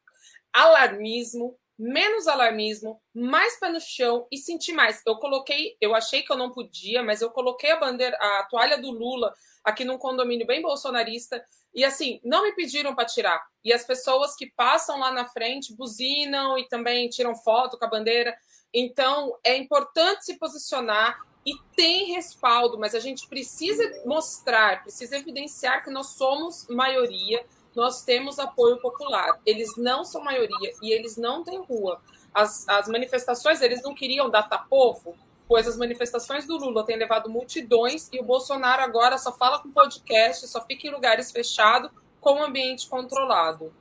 alarmismo, 0.52 1.58
menos 1.78 2.26
alarmismo, 2.26 3.00
mais 3.14 3.58
pé 3.60 3.68
no 3.68 3.80
chão 3.80 4.26
e 4.32 4.36
sentir 4.36 4.72
mais. 4.72 5.00
Eu 5.06 5.16
coloquei, 5.16 5.76
eu 5.80 5.94
achei 5.94 6.22
que 6.22 6.32
eu 6.32 6.36
não 6.36 6.50
podia, 6.50 7.02
mas 7.02 7.22
eu 7.22 7.30
coloquei 7.30 7.70
a 7.70 7.76
bandeira, 7.76 8.16
a 8.16 8.44
toalha 8.50 8.78
do 8.78 8.90
Lula 8.90 9.32
aqui 9.62 9.84
num 9.84 9.98
condomínio 9.98 10.46
bem 10.46 10.60
bolsonarista 10.60 11.44
e 11.74 11.84
assim, 11.84 12.20
não 12.24 12.42
me 12.42 12.52
pediram 12.52 12.94
para 12.94 13.04
tirar. 13.04 13.46
E 13.64 13.72
as 13.72 13.84
pessoas 13.84 14.34
que 14.34 14.50
passam 14.50 14.98
lá 14.98 15.12
na 15.12 15.26
frente 15.26 15.74
buzinam 15.74 16.58
e 16.58 16.66
também 16.68 17.08
tiram 17.08 17.34
foto 17.34 17.78
com 17.78 17.84
a 17.84 17.88
bandeira. 17.88 18.36
Então, 18.72 19.36
é 19.44 19.56
importante 19.56 20.24
se 20.24 20.38
posicionar 20.38 21.18
e 21.44 21.52
tem 21.76 22.12
respaldo, 22.12 22.78
mas 22.78 22.94
a 22.94 23.00
gente 23.00 23.28
precisa 23.28 23.82
mostrar, 24.04 24.82
precisa 24.82 25.16
evidenciar 25.16 25.84
que 25.84 25.90
nós 25.90 26.08
somos 26.08 26.66
maioria, 26.68 27.44
nós 27.74 28.02
temos 28.02 28.38
apoio 28.38 28.80
popular. 28.80 29.40
Eles 29.46 29.76
não 29.76 30.04
são 30.04 30.22
maioria 30.22 30.72
e 30.82 30.92
eles 30.92 31.16
não 31.16 31.44
têm 31.44 31.58
rua. 31.62 32.02
As, 32.34 32.68
as 32.68 32.88
manifestações, 32.88 33.62
eles 33.62 33.82
não 33.82 33.94
queriam 33.94 34.28
dar 34.28 34.42
povo 34.68 35.16
pois 35.48 35.66
as 35.66 35.78
manifestações 35.78 36.46
do 36.46 36.58
Lula 36.58 36.84
têm 36.84 36.98
levado 36.98 37.30
multidões 37.30 38.08
e 38.12 38.20
o 38.20 38.24
Bolsonaro 38.24 38.82
agora 38.82 39.16
só 39.16 39.32
fala 39.32 39.58
com 39.58 39.72
podcast, 39.72 40.46
só 40.46 40.62
fica 40.64 40.86
em 40.86 40.90
lugares 40.90 41.32
fechados, 41.32 41.90
com 42.20 42.42
ambiente 42.42 42.86
controlado. 42.88 43.72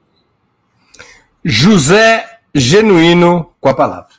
José 1.43 2.39
Genuíno 2.55 3.53
com 3.59 3.69
a 3.69 3.75
palavra. 3.75 4.15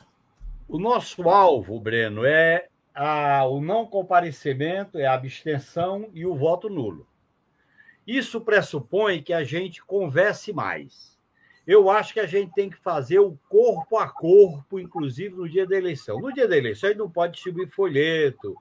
O 0.67 0.77
nosso 0.77 1.27
alvo, 1.27 1.79
Breno, 1.79 2.23
é 2.23 2.67
a, 2.93 3.43
o 3.45 3.59
não 3.59 3.87
comparecimento, 3.87 4.99
é 4.99 5.07
a 5.07 5.13
abstenção 5.13 6.09
e 6.13 6.25
o 6.25 6.35
voto 6.35 6.69
nulo. 6.69 7.07
Isso 8.05 8.41
pressupõe 8.41 9.23
que 9.23 9.33
a 9.33 9.43
gente 9.43 9.83
converse 9.83 10.53
mais. 10.53 11.08
Eu 11.69 11.87
acho 11.87 12.15
que 12.15 12.19
a 12.19 12.25
gente 12.25 12.51
tem 12.55 12.67
que 12.67 12.77
fazer 12.77 13.19
o 13.19 13.37
corpo 13.47 13.95
a 13.95 14.09
corpo, 14.09 14.79
inclusive 14.79 15.35
no 15.35 15.47
dia 15.47 15.67
da 15.67 15.77
eleição. 15.77 16.19
No 16.19 16.33
dia 16.33 16.47
da 16.47 16.57
eleição, 16.57 16.87
a 16.87 16.91
gente 16.91 16.97
não 16.99 17.11
pode 17.11 17.33
distribuir 17.33 17.69
folheto, 17.69 18.57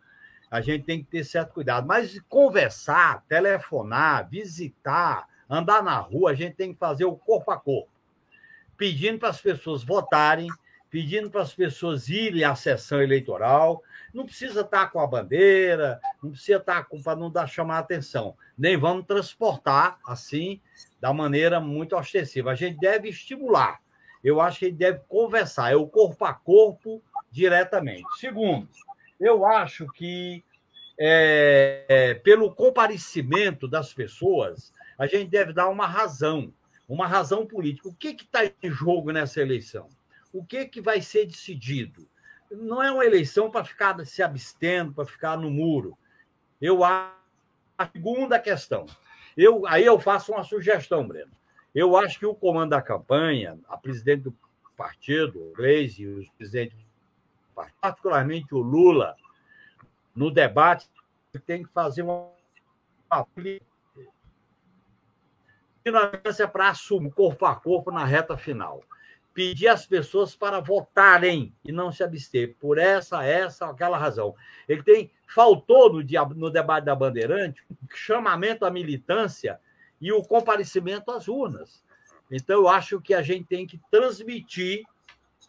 a 0.50 0.61
gente 0.61 0.84
tem 0.84 1.02
que 1.02 1.09
ter 1.09 1.24
certo 1.24 1.54
cuidado. 1.54 1.86
Mas 1.86 2.20
conversar, 2.28 3.24
telefonar, 3.26 4.28
visitar, 4.28 5.26
andar 5.48 5.82
na 5.82 5.96
rua, 5.96 6.32
a 6.32 6.34
gente 6.34 6.54
tem 6.54 6.74
que 6.74 6.78
fazer 6.78 7.06
o 7.06 7.16
corpo 7.16 7.50
a 7.50 7.56
corpo, 7.56 7.88
pedindo 8.76 9.18
para 9.18 9.30
as 9.30 9.40
pessoas 9.40 9.82
votarem, 9.82 10.50
pedindo 10.90 11.30
para 11.30 11.40
as 11.40 11.54
pessoas 11.54 12.11
irem 12.11 12.44
à 12.44 12.54
sessão 12.54 13.00
eleitoral. 13.00 13.82
Não 14.12 14.26
precisa 14.26 14.61
estar 14.61 14.88
com 14.88 15.00
a 15.00 15.06
bandeira, 15.06 15.98
não 16.22 16.32
precisa 16.32 16.59
estar 16.59 16.84
com 16.84 17.00
para 17.02 17.16
não 17.16 17.30
dar 17.30 17.46
chamar 17.46 17.76
a 17.76 17.80
atenção. 17.80 18.36
Nem 18.56 18.76
vamos 18.76 19.06
transportar 19.06 19.98
assim 20.06 20.61
da 21.01 21.12
maneira 21.12 21.61
muito 21.61 21.96
ostensiva. 21.96 22.51
A 22.51 22.55
gente 22.55 22.78
deve 22.78 23.09
estimular. 23.09 23.80
Eu 24.22 24.40
acho 24.40 24.59
que 24.59 24.64
a 24.66 24.68
gente 24.68 24.78
deve 24.78 25.01
conversar, 25.09 25.72
é 25.72 25.76
o 25.76 25.86
corpo 25.86 26.24
a 26.24 26.34
corpo 26.34 27.03
diretamente. 27.30 28.07
Segundo, 28.18 28.68
eu 29.20 29.44
acho 29.46 29.86
que 29.92 30.44
é, 30.99 31.84
é, 31.88 32.14
pelo 32.14 32.53
comparecimento 32.53 33.68
das 33.68 33.94
pessoas, 33.94 34.72
a 34.99 35.07
gente 35.07 35.30
deve 35.30 35.53
dar 35.53 35.68
uma 35.68 35.86
razão, 35.86 36.53
uma 36.88 37.07
razão 37.07 37.46
política. 37.46 37.88
O 37.88 37.94
que 37.94 38.09
está 38.09 38.44
em 38.44 38.70
jogo 38.70 39.12
nessa 39.12 39.40
eleição? 39.40 39.88
O 40.32 40.44
que, 40.44 40.66
que 40.66 40.80
vai 40.80 41.01
ser 41.01 41.26
decidido? 41.26 42.09
Não 42.51 42.82
é 42.82 42.90
uma 42.90 43.05
eleição 43.05 43.51
para 43.51 43.64
ficar 43.64 44.05
se 44.05 44.22
abstendo, 44.22 44.92
para 44.92 45.05
ficar 45.05 45.36
no 45.36 45.51
muro. 45.51 45.96
Eu 46.61 46.82
acho. 46.82 47.16
A 47.76 47.86
segunda 47.86 48.40
questão. 48.40 48.86
Eu, 49.39 49.64
aí 49.68 49.84
eu 49.84 50.01
faço 50.01 50.32
uma 50.32 50.43
sugestão, 50.43 51.07
Breno. 51.07 51.30
Eu 51.72 51.97
acho 51.97 52.18
que 52.18 52.26
o 52.26 52.34
comando 52.34 52.70
da 52.70 52.82
campanha, 52.82 53.57
a 53.68 53.76
presidente 53.76 54.22
do 54.22 54.36
partido, 54.76 55.53
o 55.57 55.62
e 56.03 56.07
os 56.09 56.28
presidentes 56.30 56.76
particularmente 57.80 58.53
o 58.55 58.59
Lula, 58.59 59.16
no 60.14 60.28
debate, 60.30 60.89
tem 61.47 61.62
que 61.62 61.72
fazer 61.72 62.03
uma 62.03 62.30
para 66.49 66.70
assumir 66.70 67.12
corpo 67.12 67.47
a 67.47 67.55
corpo 67.55 67.93
na 67.93 68.05
reta 68.05 68.36
final. 68.36 68.82
Pedir 69.34 69.68
às 69.68 69.86
pessoas 69.86 70.34
para 70.34 70.60
votarem 70.60 71.54
e 71.64 71.70
não 71.70 71.92
se 71.92 72.02
abster 72.02 72.56
por 72.58 72.78
essa, 72.78 73.24
essa, 73.24 73.66
aquela 73.66 73.96
razão. 73.96 74.34
Ele 74.68 74.82
tem 74.82 75.10
faltou 75.28 75.92
no, 75.92 76.02
dia, 76.02 76.24
no 76.24 76.50
debate 76.50 76.84
da 76.84 76.94
Bandeirante 76.94 77.62
o 77.70 77.94
chamamento 77.94 78.64
à 78.64 78.70
militância 78.70 79.60
e 80.00 80.10
o 80.10 80.22
comparecimento 80.22 81.10
às 81.10 81.28
urnas. 81.28 81.84
Então, 82.30 82.56
eu 82.56 82.68
acho 82.68 83.00
que 83.00 83.14
a 83.14 83.22
gente 83.22 83.46
tem 83.46 83.66
que 83.66 83.80
transmitir 83.90 84.84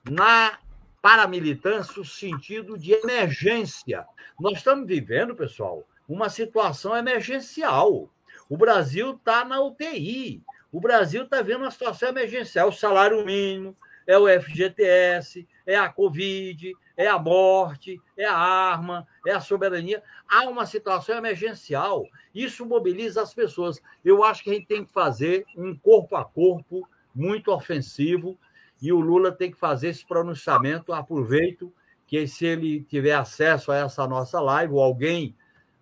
na 0.10 0.60
para 1.02 1.24
a 1.24 1.28
militância 1.28 2.02
o 2.02 2.06
sentido 2.06 2.78
de 2.78 2.92
emergência. 2.92 4.06
Nós 4.38 4.58
estamos 4.58 4.86
vivendo, 4.86 5.34
pessoal, 5.34 5.88
uma 6.10 6.30
situação 6.30 6.96
emergencial. 6.96 8.10
O 8.50 8.58
Brasil 8.58 9.12
está 9.12 9.46
na 9.46 9.62
UTI. 9.62 10.44
O 10.72 10.80
Brasil 10.80 11.24
está 11.24 11.42
vendo 11.42 11.62
uma 11.62 11.72
situação 11.72 12.10
emergencial. 12.10 12.70
O 12.70 12.74
salário 12.74 13.26
mínimo, 13.26 13.76
é 14.10 14.18
o 14.18 14.28
FGTS, 14.28 15.48
é 15.68 15.78
a 15.78 15.88
Covid, 15.88 16.76
é 16.98 17.08
a 17.08 17.20
morte, 17.20 18.02
é 18.18 18.26
a 18.26 18.36
arma, 18.36 19.08
é 19.24 19.32
a 19.32 19.40
soberania. 19.40 20.02
Há 20.28 20.50
uma 20.50 20.66
situação 20.66 21.16
emergencial. 21.16 22.08
Isso 22.34 22.66
mobiliza 22.66 23.22
as 23.22 23.36
pessoas. 23.36 23.80
Eu 24.04 24.24
acho 24.24 24.44
que 24.44 24.50
a 24.50 24.54
gente 24.54 24.66
tem 24.66 24.84
que 24.84 24.92
fazer 24.92 25.46
um 25.56 25.78
corpo 25.78 26.16
a 26.16 26.26
corpo 26.26 26.90
muito 27.14 27.52
ofensivo 27.52 28.36
e 28.82 28.92
o 28.92 29.00
Lula 29.00 29.32
tem 29.32 29.52
que 29.52 29.60
fazer 29.60 29.90
esse 29.90 30.04
pronunciamento. 30.04 30.92
Aproveito 30.92 31.72
que, 32.08 32.28
se 32.28 32.48
ele 32.48 32.84
tiver 32.86 33.14
acesso 33.14 33.72
a 33.72 33.78
essa 33.78 34.08
nossa 34.08 34.42
live, 34.42 34.74
ou 34.74 34.82
alguém 34.82 35.36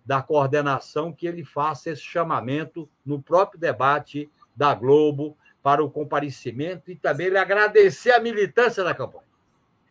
da 0.04 0.20
coordenação, 0.20 1.14
que 1.14 1.26
ele 1.26 1.44
faça 1.44 1.88
esse 1.88 2.02
chamamento 2.02 2.86
no 3.06 3.22
próprio 3.22 3.58
debate 3.58 4.30
da 4.58 4.74
Globo 4.74 5.38
para 5.62 5.82
o 5.82 5.88
comparecimento 5.88 6.90
e 6.90 6.96
também 6.96 7.28
ele 7.28 7.38
agradecer 7.38 8.10
a 8.10 8.18
militância 8.20 8.82
da 8.82 8.92
campanha. 8.92 9.24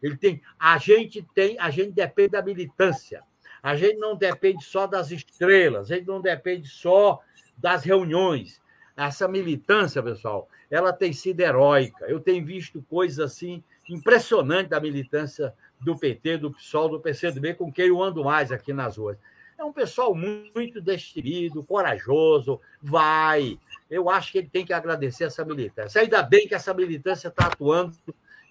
Ele 0.03 0.18
tem, 0.18 0.41
a 0.59 0.78
gente 0.78 1.26
tem, 1.34 1.57
a 1.57 1.70
gente 1.70 1.91
depende 1.91 2.32
da 2.32 2.41
militância. 2.41 3.24
A 3.63 3.76
gente 3.76 3.97
não 3.97 4.15
depende 4.15 4.63
só 4.63 4.86
das 4.86 5.09
estrelas, 5.09 5.89
a 5.89 5.95
gente 5.95 6.05
não 6.05 6.22
depende 6.22 6.68
só 6.68 7.20
das 7.57 7.84
reuniões. 7.84 8.61
Essa 8.95 9.28
militância, 9.28 10.03
pessoal, 10.03 10.49
ela 10.70 10.91
tem 10.91 11.13
sido 11.13 11.39
heróica. 11.39 12.05
Eu 12.05 12.20
tenho 12.20 12.45
visto 12.45 12.84
coisas 12.89 13.20
assim 13.20 13.63
impressionantes 13.89 14.70
da 14.70 14.82
militância 14.82 15.53
do 15.80 15.97
PT, 15.97 16.38
do 16.38 16.51
PSOL, 16.51 16.89
do 16.89 16.99
PCdoB, 16.99 17.53
com 17.53 17.72
quem 17.72 17.88
eu 17.88 18.01
ando 18.01 18.24
mais 18.24 18.51
aqui 18.51 18.74
nas 18.74 18.97
ruas. 18.97 19.18
É 19.57 19.63
um 19.63 19.73
pessoal 19.73 20.13
muito 20.13 20.79
decidido, 20.79 21.63
corajoso, 21.63 22.61
vai. 22.81 23.57
Eu 23.89 24.07
acho 24.07 24.31
que 24.31 24.37
ele 24.37 24.49
tem 24.49 24.63
que 24.63 24.71
agradecer 24.71 25.23
essa 25.23 25.43
militância. 25.43 25.99
Ainda 25.99 26.21
bem 26.21 26.47
que 26.47 26.53
essa 26.53 26.73
militância 26.73 27.29
está 27.29 27.47
atuando 27.47 27.97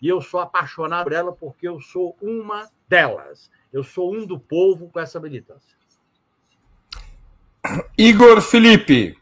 e 0.03 0.09
eu 0.09 0.21
sou 0.21 0.41
apaixonado 0.41 1.05
por 1.05 1.13
ela 1.13 1.33
porque 1.33 1.69
eu 1.69 1.81
sou 1.81 2.17
uma 2.21 2.69
delas. 2.89 3.49
Eu 3.73 3.85
sou 3.85 4.13
um 4.13 4.27
do 4.27 4.39
povo 4.39 4.89
com 4.89 4.99
essa 4.99 5.21
militância. 5.21 5.77
Igor 7.97 8.41
Felipe. 8.41 9.17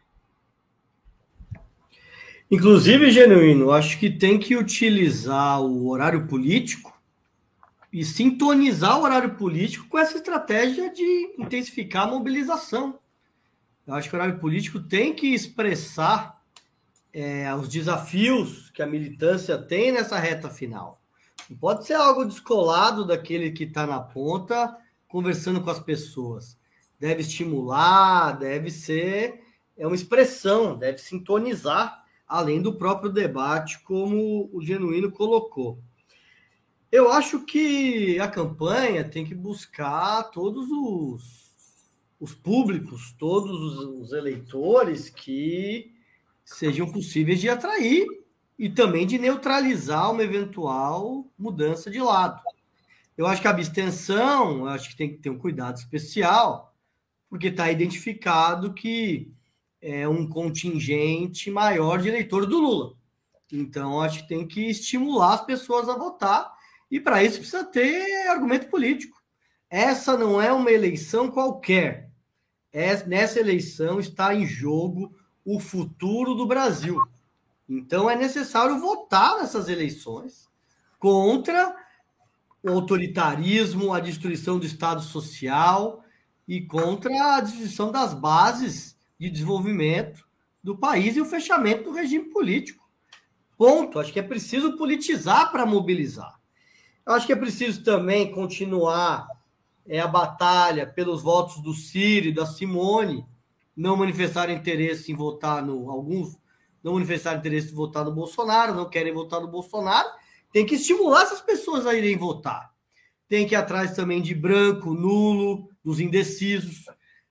Inclusive, 2.50 3.10
Genuíno, 3.10 3.72
acho 3.72 3.98
que 3.98 4.08
tem 4.08 4.38
que 4.38 4.56
utilizar 4.56 5.60
o 5.60 5.88
horário 5.88 6.26
político 6.26 6.93
e 7.94 8.04
sintonizar 8.04 8.98
o 8.98 9.04
horário 9.04 9.36
político 9.36 9.86
com 9.86 9.96
essa 9.96 10.16
estratégia 10.16 10.92
de 10.92 11.36
intensificar 11.38 12.02
a 12.02 12.10
mobilização. 12.10 12.98
Eu 13.86 13.94
acho 13.94 14.10
que 14.10 14.16
o 14.16 14.18
horário 14.18 14.40
político 14.40 14.80
tem 14.80 15.14
que 15.14 15.32
expressar 15.32 16.42
é, 17.12 17.54
os 17.54 17.68
desafios 17.68 18.68
que 18.70 18.82
a 18.82 18.86
militância 18.86 19.56
tem 19.56 19.92
nessa 19.92 20.18
reta 20.18 20.50
final. 20.50 21.00
Não 21.48 21.56
pode 21.56 21.86
ser 21.86 21.94
algo 21.94 22.24
descolado 22.24 23.06
daquele 23.06 23.52
que 23.52 23.62
está 23.62 23.86
na 23.86 24.00
ponta 24.00 24.76
conversando 25.06 25.60
com 25.60 25.70
as 25.70 25.78
pessoas. 25.78 26.58
Deve 26.98 27.20
estimular, 27.20 28.32
deve 28.32 28.72
ser 28.72 29.40
é 29.76 29.86
uma 29.86 29.94
expressão, 29.94 30.76
deve 30.76 30.98
sintonizar, 30.98 32.02
além 32.26 32.60
do 32.60 32.74
próprio 32.74 33.12
debate, 33.12 33.78
como 33.84 34.50
o 34.52 34.60
Genuíno 34.60 35.12
colocou. 35.12 35.78
Eu 36.94 37.10
acho 37.10 37.40
que 37.40 38.20
a 38.20 38.28
campanha 38.28 39.02
tem 39.02 39.24
que 39.24 39.34
buscar 39.34 40.30
todos 40.30 40.70
os, 40.70 41.90
os 42.20 42.36
públicos, 42.36 43.12
todos 43.18 43.50
os 43.88 44.12
eleitores 44.12 45.10
que 45.10 45.92
sejam 46.44 46.92
possíveis 46.92 47.40
de 47.40 47.48
atrair 47.48 48.06
e 48.56 48.70
também 48.70 49.08
de 49.08 49.18
neutralizar 49.18 50.12
uma 50.12 50.22
eventual 50.22 51.26
mudança 51.36 51.90
de 51.90 52.00
lado. 52.00 52.40
Eu 53.18 53.26
acho 53.26 53.42
que 53.42 53.48
a 53.48 53.50
abstenção, 53.50 54.58
eu 54.58 54.68
acho 54.68 54.90
que 54.90 54.96
tem 54.96 55.10
que 55.10 55.18
ter 55.18 55.30
um 55.30 55.38
cuidado 55.38 55.78
especial, 55.78 56.76
porque 57.28 57.48
está 57.48 57.72
identificado 57.72 58.72
que 58.72 59.32
é 59.82 60.06
um 60.06 60.28
contingente 60.28 61.50
maior 61.50 62.00
de 62.00 62.06
eleitor 62.06 62.46
do 62.46 62.60
Lula. 62.60 62.94
Então, 63.52 64.00
acho 64.00 64.22
que 64.22 64.28
tem 64.28 64.46
que 64.46 64.70
estimular 64.70 65.34
as 65.34 65.44
pessoas 65.44 65.88
a 65.88 65.98
votar, 65.98 66.54
e 66.90 67.00
para 67.00 67.22
isso 67.22 67.38
precisa 67.38 67.64
ter 67.64 68.28
argumento 68.28 68.68
político. 68.68 69.22
Essa 69.68 70.16
não 70.16 70.40
é 70.40 70.52
uma 70.52 70.70
eleição 70.70 71.30
qualquer. 71.30 72.10
É, 72.72 73.04
nessa 73.06 73.40
eleição 73.40 73.98
está 73.98 74.34
em 74.34 74.46
jogo 74.46 75.14
o 75.44 75.60
futuro 75.60 76.34
do 76.34 76.46
Brasil. 76.46 76.98
Então 77.68 78.08
é 78.08 78.16
necessário 78.16 78.78
votar 78.78 79.38
nessas 79.38 79.68
eleições 79.68 80.48
contra 80.98 81.74
o 82.62 82.70
autoritarismo, 82.70 83.92
a 83.92 84.00
destruição 84.00 84.58
do 84.58 84.66
Estado 84.66 85.02
Social 85.02 86.02
e 86.46 86.62
contra 86.62 87.36
a 87.36 87.40
destruição 87.40 87.90
das 87.90 88.14
bases 88.14 88.96
de 89.18 89.30
desenvolvimento 89.30 90.26
do 90.62 90.76
país 90.76 91.16
e 91.16 91.20
o 91.20 91.26
fechamento 91.26 91.84
do 91.84 91.92
regime 91.92 92.30
político. 92.30 92.88
Ponto. 93.56 93.98
Acho 93.98 94.12
que 94.12 94.18
é 94.18 94.22
preciso 94.22 94.76
politizar 94.76 95.52
para 95.52 95.66
mobilizar. 95.66 96.40
Acho 97.06 97.26
que 97.26 97.32
é 97.32 97.36
preciso 97.36 97.82
também 97.84 98.32
continuar 98.32 99.28
é, 99.86 100.00
a 100.00 100.06
batalha 100.06 100.86
pelos 100.86 101.22
votos 101.22 101.60
do 101.60 101.74
Ciro 101.74 102.28
e 102.28 102.32
da 102.32 102.46
Simone, 102.46 103.26
não 103.76 103.96
manifestaram 103.96 104.52
interesse 104.52 105.12
em 105.12 105.14
votar 105.14 105.64
no. 105.64 105.90
Alguns 105.90 106.36
não 106.82 106.94
manifestaram 106.94 107.38
interesse 107.38 107.72
em 107.72 107.74
votar 107.74 108.04
no 108.04 108.12
Bolsonaro, 108.12 108.74
não 108.74 108.88
querem 108.88 109.12
votar 109.12 109.40
no 109.40 109.48
Bolsonaro. 109.48 110.08
Tem 110.52 110.64
que 110.64 110.76
estimular 110.76 111.22
essas 111.22 111.40
pessoas 111.40 111.86
a 111.86 111.94
irem 111.94 112.16
votar. 112.16 112.72
Tem 113.28 113.46
que 113.46 113.54
ir 113.54 113.56
atrás 113.56 113.94
também 113.96 114.22
de 114.22 114.34
branco, 114.34 114.94
nulo, 114.94 115.68
dos 115.82 115.98
indecisos, 115.98 116.84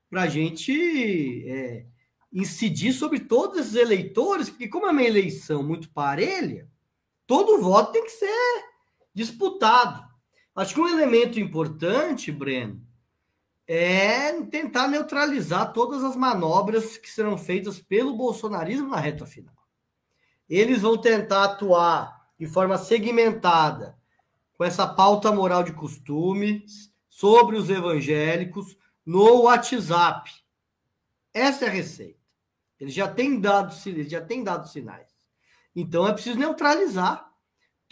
para 0.09 0.23
a 0.23 0.27
gente 0.27 1.47
é, 1.47 1.85
incidir 2.31 2.93
sobre 2.93 3.21
todos 3.21 3.59
esses 3.59 3.75
eleitores, 3.75 4.49
porque, 4.49 4.67
como 4.67 4.87
é 4.87 4.91
uma 4.91 5.03
eleição 5.03 5.63
muito 5.63 5.89
parelha, 5.89 6.67
todo 7.25 7.61
voto 7.61 7.91
tem 7.91 8.03
que 8.03 8.11
ser 8.11 8.72
disputado. 9.13 10.03
Acho 10.55 10.75
que 10.75 10.81
um 10.81 10.87
elemento 10.87 11.39
importante, 11.39 12.31
Breno, 12.31 12.81
é 13.67 14.31
tentar 14.43 14.87
neutralizar 14.87 15.71
todas 15.73 16.03
as 16.03 16.15
manobras 16.15 16.97
que 16.97 17.09
serão 17.09 17.37
feitas 17.37 17.79
pelo 17.79 18.15
bolsonarismo 18.15 18.89
na 18.89 18.97
reta 18.97 19.25
final. 19.25 19.55
Eles 20.49 20.81
vão 20.81 20.97
tentar 20.97 21.45
atuar 21.45 22.29
de 22.37 22.45
forma 22.45 22.77
segmentada 22.77 23.97
com 24.53 24.63
essa 24.63 24.87
pauta 24.87 25.31
moral 25.31 25.63
de 25.63 25.73
costumes 25.73 26.91
sobre 27.09 27.55
os 27.55 27.69
evangélicos 27.69 28.77
no 29.05 29.43
WhatsApp. 29.43 30.29
Essa 31.33 31.65
é 31.65 31.67
a 31.69 31.71
receita. 31.71 32.19
Eles 32.79 32.93
já 32.93 33.07
têm 33.07 33.39
dado, 33.39 33.73
já 34.07 34.21
têm 34.21 34.43
dado 34.43 34.67
sinais. 34.67 35.09
Então 35.75 36.07
é 36.07 36.13
preciso 36.13 36.37
neutralizar 36.37 37.32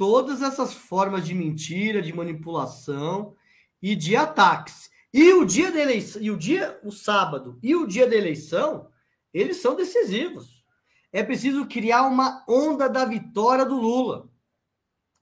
todas 0.02 0.42
essas 0.42 0.74
formas 0.74 1.28
de 1.28 1.36
mentira, 1.36 2.02
de 2.02 2.12
manipulação 2.12 3.36
e 3.80 3.96
de 3.96 4.16
ataques. 4.16 4.90
E 5.14 5.32
o 5.34 5.46
dia 5.46 5.72
da 5.72 5.80
eleição, 5.80 6.20
e 6.20 6.32
o 6.32 6.38
dia, 6.40 6.80
o 6.84 6.92
sábado 6.92 7.60
e 7.62 7.76
o 7.76 7.86
dia 7.86 8.08
da 8.08 8.16
eleição, 8.16 8.88
eles 9.32 9.58
são 9.58 9.76
decisivos. 9.76 10.66
É 11.14 11.22
preciso 11.22 11.68
criar 11.68 12.08
uma 12.08 12.44
onda 12.50 12.90
da 12.90 13.06
vitória 13.06 13.64
do 13.64 13.76
Lula. 13.76 14.28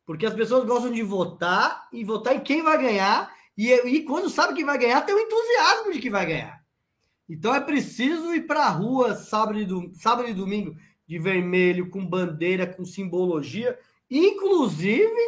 Porque 0.06 0.26
as 0.26 0.34
pessoas 0.34 0.64
gostam 0.66 0.94
de 0.94 1.04
votar 1.04 1.90
e 1.92 2.06
votar 2.06 2.34
em 2.34 2.40
quem 2.40 2.64
vai 2.64 2.82
ganhar. 2.82 3.30
E, 3.58 3.74
e 3.74 4.04
quando 4.06 4.30
sabe 4.30 4.54
que 4.54 4.64
vai 4.64 4.78
ganhar, 4.78 5.02
tem 5.02 5.14
o 5.14 5.20
entusiasmo 5.20 5.92
de 5.92 6.00
que 6.00 6.10
vai 6.10 6.26
ganhar. 6.26 6.64
Então 7.28 7.54
é 7.54 7.60
preciso 7.60 8.34
ir 8.34 8.48
para 8.48 8.64
a 8.64 8.70
rua 8.70 9.14
sábado 9.14 9.60
e, 9.60 9.66
do, 9.66 9.92
sábado 9.96 10.30
e 10.30 10.34
domingo 10.34 10.78
de 11.06 11.20
vermelho, 11.20 11.90
com 11.90 12.06
bandeira, 12.06 12.66
com 12.66 12.86
simbologia, 12.86 13.78
inclusive 14.10 15.20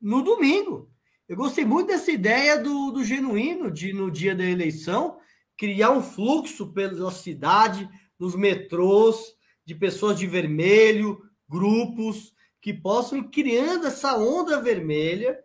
no 0.00 0.22
domingo. 0.22 0.90
Eu 1.28 1.36
gostei 1.36 1.64
muito 1.64 1.88
dessa 1.88 2.10
ideia 2.10 2.58
do, 2.58 2.90
do 2.90 3.04
genuíno 3.04 3.70
de, 3.70 3.92
no 3.92 4.10
dia 4.10 4.34
da 4.34 4.44
eleição, 4.44 5.18
criar 5.56 5.90
um 5.90 6.02
fluxo 6.02 6.72
pela 6.72 7.10
cidade, 7.10 7.88
nos 8.18 8.34
metrôs, 8.34 9.34
de 9.64 9.74
pessoas 9.74 10.18
de 10.18 10.26
vermelho, 10.26 11.22
grupos, 11.48 12.34
que 12.60 12.74
possam 12.74 13.18
ir 13.18 13.30
criando 13.30 13.86
essa 13.86 14.16
onda 14.16 14.60
vermelha 14.60 15.38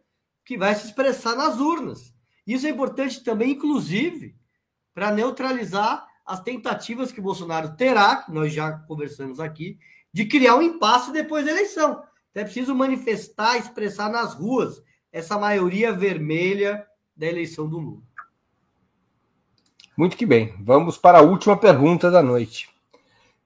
que 0.44 0.58
vai 0.58 0.76
se 0.76 0.88
expressar 0.88 1.36
nas 1.36 1.60
urnas. 1.60 2.14
Isso 2.46 2.68
é 2.68 2.70
importante 2.70 3.24
também, 3.24 3.52
inclusive, 3.52 4.36
para 4.94 5.12
neutralizar 5.12 6.06
as 6.26 6.42
tentativas 6.42 7.12
que 7.12 7.22
Bolsonaro 7.22 7.76
terá, 7.76 8.26
nós 8.30 8.52
já 8.52 8.72
conversamos 8.72 9.40
aqui, 9.40 9.78
de 10.12 10.26
criar 10.26 10.56
um 10.56 10.62
impasse 10.62 11.12
depois 11.12 11.46
da 11.46 11.52
eleição. 11.52 12.02
Então 12.36 12.42
é 12.42 12.44
preciso 12.44 12.76
manifestar, 12.76 13.58
expressar 13.58 14.10
nas 14.10 14.34
ruas 14.34 14.84
essa 15.10 15.40
maioria 15.40 15.94
vermelha 15.94 16.86
da 17.16 17.26
eleição 17.26 17.66
do 17.66 17.80
Lula. 17.80 18.02
Muito 19.98 20.18
que 20.18 20.26
bem. 20.26 20.54
Vamos 20.60 20.98
para 20.98 21.20
a 21.20 21.22
última 21.22 21.56
pergunta 21.56 22.12
da 22.12 22.22
noite. 22.22 22.70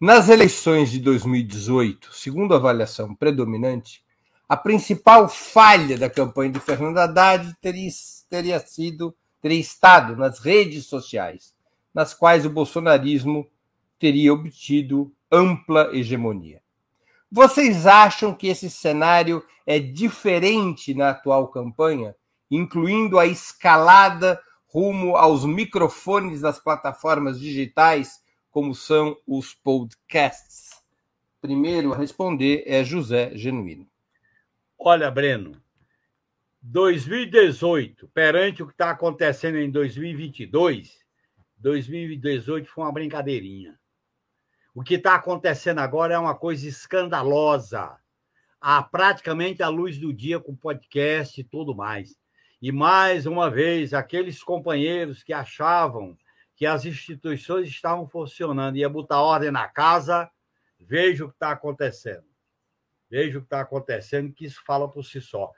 Nas 0.02 0.28
eleições 0.28 0.90
de 0.90 0.98
2018, 1.02 2.16
segundo 2.16 2.56
a 2.56 2.58
avaliação 2.58 3.14
predominante, 3.14 4.04
a 4.48 4.58
principal 4.58 5.30
falha 5.30 5.96
da 5.96 6.10
campanha 6.10 6.54
de 6.54 6.60
Fernando 6.60 6.98
Haddad 6.98 7.56
teria, 7.62 7.92
teria 8.28 8.60
sido 8.60 9.16
teria 9.40 9.60
estado 9.60 10.16
nas 10.16 10.40
redes 10.40 10.88
sociais, 10.88 11.54
nas 11.94 12.16
quais 12.16 12.44
o 12.44 12.50
bolsonarismo 12.50 13.48
teria 14.00 14.34
obtido 14.34 15.14
ampla 15.32 15.96
hegemonia. 15.96 16.60
Vocês 17.32 17.86
acham 17.86 18.34
que 18.34 18.48
esse 18.48 18.72
cenário 18.72 19.46
é 19.66 19.78
diferente 19.78 20.96
na 20.96 21.12
atual 21.12 21.48
campanha, 21.50 22.16
incluindo 22.50 23.20
a 23.20 23.28
escalada 23.28 24.42
rumo 24.68 25.16
aos 25.16 25.46
microfones 25.46 26.42
das 26.42 26.60
plataformas 26.60 27.40
digitais, 27.40 28.20
como 28.50 28.74
são 28.74 29.16
os 29.28 29.54
podcasts? 29.54 30.72
Primeiro 31.40 31.94
a 31.94 31.98
responder 31.98 32.64
é 32.66 32.84
José 32.84 33.32
Genuíno. 33.36 33.88
Olha, 34.78 35.12
Breno, 35.12 35.62
2018, 36.62 38.08
perante 38.10 38.64
o 38.64 38.66
que 38.66 38.74
está 38.74 38.90
acontecendo 38.90 39.58
em 39.58 39.70
2022, 39.70 40.98
2018 41.58 42.68
foi 42.68 42.84
uma 42.84 42.92
brincadeirinha. 42.92 43.79
O 44.74 44.84
que 44.84 44.96
está 44.96 45.16
acontecendo 45.16 45.80
agora 45.80 46.14
é 46.14 46.18
uma 46.18 46.36
coisa 46.36 46.68
escandalosa. 46.68 47.98
Há 48.62 48.84
praticamente 48.84 49.64
a 49.64 49.68
luz 49.68 49.98
do 49.98 50.14
dia 50.14 50.40
com 50.40 50.56
podcast 50.56 51.40
e 51.40 51.44
tudo 51.44 51.76
mais. 51.76 52.16
E 52.62 52.72
mais 52.72 53.26
uma 53.26 53.50
vez, 53.50 53.94
aqueles 53.94 54.44
companheiros 54.44 55.24
que 55.24 55.34
achavam 55.34 56.16
que 56.56 56.66
as 56.66 56.86
instituições 56.86 57.70
estavam 57.70 58.08
funcionando 58.08 58.76
e 58.76 58.82
ia 58.82 58.90
botar 58.90 59.22
ordem 59.22 59.50
na 59.50 59.68
casa, 59.68 60.30
veja 60.78 61.26
o 61.26 61.30
que 61.30 61.36
está 61.36 61.52
acontecendo. 61.52 62.26
Veja 63.10 63.38
o 63.38 63.42
que 63.42 63.48
está 63.48 63.62
acontecendo, 63.62 64.32
que 64.32 64.46
isso 64.46 64.62
fala 64.66 64.88
por 64.88 65.04
si 65.04 65.20
só. 65.20 65.52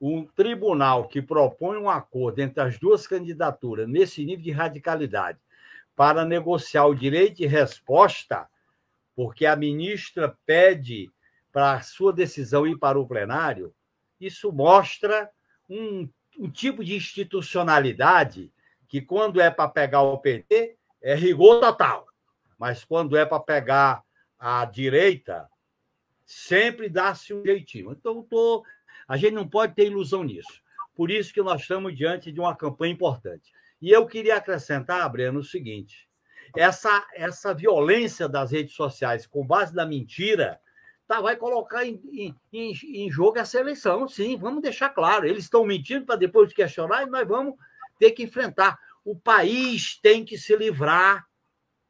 Um 0.00 0.24
tribunal 0.24 1.06
que 1.08 1.20
propõe 1.20 1.76
um 1.76 1.90
acordo 1.90 2.38
entre 2.38 2.62
as 2.62 2.78
duas 2.78 3.06
candidaturas, 3.06 3.86
nesse 3.88 4.24
nível 4.24 4.44
de 4.44 4.52
radicalidade, 4.52 5.38
para 5.94 6.24
negociar 6.24 6.86
o 6.86 6.94
direito 6.94 7.38
de 7.38 7.46
resposta, 7.46 8.48
porque 9.14 9.46
a 9.46 9.56
ministra 9.56 10.36
pede 10.44 11.10
para 11.52 11.74
a 11.74 11.82
sua 11.82 12.12
decisão 12.12 12.66
ir 12.66 12.78
para 12.78 12.98
o 12.98 13.06
plenário, 13.06 13.74
isso 14.20 14.52
mostra 14.52 15.30
um, 15.68 16.08
um 16.38 16.50
tipo 16.50 16.84
de 16.84 16.96
institucionalidade 16.96 18.52
que, 18.88 19.00
quando 19.00 19.40
é 19.40 19.50
para 19.50 19.68
pegar 19.68 20.02
o 20.02 20.18
PT, 20.18 20.76
é 21.02 21.14
rigor 21.14 21.60
total. 21.60 22.06
Mas 22.58 22.84
quando 22.84 23.16
é 23.16 23.24
para 23.24 23.40
pegar 23.40 24.02
a 24.38 24.64
direita, 24.64 25.48
sempre 26.24 26.88
dá-se 26.88 27.32
um 27.32 27.44
jeitinho. 27.44 27.92
Então, 27.92 28.22
tô, 28.22 28.64
a 29.06 29.16
gente 29.16 29.34
não 29.34 29.48
pode 29.48 29.74
ter 29.74 29.86
ilusão 29.86 30.24
nisso. 30.24 30.62
Por 30.94 31.10
isso 31.10 31.32
que 31.32 31.42
nós 31.42 31.60
estamos 31.60 31.96
diante 31.96 32.32
de 32.32 32.40
uma 32.40 32.56
campanha 32.56 32.92
importante. 32.92 33.52
E 33.80 33.90
eu 33.90 34.06
queria 34.06 34.36
acrescentar, 34.36 35.08
Breno, 35.10 35.40
o 35.40 35.44
seguinte: 35.44 36.08
essa, 36.56 37.06
essa 37.14 37.54
violência 37.54 38.28
das 38.28 38.50
redes 38.50 38.74
sociais 38.74 39.26
com 39.26 39.46
base 39.46 39.74
na 39.74 39.86
mentira 39.86 40.60
tá, 41.06 41.20
vai 41.20 41.36
colocar 41.36 41.84
em, 41.84 42.00
em, 42.52 42.72
em 42.84 43.10
jogo 43.10 43.38
essa 43.38 43.58
eleição, 43.58 44.08
sim, 44.08 44.36
vamos 44.36 44.62
deixar 44.62 44.90
claro. 44.90 45.26
Eles 45.26 45.44
estão 45.44 45.64
mentindo 45.64 46.06
para 46.06 46.16
depois 46.16 46.52
questionar 46.52 47.02
e 47.02 47.10
nós 47.10 47.26
vamos 47.26 47.54
ter 47.98 48.12
que 48.12 48.22
enfrentar. 48.22 48.78
O 49.04 49.14
país 49.14 49.98
tem 50.00 50.24
que 50.24 50.38
se 50.38 50.56
livrar 50.56 51.24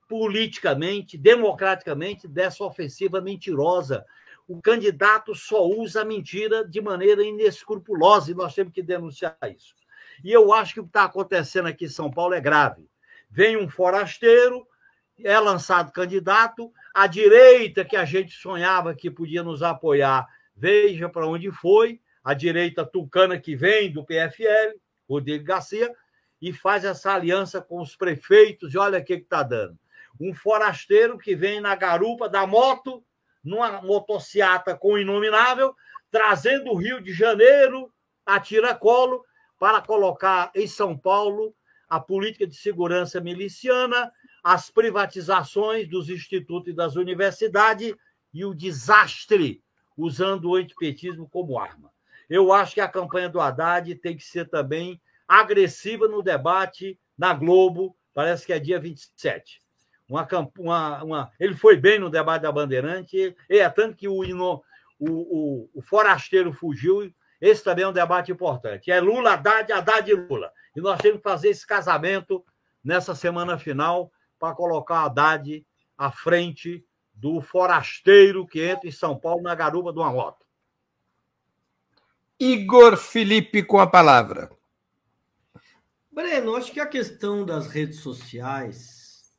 politicamente, 0.08 1.16
democraticamente, 1.16 2.28
dessa 2.28 2.64
ofensiva 2.64 3.20
mentirosa. 3.20 4.04
O 4.46 4.60
candidato 4.60 5.34
só 5.34 5.66
usa 5.66 6.02
a 6.02 6.04
mentira 6.04 6.66
de 6.66 6.80
maneira 6.80 7.24
inescrupulosa 7.24 8.30
e 8.30 8.34
nós 8.34 8.54
temos 8.54 8.72
que 8.72 8.82
denunciar 8.82 9.36
isso. 9.54 9.74
E 10.22 10.30
eu 10.30 10.52
acho 10.52 10.74
que 10.74 10.80
o 10.80 10.84
que 10.84 10.90
está 10.90 11.04
acontecendo 11.04 11.66
aqui 11.66 11.86
em 11.86 11.88
São 11.88 12.10
Paulo 12.10 12.34
é 12.34 12.40
grave. 12.40 12.86
Vem 13.34 13.56
um 13.56 13.68
forasteiro, 13.68 14.64
é 15.18 15.36
lançado 15.40 15.90
candidato, 15.90 16.72
a 16.94 17.08
direita 17.08 17.84
que 17.84 17.96
a 17.96 18.04
gente 18.04 18.32
sonhava 18.32 18.94
que 18.94 19.10
podia 19.10 19.42
nos 19.42 19.60
apoiar, 19.60 20.24
veja 20.54 21.08
para 21.08 21.26
onde 21.26 21.50
foi, 21.50 22.00
a 22.22 22.32
direita 22.32 22.86
tucana 22.86 23.36
que 23.36 23.56
vem 23.56 23.90
do 23.92 24.04
PFL, 24.04 24.78
Rodrigo 25.08 25.44
Garcia, 25.44 25.92
e 26.40 26.52
faz 26.52 26.84
essa 26.84 27.12
aliança 27.12 27.60
com 27.60 27.80
os 27.80 27.96
prefeitos, 27.96 28.72
e 28.72 28.78
olha 28.78 29.00
o 29.00 29.04
que 29.04 29.14
está 29.14 29.42
dando. 29.42 29.76
Um 30.20 30.32
forasteiro 30.32 31.18
que 31.18 31.34
vem 31.34 31.60
na 31.60 31.74
garupa 31.74 32.28
da 32.28 32.46
moto, 32.46 33.04
numa 33.42 33.82
motociata 33.82 34.76
com 34.76 34.92
o 34.92 34.98
inominável, 34.98 35.74
trazendo 36.08 36.70
o 36.70 36.76
Rio 36.76 37.02
de 37.02 37.12
Janeiro 37.12 37.92
a 38.24 38.38
tiracolo 38.38 39.24
para 39.58 39.80
colocar 39.80 40.52
em 40.54 40.68
São 40.68 40.96
Paulo 40.96 41.52
a 41.94 42.00
política 42.00 42.44
de 42.44 42.56
segurança 42.56 43.20
miliciana, 43.20 44.10
as 44.42 44.68
privatizações 44.68 45.88
dos 45.88 46.10
institutos 46.10 46.72
e 46.72 46.76
das 46.76 46.96
universidades 46.96 47.94
e 48.32 48.44
o 48.44 48.52
desastre 48.52 49.62
usando 49.96 50.46
o 50.46 50.56
antipetismo 50.56 51.28
como 51.28 51.56
arma. 51.56 51.92
Eu 52.28 52.52
acho 52.52 52.74
que 52.74 52.80
a 52.80 52.88
campanha 52.88 53.28
do 53.28 53.40
Haddad 53.40 53.94
tem 53.94 54.16
que 54.16 54.24
ser 54.24 54.48
também 54.48 55.00
agressiva 55.28 56.08
no 56.08 56.20
debate 56.20 56.98
na 57.16 57.32
Globo, 57.32 57.96
parece 58.12 58.44
que 58.44 58.52
é 58.52 58.58
dia 58.58 58.80
27. 58.80 59.62
Uma, 60.08 60.26
uma, 60.58 61.04
uma, 61.04 61.32
ele 61.38 61.54
foi 61.54 61.76
bem 61.76 62.00
no 62.00 62.10
debate 62.10 62.42
da 62.42 62.50
Bandeirante, 62.50 63.36
é 63.48 63.68
tanto 63.70 63.96
que 63.96 64.08
o, 64.08 64.18
o, 64.18 64.62
o, 64.98 65.70
o 65.72 65.80
forasteiro 65.80 66.52
fugiu. 66.52 67.08
Esse 67.44 67.62
também 67.62 67.84
é 67.84 67.88
um 67.88 67.92
debate 67.92 68.32
importante. 68.32 68.90
É 68.90 68.98
Lula, 68.98 69.34
Haddad, 69.34 69.70
Haddad 69.70 70.10
e 70.10 70.14
Lula. 70.14 70.50
E 70.74 70.80
nós 70.80 70.98
temos 70.98 71.18
que 71.18 71.22
fazer 71.22 71.50
esse 71.50 71.66
casamento 71.66 72.42
nessa 72.82 73.14
semana 73.14 73.58
final 73.58 74.10
para 74.38 74.54
colocar 74.54 75.00
a 75.00 75.04
Haddad 75.04 75.66
à 75.98 76.10
frente 76.10 76.82
do 77.12 77.42
forasteiro 77.42 78.46
que 78.46 78.64
entra 78.64 78.88
em 78.88 78.92
São 78.92 79.20
Paulo 79.20 79.42
na 79.42 79.54
garupa 79.54 79.92
de 79.92 79.98
uma 79.98 80.10
moto. 80.10 80.46
Igor 82.40 82.96
Felipe 82.96 83.62
com 83.62 83.78
a 83.78 83.86
palavra. 83.86 84.50
Breno, 86.10 86.56
acho 86.56 86.72
que 86.72 86.80
a 86.80 86.86
questão 86.86 87.44
das 87.44 87.66
redes 87.66 88.00
sociais 88.00 89.30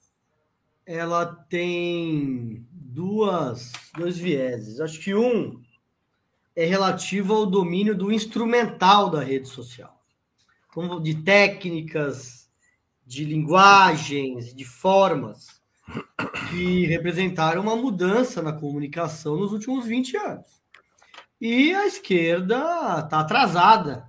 ela 0.85 1.25
tem 1.49 2.67
duas, 2.71 3.71
dois 3.97 4.15
vieses. 4.15 4.79
Acho 4.79 4.99
que 4.99 5.15
um 5.15 5.64
é 6.55 6.65
relativo 6.65 7.33
ao 7.33 7.45
domínio 7.45 7.95
do 7.95 8.11
instrumental 8.11 9.09
da 9.09 9.21
rede 9.21 9.47
social, 9.47 10.01
como 10.73 10.99
de 11.01 11.15
técnicas, 11.15 12.49
de 13.05 13.25
linguagens, 13.25 14.53
de 14.53 14.63
formas 14.63 15.61
que 16.49 16.85
representaram 16.85 17.61
uma 17.61 17.75
mudança 17.75 18.41
na 18.41 18.53
comunicação 18.53 19.37
nos 19.37 19.51
últimos 19.51 19.85
20 19.85 20.17
anos. 20.17 20.61
E 21.39 21.73
a 21.73 21.85
esquerda 21.85 23.01
está 23.03 23.19
atrasada 23.19 24.07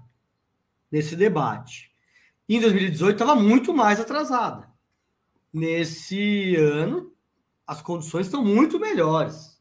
nesse 0.91 1.17
debate. 1.17 1.91
Em 2.49 2.61
2018 2.61 3.13
estava 3.13 3.35
muito 3.35 3.75
mais 3.75 4.01
atrasada. 4.01 4.69
Nesse 5.53 6.55
ano, 6.57 7.13
as 7.67 7.83
condições 7.83 8.27
estão 8.27 8.45
muito 8.45 8.79
melhores. 8.79 9.56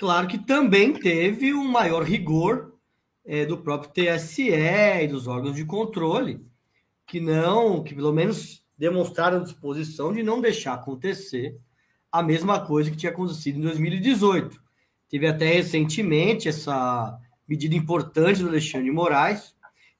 Claro 0.00 0.26
que 0.28 0.38
também 0.38 0.94
teve 0.94 1.52
um 1.52 1.68
maior 1.68 2.02
rigor 2.02 2.72
é, 3.22 3.44
do 3.44 3.58
próprio 3.58 3.92
TSE 3.92 4.48
e 4.50 5.06
dos 5.06 5.26
órgãos 5.26 5.54
de 5.54 5.66
controle, 5.66 6.42
que 7.06 7.20
não, 7.20 7.84
que 7.84 7.94
pelo 7.94 8.10
menos 8.10 8.64
demonstraram 8.78 9.42
disposição 9.42 10.10
de 10.10 10.22
não 10.22 10.40
deixar 10.40 10.72
acontecer 10.72 11.54
a 12.10 12.22
mesma 12.22 12.64
coisa 12.64 12.90
que 12.90 12.96
tinha 12.96 13.12
acontecido 13.12 13.58
em 13.58 13.60
2018. 13.60 14.58
Teve 15.06 15.26
até 15.26 15.52
recentemente 15.52 16.48
essa 16.48 17.20
medida 17.46 17.74
importante 17.74 18.40
do 18.40 18.48
Alexandre 18.48 18.86
de 18.86 18.92
Moraes, 18.92 19.54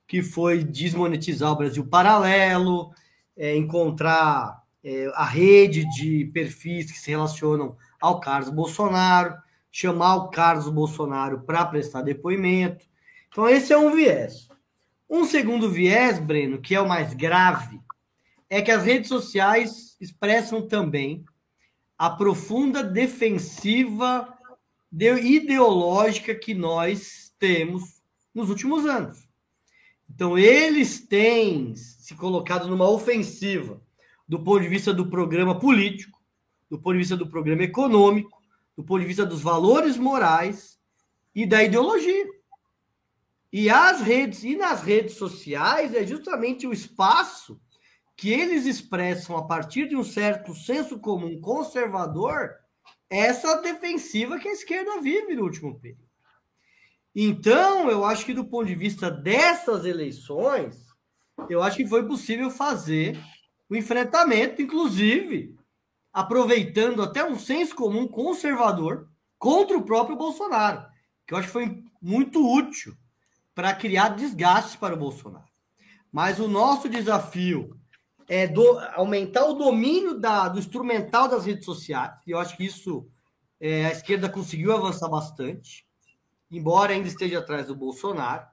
que 0.09 0.23
foi 0.23 0.65
desmonetizar 0.65 1.53
o 1.53 1.57
Brasil 1.57 1.87
Paralelo, 1.87 2.91
é, 3.37 3.55
encontrar 3.55 4.63
é, 4.83 5.13
a 5.13 5.27
rede 5.27 5.85
de 5.95 6.25
perfis 6.33 6.91
que 6.91 6.99
se 6.99 7.11
relacionam 7.11 7.77
ao 8.01 8.19
Carlos 8.19 8.49
Bolsonaro, 8.49 9.37
chamar 9.71 10.17
o 10.17 10.29
Carlos 10.29 10.69
Bolsonaro 10.69 11.41
para 11.43 11.65
prestar 11.65 12.03
depoimento. 12.03 12.85
Então, 13.29 13.49
esse 13.49 13.73
é 13.73 13.79
um 13.79 13.95
viés. 13.95 14.49
Um 15.09 15.25
segundo 15.25 15.71
viés, 15.71 16.19
Breno, 16.19 16.61
que 16.61 16.75
é 16.75 16.81
o 16.81 16.89
mais 16.89 17.15
grave, 17.15 17.81
é 18.49 18.61
que 18.61 18.71
as 18.71 18.85
redes 18.85 19.09
sociais 19.09 19.97
expressam 20.01 20.67
também 20.67 21.25
a 21.97 22.11
profunda 22.11 22.83
defensiva 22.83 24.37
ideológica 24.93 26.35
que 26.35 26.55
nós 26.55 27.33
temos 27.39 28.03
nos 28.35 28.49
últimos 28.49 28.87
anos. 28.87 29.29
Então, 30.09 30.37
eles 30.37 31.01
têm 31.07 31.75
se 31.77 32.15
colocado 32.15 32.69
numa 32.69 32.89
ofensiva 32.89 33.81
do 34.27 34.41
ponto 34.41 34.61
de 34.61 34.69
vista 34.69 34.93
do 34.93 35.09
programa 35.09 35.59
político, 35.59 36.19
do 36.69 36.79
ponto 36.79 36.95
de 36.95 37.01
vista 37.01 37.17
do 37.17 37.29
programa 37.29 37.63
econômico, 37.63 38.40
do 38.81 38.85
ponto 38.85 39.01
de 39.01 39.07
vista 39.07 39.27
dos 39.27 39.43
valores 39.43 39.99
morais 39.99 40.79
e 41.35 41.45
da 41.45 41.63
ideologia. 41.63 42.27
E 43.53 43.69
as 43.69 44.01
redes 44.01 44.43
e 44.43 44.57
nas 44.57 44.83
redes 44.83 45.17
sociais 45.17 45.93
é 45.93 46.07
justamente 46.07 46.67
o 46.67 46.73
espaço 46.73 47.61
que 48.17 48.31
eles 48.31 48.65
expressam 48.65 49.37
a 49.37 49.47
partir 49.47 49.87
de 49.87 49.97
um 49.97 50.03
certo 50.03 50.55
senso 50.55 50.99
comum 50.99 51.39
conservador 51.43 52.55
essa 53.11 53.61
defensiva 53.61 54.39
que 54.39 54.49
a 54.49 54.53
esquerda 54.53 55.01
vive 55.03 55.35
no 55.35 55.43
último 55.43 55.79
período. 55.79 56.09
Então, 57.15 57.91
eu 57.91 58.03
acho 58.03 58.25
que 58.25 58.33
do 58.33 58.47
ponto 58.47 58.67
de 58.67 58.75
vista 58.75 59.11
dessas 59.11 59.85
eleições, 59.85 60.87
eu 61.51 61.63
acho 61.63 61.77
que 61.77 61.87
foi 61.87 62.07
possível 62.07 62.51
fazer 62.51 63.21
o 63.69 63.77
enfrentamento, 63.77 64.63
inclusive 64.63 65.55
aproveitando 66.13 67.03
até 67.03 67.25
um 67.25 67.39
senso 67.39 67.75
comum 67.75 68.07
conservador 68.07 69.09
contra 69.39 69.77
o 69.77 69.85
próprio 69.85 70.17
Bolsonaro, 70.17 70.85
que 71.27 71.35
eu 71.35 71.39
acho 71.39 71.47
que 71.49 71.53
foi 71.53 71.85
muito 72.01 72.47
útil 72.47 72.97
para 73.55 73.75
criar 73.75 74.11
desgastes 74.11 74.77
para 74.77 74.95
o 74.95 74.99
Bolsonaro. 74.99 75.49
Mas 76.13 76.39
o 76.41 76.49
nosso 76.49 76.89
desafio 76.89 77.77
é 78.29 78.47
do, 78.47 78.79
aumentar 78.95 79.45
o 79.47 79.55
domínio 79.55 80.19
da, 80.19 80.49
do 80.49 80.59
instrumental 80.59 81.29
das 81.29 81.47
redes 81.47 81.65
sociais, 81.65 82.21
e 82.27 82.31
eu 82.31 82.39
acho 82.39 82.57
que 82.57 82.65
isso 82.65 83.09
é, 83.61 83.87
a 83.87 83.93
esquerda 83.93 84.29
conseguiu 84.29 84.73
avançar 84.73 85.09
bastante 85.09 85.89
embora 86.51 86.93
ainda 86.93 87.07
esteja 87.07 87.39
atrás 87.39 87.69
do 87.69 87.77
Bolsonaro, 87.77 88.47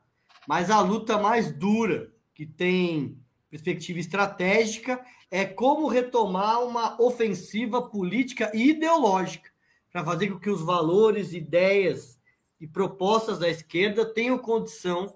mas 0.48 0.70
a 0.70 0.80
luta 0.82 1.18
mais 1.18 1.52
dura, 1.52 2.12
que 2.34 2.46
tem 2.46 3.18
perspectiva 3.50 4.00
estratégica, 4.00 5.04
é 5.32 5.46
como 5.46 5.88
retomar 5.88 6.64
uma 6.64 7.02
ofensiva 7.02 7.82
política 7.82 8.52
e 8.54 8.70
ideológica 8.70 9.50
para 9.92 10.04
fazer 10.04 10.30
com 10.30 10.40
que 10.40 10.50
os 10.50 10.62
valores, 10.62 11.34
ideias 11.34 12.20
e 12.60 12.68
propostas 12.68 13.40
da 13.40 13.50
esquerda 13.50 14.06
tenham 14.06 14.38
condição 14.38 15.16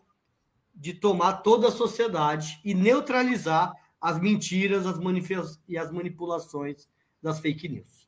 de 0.73 0.93
tomar 0.93 1.37
toda 1.37 1.67
a 1.67 1.71
sociedade 1.71 2.59
e 2.63 2.73
neutralizar 2.73 3.73
as 3.99 4.19
mentiras 4.19 4.85
as 4.85 4.97
e 5.67 5.77
as 5.77 5.91
manipulações 5.91 6.87
das 7.21 7.39
fake 7.39 7.67
news. 7.67 8.07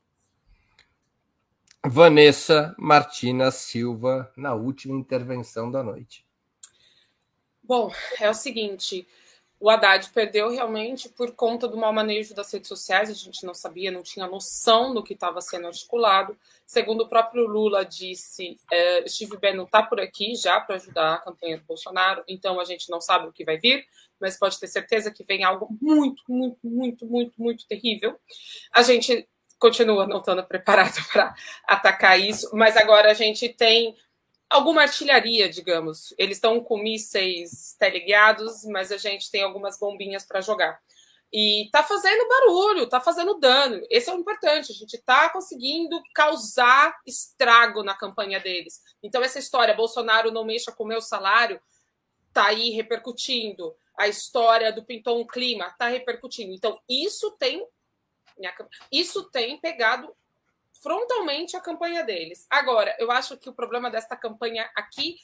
Vanessa 1.86 2.74
Martina 2.78 3.50
Silva, 3.50 4.32
na 4.36 4.54
última 4.54 4.98
intervenção 4.98 5.70
da 5.70 5.82
noite. 5.82 6.26
Bom, 7.62 7.92
é 8.18 8.28
o 8.28 8.34
seguinte: 8.34 9.06
o 9.60 9.70
Haddad 9.70 10.10
perdeu 10.10 10.50
realmente 10.50 11.08
por 11.08 11.32
conta 11.32 11.66
do 11.66 11.76
mau 11.76 11.92
manejo 11.92 12.34
das 12.34 12.52
redes 12.52 12.68
sociais, 12.68 13.08
a 13.08 13.14
gente 13.14 13.46
não 13.46 13.54
sabia, 13.54 13.90
não 13.90 14.02
tinha 14.02 14.26
noção 14.26 14.92
do 14.92 15.02
que 15.02 15.14
estava 15.14 15.40
sendo 15.40 15.66
articulado. 15.66 16.36
Segundo 16.66 17.02
o 17.02 17.08
próprio 17.08 17.46
Lula 17.46 17.84
disse, 17.84 18.58
é, 18.70 19.08
Steve 19.08 19.36
Bannon 19.36 19.64
está 19.64 19.82
por 19.82 20.00
aqui 20.00 20.34
já 20.34 20.60
para 20.60 20.76
ajudar 20.76 21.14
a 21.14 21.18
campanha 21.18 21.58
do 21.58 21.64
Bolsonaro, 21.64 22.24
então 22.26 22.60
a 22.60 22.64
gente 22.64 22.90
não 22.90 23.00
sabe 23.00 23.28
o 23.28 23.32
que 23.32 23.44
vai 23.44 23.56
vir, 23.56 23.86
mas 24.20 24.38
pode 24.38 24.58
ter 24.58 24.66
certeza 24.66 25.10
que 25.10 25.24
vem 25.24 25.44
algo 25.44 25.68
muito, 25.80 26.22
muito, 26.28 26.58
muito, 26.62 27.06
muito, 27.06 27.34
muito 27.40 27.66
terrível. 27.66 28.18
A 28.72 28.82
gente 28.82 29.28
continua 29.58 30.06
não 30.06 30.18
estando 30.18 30.44
preparado 30.44 30.96
para 31.12 31.34
atacar 31.66 32.20
isso, 32.20 32.50
mas 32.54 32.76
agora 32.76 33.10
a 33.10 33.14
gente 33.14 33.48
tem 33.48 33.96
alguma 34.48 34.82
artilharia, 34.82 35.48
digamos. 35.48 36.14
Eles 36.18 36.36
estão 36.36 36.60
com 36.60 36.78
mísseis 36.78 37.76
teleguiados, 37.78 38.64
mas 38.64 38.92
a 38.92 38.96
gente 38.96 39.30
tem 39.30 39.42
algumas 39.42 39.78
bombinhas 39.78 40.24
para 40.24 40.40
jogar. 40.40 40.80
E 41.32 41.68
tá 41.72 41.82
fazendo 41.82 42.28
barulho, 42.28 42.88
tá 42.88 43.00
fazendo 43.00 43.34
dano. 43.40 43.84
Esse 43.90 44.08
é 44.08 44.14
o 44.14 44.18
importante. 44.18 44.70
A 44.70 44.74
gente 44.74 44.96
tá 44.98 45.28
conseguindo 45.30 46.00
causar 46.14 46.96
estrago 47.04 47.82
na 47.82 47.94
campanha 47.94 48.38
deles. 48.38 48.80
Então, 49.02 49.22
essa 49.22 49.40
história, 49.40 49.74
Bolsonaro 49.74 50.30
não 50.30 50.44
mexa 50.44 50.70
com 50.70 50.84
o 50.84 50.86
meu 50.86 51.00
salário, 51.00 51.60
tá 52.32 52.46
aí 52.46 52.70
repercutindo. 52.70 53.74
A 53.98 54.06
história 54.06 54.72
do 54.72 54.84
pintou 54.84 55.20
um 55.20 55.26
clima 55.26 55.74
tá 55.76 55.88
repercutindo. 55.88 56.52
Então, 56.52 56.78
isso 56.88 57.32
tem 57.32 57.66
isso 58.90 59.30
tem 59.30 59.58
pegado 59.60 60.14
frontalmente 60.82 61.56
a 61.56 61.60
campanha 61.60 62.04
deles. 62.04 62.46
Agora, 62.50 62.94
eu 62.98 63.10
acho 63.10 63.36
que 63.36 63.48
o 63.48 63.54
problema 63.54 63.90
desta 63.90 64.16
campanha 64.16 64.70
aqui 64.74 65.16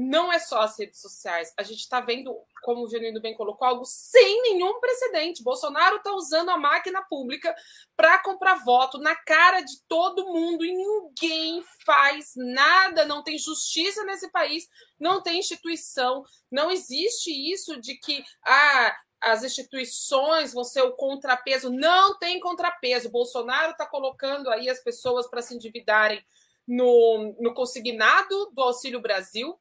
não 0.00 0.32
é 0.32 0.38
só 0.38 0.60
as 0.60 0.78
redes 0.78 1.00
sociais. 1.00 1.52
A 1.56 1.62
gente 1.64 1.80
está 1.80 2.00
vendo, 2.00 2.32
como 2.62 2.84
o 2.84 2.88
Genuíno 2.88 3.20
bem 3.20 3.34
colocou, 3.34 3.66
algo 3.66 3.84
sem 3.84 4.42
nenhum 4.42 4.78
precedente. 4.78 5.42
Bolsonaro 5.42 5.96
está 5.96 6.12
usando 6.12 6.50
a 6.50 6.56
máquina 6.56 7.02
pública 7.02 7.52
para 7.96 8.18
comprar 8.22 8.62
voto 8.64 8.98
na 8.98 9.16
cara 9.16 9.60
de 9.60 9.82
todo 9.88 10.32
mundo 10.32 10.64
e 10.64 10.72
ninguém 10.72 11.64
faz 11.84 12.32
nada. 12.36 13.04
Não 13.04 13.24
tem 13.24 13.36
justiça 13.38 14.04
nesse 14.04 14.30
país, 14.30 14.68
não 15.00 15.20
tem 15.20 15.40
instituição, 15.40 16.24
não 16.48 16.70
existe 16.70 17.32
isso 17.32 17.80
de 17.80 17.96
que 17.96 18.22
ah, 18.46 18.96
as 19.20 19.42
instituições 19.42 20.52
vão 20.52 20.64
ser 20.64 20.82
o 20.82 20.92
contrapeso. 20.92 21.70
Não 21.70 22.18
tem 22.18 22.38
contrapeso. 22.40 23.10
Bolsonaro 23.10 23.72
está 23.72 23.86
colocando 23.86 24.50
aí 24.50 24.68
as 24.68 24.80
pessoas 24.80 25.28
para 25.28 25.42
se 25.42 25.54
endividarem 25.54 26.24
no, 26.66 27.34
no 27.40 27.54
consignado 27.54 28.50
do 28.52 28.62
Auxílio 28.62 29.00
Brasil. 29.00 29.58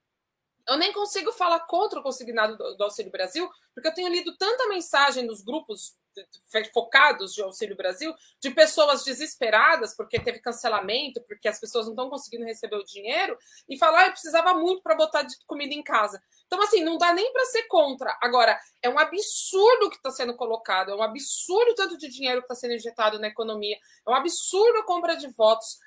Eu 0.67 0.77
nem 0.77 0.91
consigo 0.91 1.31
falar 1.31 1.61
contra 1.61 1.99
o 1.99 2.03
consignado 2.03 2.57
do, 2.57 2.75
do 2.75 2.83
Auxílio 2.83 3.11
Brasil, 3.11 3.49
porque 3.73 3.87
eu 3.87 3.93
tenho 3.93 4.09
lido 4.09 4.35
tanta 4.37 4.67
mensagem 4.67 5.25
nos 5.25 5.41
grupos 5.41 5.95
focados 6.73 7.33
de 7.33 7.41
Auxílio 7.41 7.75
Brasil, 7.75 8.13
de 8.41 8.49
pessoas 8.51 9.03
desesperadas 9.03 9.95
porque 9.95 10.19
teve 10.19 10.39
cancelamento, 10.39 11.21
porque 11.27 11.47
as 11.47 11.59
pessoas 11.59 11.85
não 11.85 11.93
estão 11.93 12.09
conseguindo 12.09 12.45
receber 12.45 12.75
o 12.75 12.83
dinheiro, 12.83 13.37
e 13.67 13.77
falar, 13.77 14.01
ah, 14.01 14.05
eu 14.07 14.11
precisava 14.11 14.53
muito 14.53 14.81
para 14.81 14.95
botar 14.95 15.25
comida 15.45 15.73
em 15.73 15.83
casa. 15.83 16.21
Então, 16.45 16.61
assim, 16.61 16.83
não 16.83 16.97
dá 16.97 17.13
nem 17.13 17.31
para 17.33 17.45
ser 17.45 17.63
contra. 17.63 18.17
Agora, 18.21 18.57
é 18.81 18.89
um 18.89 18.97
absurdo 18.97 19.89
que 19.89 19.97
está 19.97 20.09
sendo 20.09 20.35
colocado, 20.35 20.91
é 20.91 20.95
um 20.95 21.03
absurdo 21.03 21.75
tanto 21.75 21.97
de 21.97 22.09
dinheiro 22.09 22.41
que 22.41 22.45
está 22.45 22.55
sendo 22.55 22.73
injetado 22.73 23.19
na 23.19 23.27
economia, 23.27 23.77
é 24.05 24.09
um 24.09 24.15
absurdo 24.15 24.79
a 24.79 24.83
compra 24.83 25.15
de 25.15 25.27
votos. 25.27 25.77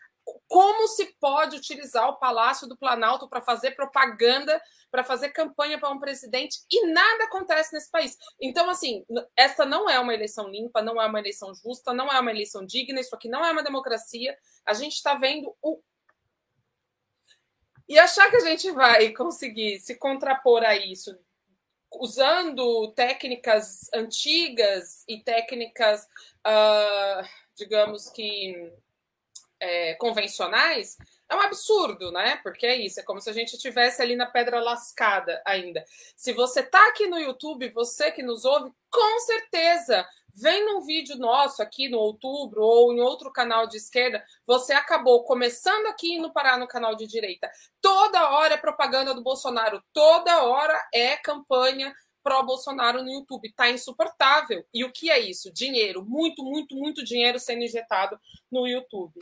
Como 0.48 0.88
se 0.88 1.14
pode 1.20 1.56
utilizar 1.56 2.08
o 2.08 2.18
Palácio 2.18 2.68
do 2.68 2.76
Planalto 2.76 3.28
para 3.28 3.40
fazer 3.40 3.72
propaganda, 3.72 4.60
para 4.90 5.04
fazer 5.04 5.30
campanha 5.30 5.78
para 5.78 5.90
um 5.90 5.98
presidente 5.98 6.58
e 6.70 6.86
nada 6.86 7.24
acontece 7.24 7.72
nesse 7.72 7.90
país. 7.90 8.16
Então, 8.40 8.68
assim, 8.68 9.04
essa 9.36 9.64
não 9.64 9.88
é 9.88 9.98
uma 9.98 10.14
eleição 10.14 10.48
limpa, 10.48 10.82
não 10.82 11.00
é 11.00 11.06
uma 11.06 11.18
eleição 11.18 11.54
justa, 11.54 11.92
não 11.92 12.10
é 12.10 12.18
uma 12.18 12.30
eleição 12.30 12.64
digna, 12.64 13.00
isso 13.00 13.14
aqui 13.14 13.28
não 13.28 13.44
é 13.44 13.52
uma 13.52 13.62
democracia. 13.62 14.36
A 14.66 14.74
gente 14.74 14.94
está 14.94 15.14
vendo 15.14 15.54
o. 15.62 15.80
E 17.88 17.98
achar 17.98 18.30
que 18.30 18.36
a 18.36 18.40
gente 18.40 18.70
vai 18.70 19.12
conseguir 19.12 19.80
se 19.80 19.96
contrapor 19.96 20.62
a 20.62 20.76
isso 20.76 21.18
usando 21.92 22.92
técnicas 22.92 23.90
antigas 23.92 25.04
e 25.08 25.22
técnicas, 25.22 26.04
uh, 26.46 27.28
digamos 27.56 28.08
que 28.10 28.72
é, 29.60 29.94
convencionais, 29.94 30.96
é 31.28 31.36
um 31.36 31.40
absurdo, 31.40 32.10
né? 32.10 32.40
Porque 32.42 32.66
é 32.66 32.76
isso, 32.76 32.98
é 32.98 33.02
como 33.02 33.20
se 33.20 33.30
a 33.30 33.32
gente 33.32 33.54
estivesse 33.54 34.02
ali 34.02 34.16
na 34.16 34.26
pedra 34.26 34.60
lascada 34.60 35.40
ainda. 35.46 35.84
Se 36.16 36.32
você 36.32 36.62
tá 36.62 36.88
aqui 36.88 37.06
no 37.06 37.18
YouTube, 37.18 37.68
você 37.70 38.10
que 38.10 38.22
nos 38.22 38.44
ouve, 38.44 38.72
com 38.90 39.20
certeza, 39.20 40.04
vem 40.34 40.64
num 40.64 40.80
vídeo 40.80 41.16
nosso 41.16 41.62
aqui 41.62 41.88
no 41.88 41.98
outubro 41.98 42.62
ou 42.62 42.92
em 42.92 43.00
outro 43.00 43.32
canal 43.32 43.66
de 43.66 43.76
esquerda, 43.76 44.24
você 44.46 44.72
acabou 44.72 45.22
começando 45.24 45.86
aqui 45.86 46.08
e 46.08 46.18
indo 46.18 46.32
parar 46.32 46.58
no 46.58 46.66
canal 46.66 46.96
de 46.96 47.06
direita. 47.06 47.50
Toda 47.80 48.30
hora 48.30 48.54
é 48.54 48.58
propaganda 48.58 49.14
do 49.14 49.22
Bolsonaro, 49.22 49.82
toda 49.92 50.44
hora 50.44 50.88
é 50.92 51.16
campanha 51.16 51.94
pró-Bolsonaro 52.22 53.02
no 53.02 53.10
YouTube. 53.10 53.52
Tá 53.54 53.70
insuportável. 53.70 54.64
E 54.72 54.84
o 54.84 54.92
que 54.92 55.10
é 55.10 55.18
isso? 55.18 55.52
Dinheiro, 55.52 56.04
muito, 56.04 56.42
muito, 56.44 56.74
muito 56.76 57.04
dinheiro 57.04 57.38
sendo 57.38 57.62
injetado 57.62 58.18
no 58.50 58.66
YouTube. 58.66 59.18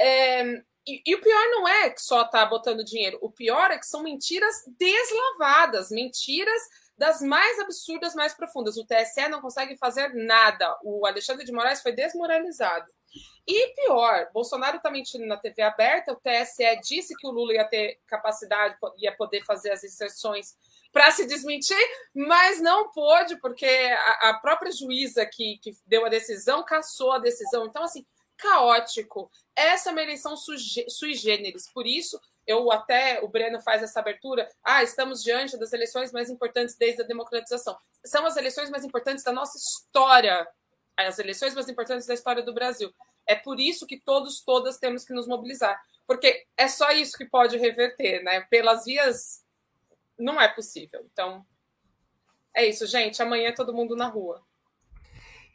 É, 0.00 0.42
e, 0.86 1.02
e, 1.06 1.14
o 1.14 1.20
pior 1.20 1.50
não 1.50 1.68
é 1.68 1.90
que 1.90 2.00
só 2.00 2.24
tá 2.24 2.44
botando 2.46 2.82
dinheiro, 2.82 3.18
o 3.20 3.30
pior 3.30 3.70
é 3.70 3.78
que 3.78 3.86
são 3.86 4.02
mentiras 4.02 4.64
deslavadas, 4.78 5.90
mentiras 5.90 6.62
das 6.96 7.20
mais 7.20 7.58
absurdas, 7.58 8.14
mais 8.14 8.34
profundas. 8.34 8.76
O 8.76 8.86
TSE 8.86 9.28
não 9.28 9.40
consegue 9.40 9.76
fazer 9.76 10.12
nada. 10.14 10.78
O 10.82 11.06
Alexandre 11.06 11.46
de 11.46 11.52
Moraes 11.52 11.80
foi 11.80 11.92
desmoralizado. 11.92 12.92
E 13.46 13.74
pior, 13.74 14.30
Bolsonaro 14.32 14.76
está 14.76 14.90
mentindo 14.90 15.26
na 15.26 15.36
TV 15.36 15.62
aberta, 15.62 16.12
o 16.12 16.16
TSE 16.16 16.80
disse 16.82 17.16
que 17.16 17.26
o 17.26 17.30
Lula 17.30 17.54
ia 17.54 17.64
ter 17.64 17.98
capacidade, 18.06 18.76
ia 18.98 19.16
poder 19.16 19.42
fazer 19.44 19.72
as 19.72 19.82
inserções 19.82 20.54
para 20.92 21.10
se 21.10 21.26
desmentir, 21.26 21.76
mas 22.14 22.60
não 22.60 22.90
pôde, 22.92 23.36
porque 23.40 23.66
a, 23.66 24.30
a 24.30 24.34
própria 24.34 24.70
juíza 24.70 25.26
que, 25.26 25.58
que 25.62 25.76
deu 25.86 26.04
a 26.04 26.08
decisão 26.08 26.64
cassou 26.64 27.12
a 27.12 27.18
decisão. 27.18 27.66
Então, 27.66 27.82
assim, 27.82 28.06
caótico. 28.40 29.30
Essa 29.54 29.90
é 29.90 29.92
uma 29.92 30.02
eleição 30.02 30.36
sui 30.36 31.14
generis. 31.14 31.70
Por 31.72 31.86
isso, 31.86 32.20
eu 32.46 32.70
até, 32.72 33.20
o 33.22 33.28
Breno 33.28 33.60
faz 33.60 33.82
essa 33.82 34.00
abertura, 34.00 34.48
ah, 34.64 34.82
estamos 34.82 35.22
diante 35.22 35.56
das 35.56 35.72
eleições 35.72 36.10
mais 36.12 36.28
importantes 36.30 36.76
desde 36.76 37.02
a 37.02 37.06
democratização. 37.06 37.78
São 38.04 38.26
as 38.26 38.36
eleições 38.36 38.70
mais 38.70 38.84
importantes 38.84 39.22
da 39.22 39.32
nossa 39.32 39.56
história, 39.56 40.46
as 40.96 41.18
eleições 41.18 41.54
mais 41.54 41.68
importantes 41.68 42.06
da 42.06 42.14
história 42.14 42.42
do 42.42 42.52
Brasil. 42.52 42.92
É 43.26 43.34
por 43.34 43.60
isso 43.60 43.86
que 43.86 44.00
todos, 44.00 44.40
todas 44.40 44.78
temos 44.78 45.04
que 45.04 45.12
nos 45.12 45.28
mobilizar, 45.28 45.80
porque 46.06 46.44
é 46.56 46.66
só 46.66 46.90
isso 46.90 47.16
que 47.16 47.24
pode 47.24 47.56
reverter, 47.56 48.22
né? 48.24 48.40
Pelas 48.50 48.84
vias, 48.84 49.44
não 50.18 50.40
é 50.40 50.48
possível. 50.48 51.06
Então, 51.12 51.46
é 52.54 52.66
isso, 52.66 52.86
gente. 52.86 53.22
Amanhã 53.22 53.50
é 53.50 53.54
todo 53.54 53.72
mundo 53.72 53.94
na 53.94 54.08
rua. 54.08 54.44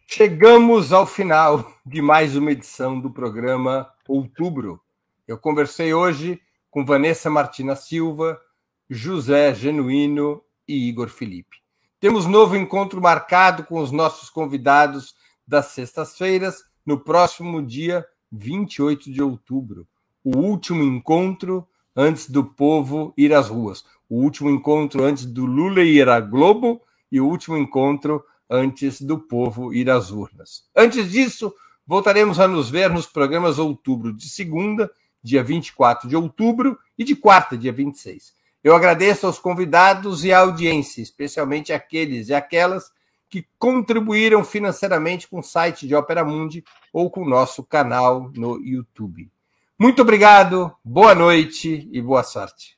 Chegamos 0.07 0.93
ao 0.93 1.05
final 1.05 1.73
de 1.85 1.99
mais 2.01 2.35
uma 2.35 2.51
edição 2.51 3.01
do 3.01 3.09
programa 3.09 3.89
Outubro. 4.07 4.79
Eu 5.27 5.37
conversei 5.37 5.93
hoje 5.93 6.39
com 6.69 6.85
Vanessa 6.85 7.29
Martina 7.29 7.75
Silva, 7.75 8.39
José 8.87 9.53
Genuíno 9.53 10.41
e 10.67 10.87
Igor 10.87 11.09
Felipe. 11.09 11.57
Temos 11.99 12.27
novo 12.27 12.55
encontro 12.55 13.01
marcado 13.01 13.63
com 13.63 13.79
os 13.79 13.91
nossos 13.91 14.29
convidados 14.29 15.15
das 15.45 15.67
sextas-feiras, 15.67 16.63
no 16.85 16.99
próximo 16.99 17.61
dia 17.65 18.05
28 18.31 19.11
de 19.11 19.23
outubro. 19.23 19.87
O 20.23 20.37
último 20.37 20.83
encontro 20.83 21.67
antes 21.95 22.29
do 22.29 22.43
povo 22.43 23.11
ir 23.17 23.33
às 23.33 23.49
ruas. 23.49 23.83
O 24.07 24.21
último 24.21 24.51
encontro 24.51 25.03
antes 25.03 25.25
do 25.25 25.45
Lula 25.45 25.81
ir 25.81 26.07
à 26.07 26.19
Globo 26.21 26.79
e 27.11 27.19
o 27.19 27.27
último 27.27 27.57
encontro 27.57 28.23
antes 28.49 29.01
do 29.01 29.19
povo 29.19 29.73
ir 29.73 29.89
às 29.89 30.11
urnas. 30.11 30.65
Antes 30.75 31.11
disso, 31.11 31.53
voltaremos 31.85 32.39
a 32.39 32.47
nos 32.47 32.69
ver 32.69 32.89
nos 32.89 33.05
programas 33.05 33.59
outubro 33.59 34.13
de 34.13 34.29
segunda, 34.29 34.91
dia 35.23 35.43
24 35.43 36.07
de 36.07 36.15
outubro, 36.15 36.77
e 36.97 37.03
de 37.03 37.15
quarta, 37.15 37.57
dia 37.57 37.71
26. 37.71 38.33
Eu 38.63 38.75
agradeço 38.75 39.27
aos 39.27 39.37
convidados 39.37 40.23
e 40.23 40.33
à 40.33 40.39
audiência, 40.39 41.01
especialmente 41.01 41.71
aqueles 41.71 42.29
e 42.29 42.33
aquelas 42.33 42.91
que 43.29 43.45
contribuíram 43.59 44.43
financeiramente 44.43 45.27
com 45.27 45.39
o 45.39 45.43
site 45.43 45.87
de 45.87 45.95
Opera 45.95 46.23
Mundi 46.23 46.63
ou 46.93 47.09
com 47.09 47.21
o 47.21 47.29
nosso 47.29 47.63
canal 47.63 48.31
no 48.35 48.59
YouTube. 48.63 49.29
Muito 49.77 50.01
obrigado, 50.01 50.73
boa 50.83 51.13
noite 51.13 51.87
e 51.91 52.01
boa 52.01 52.23
sorte. 52.23 52.77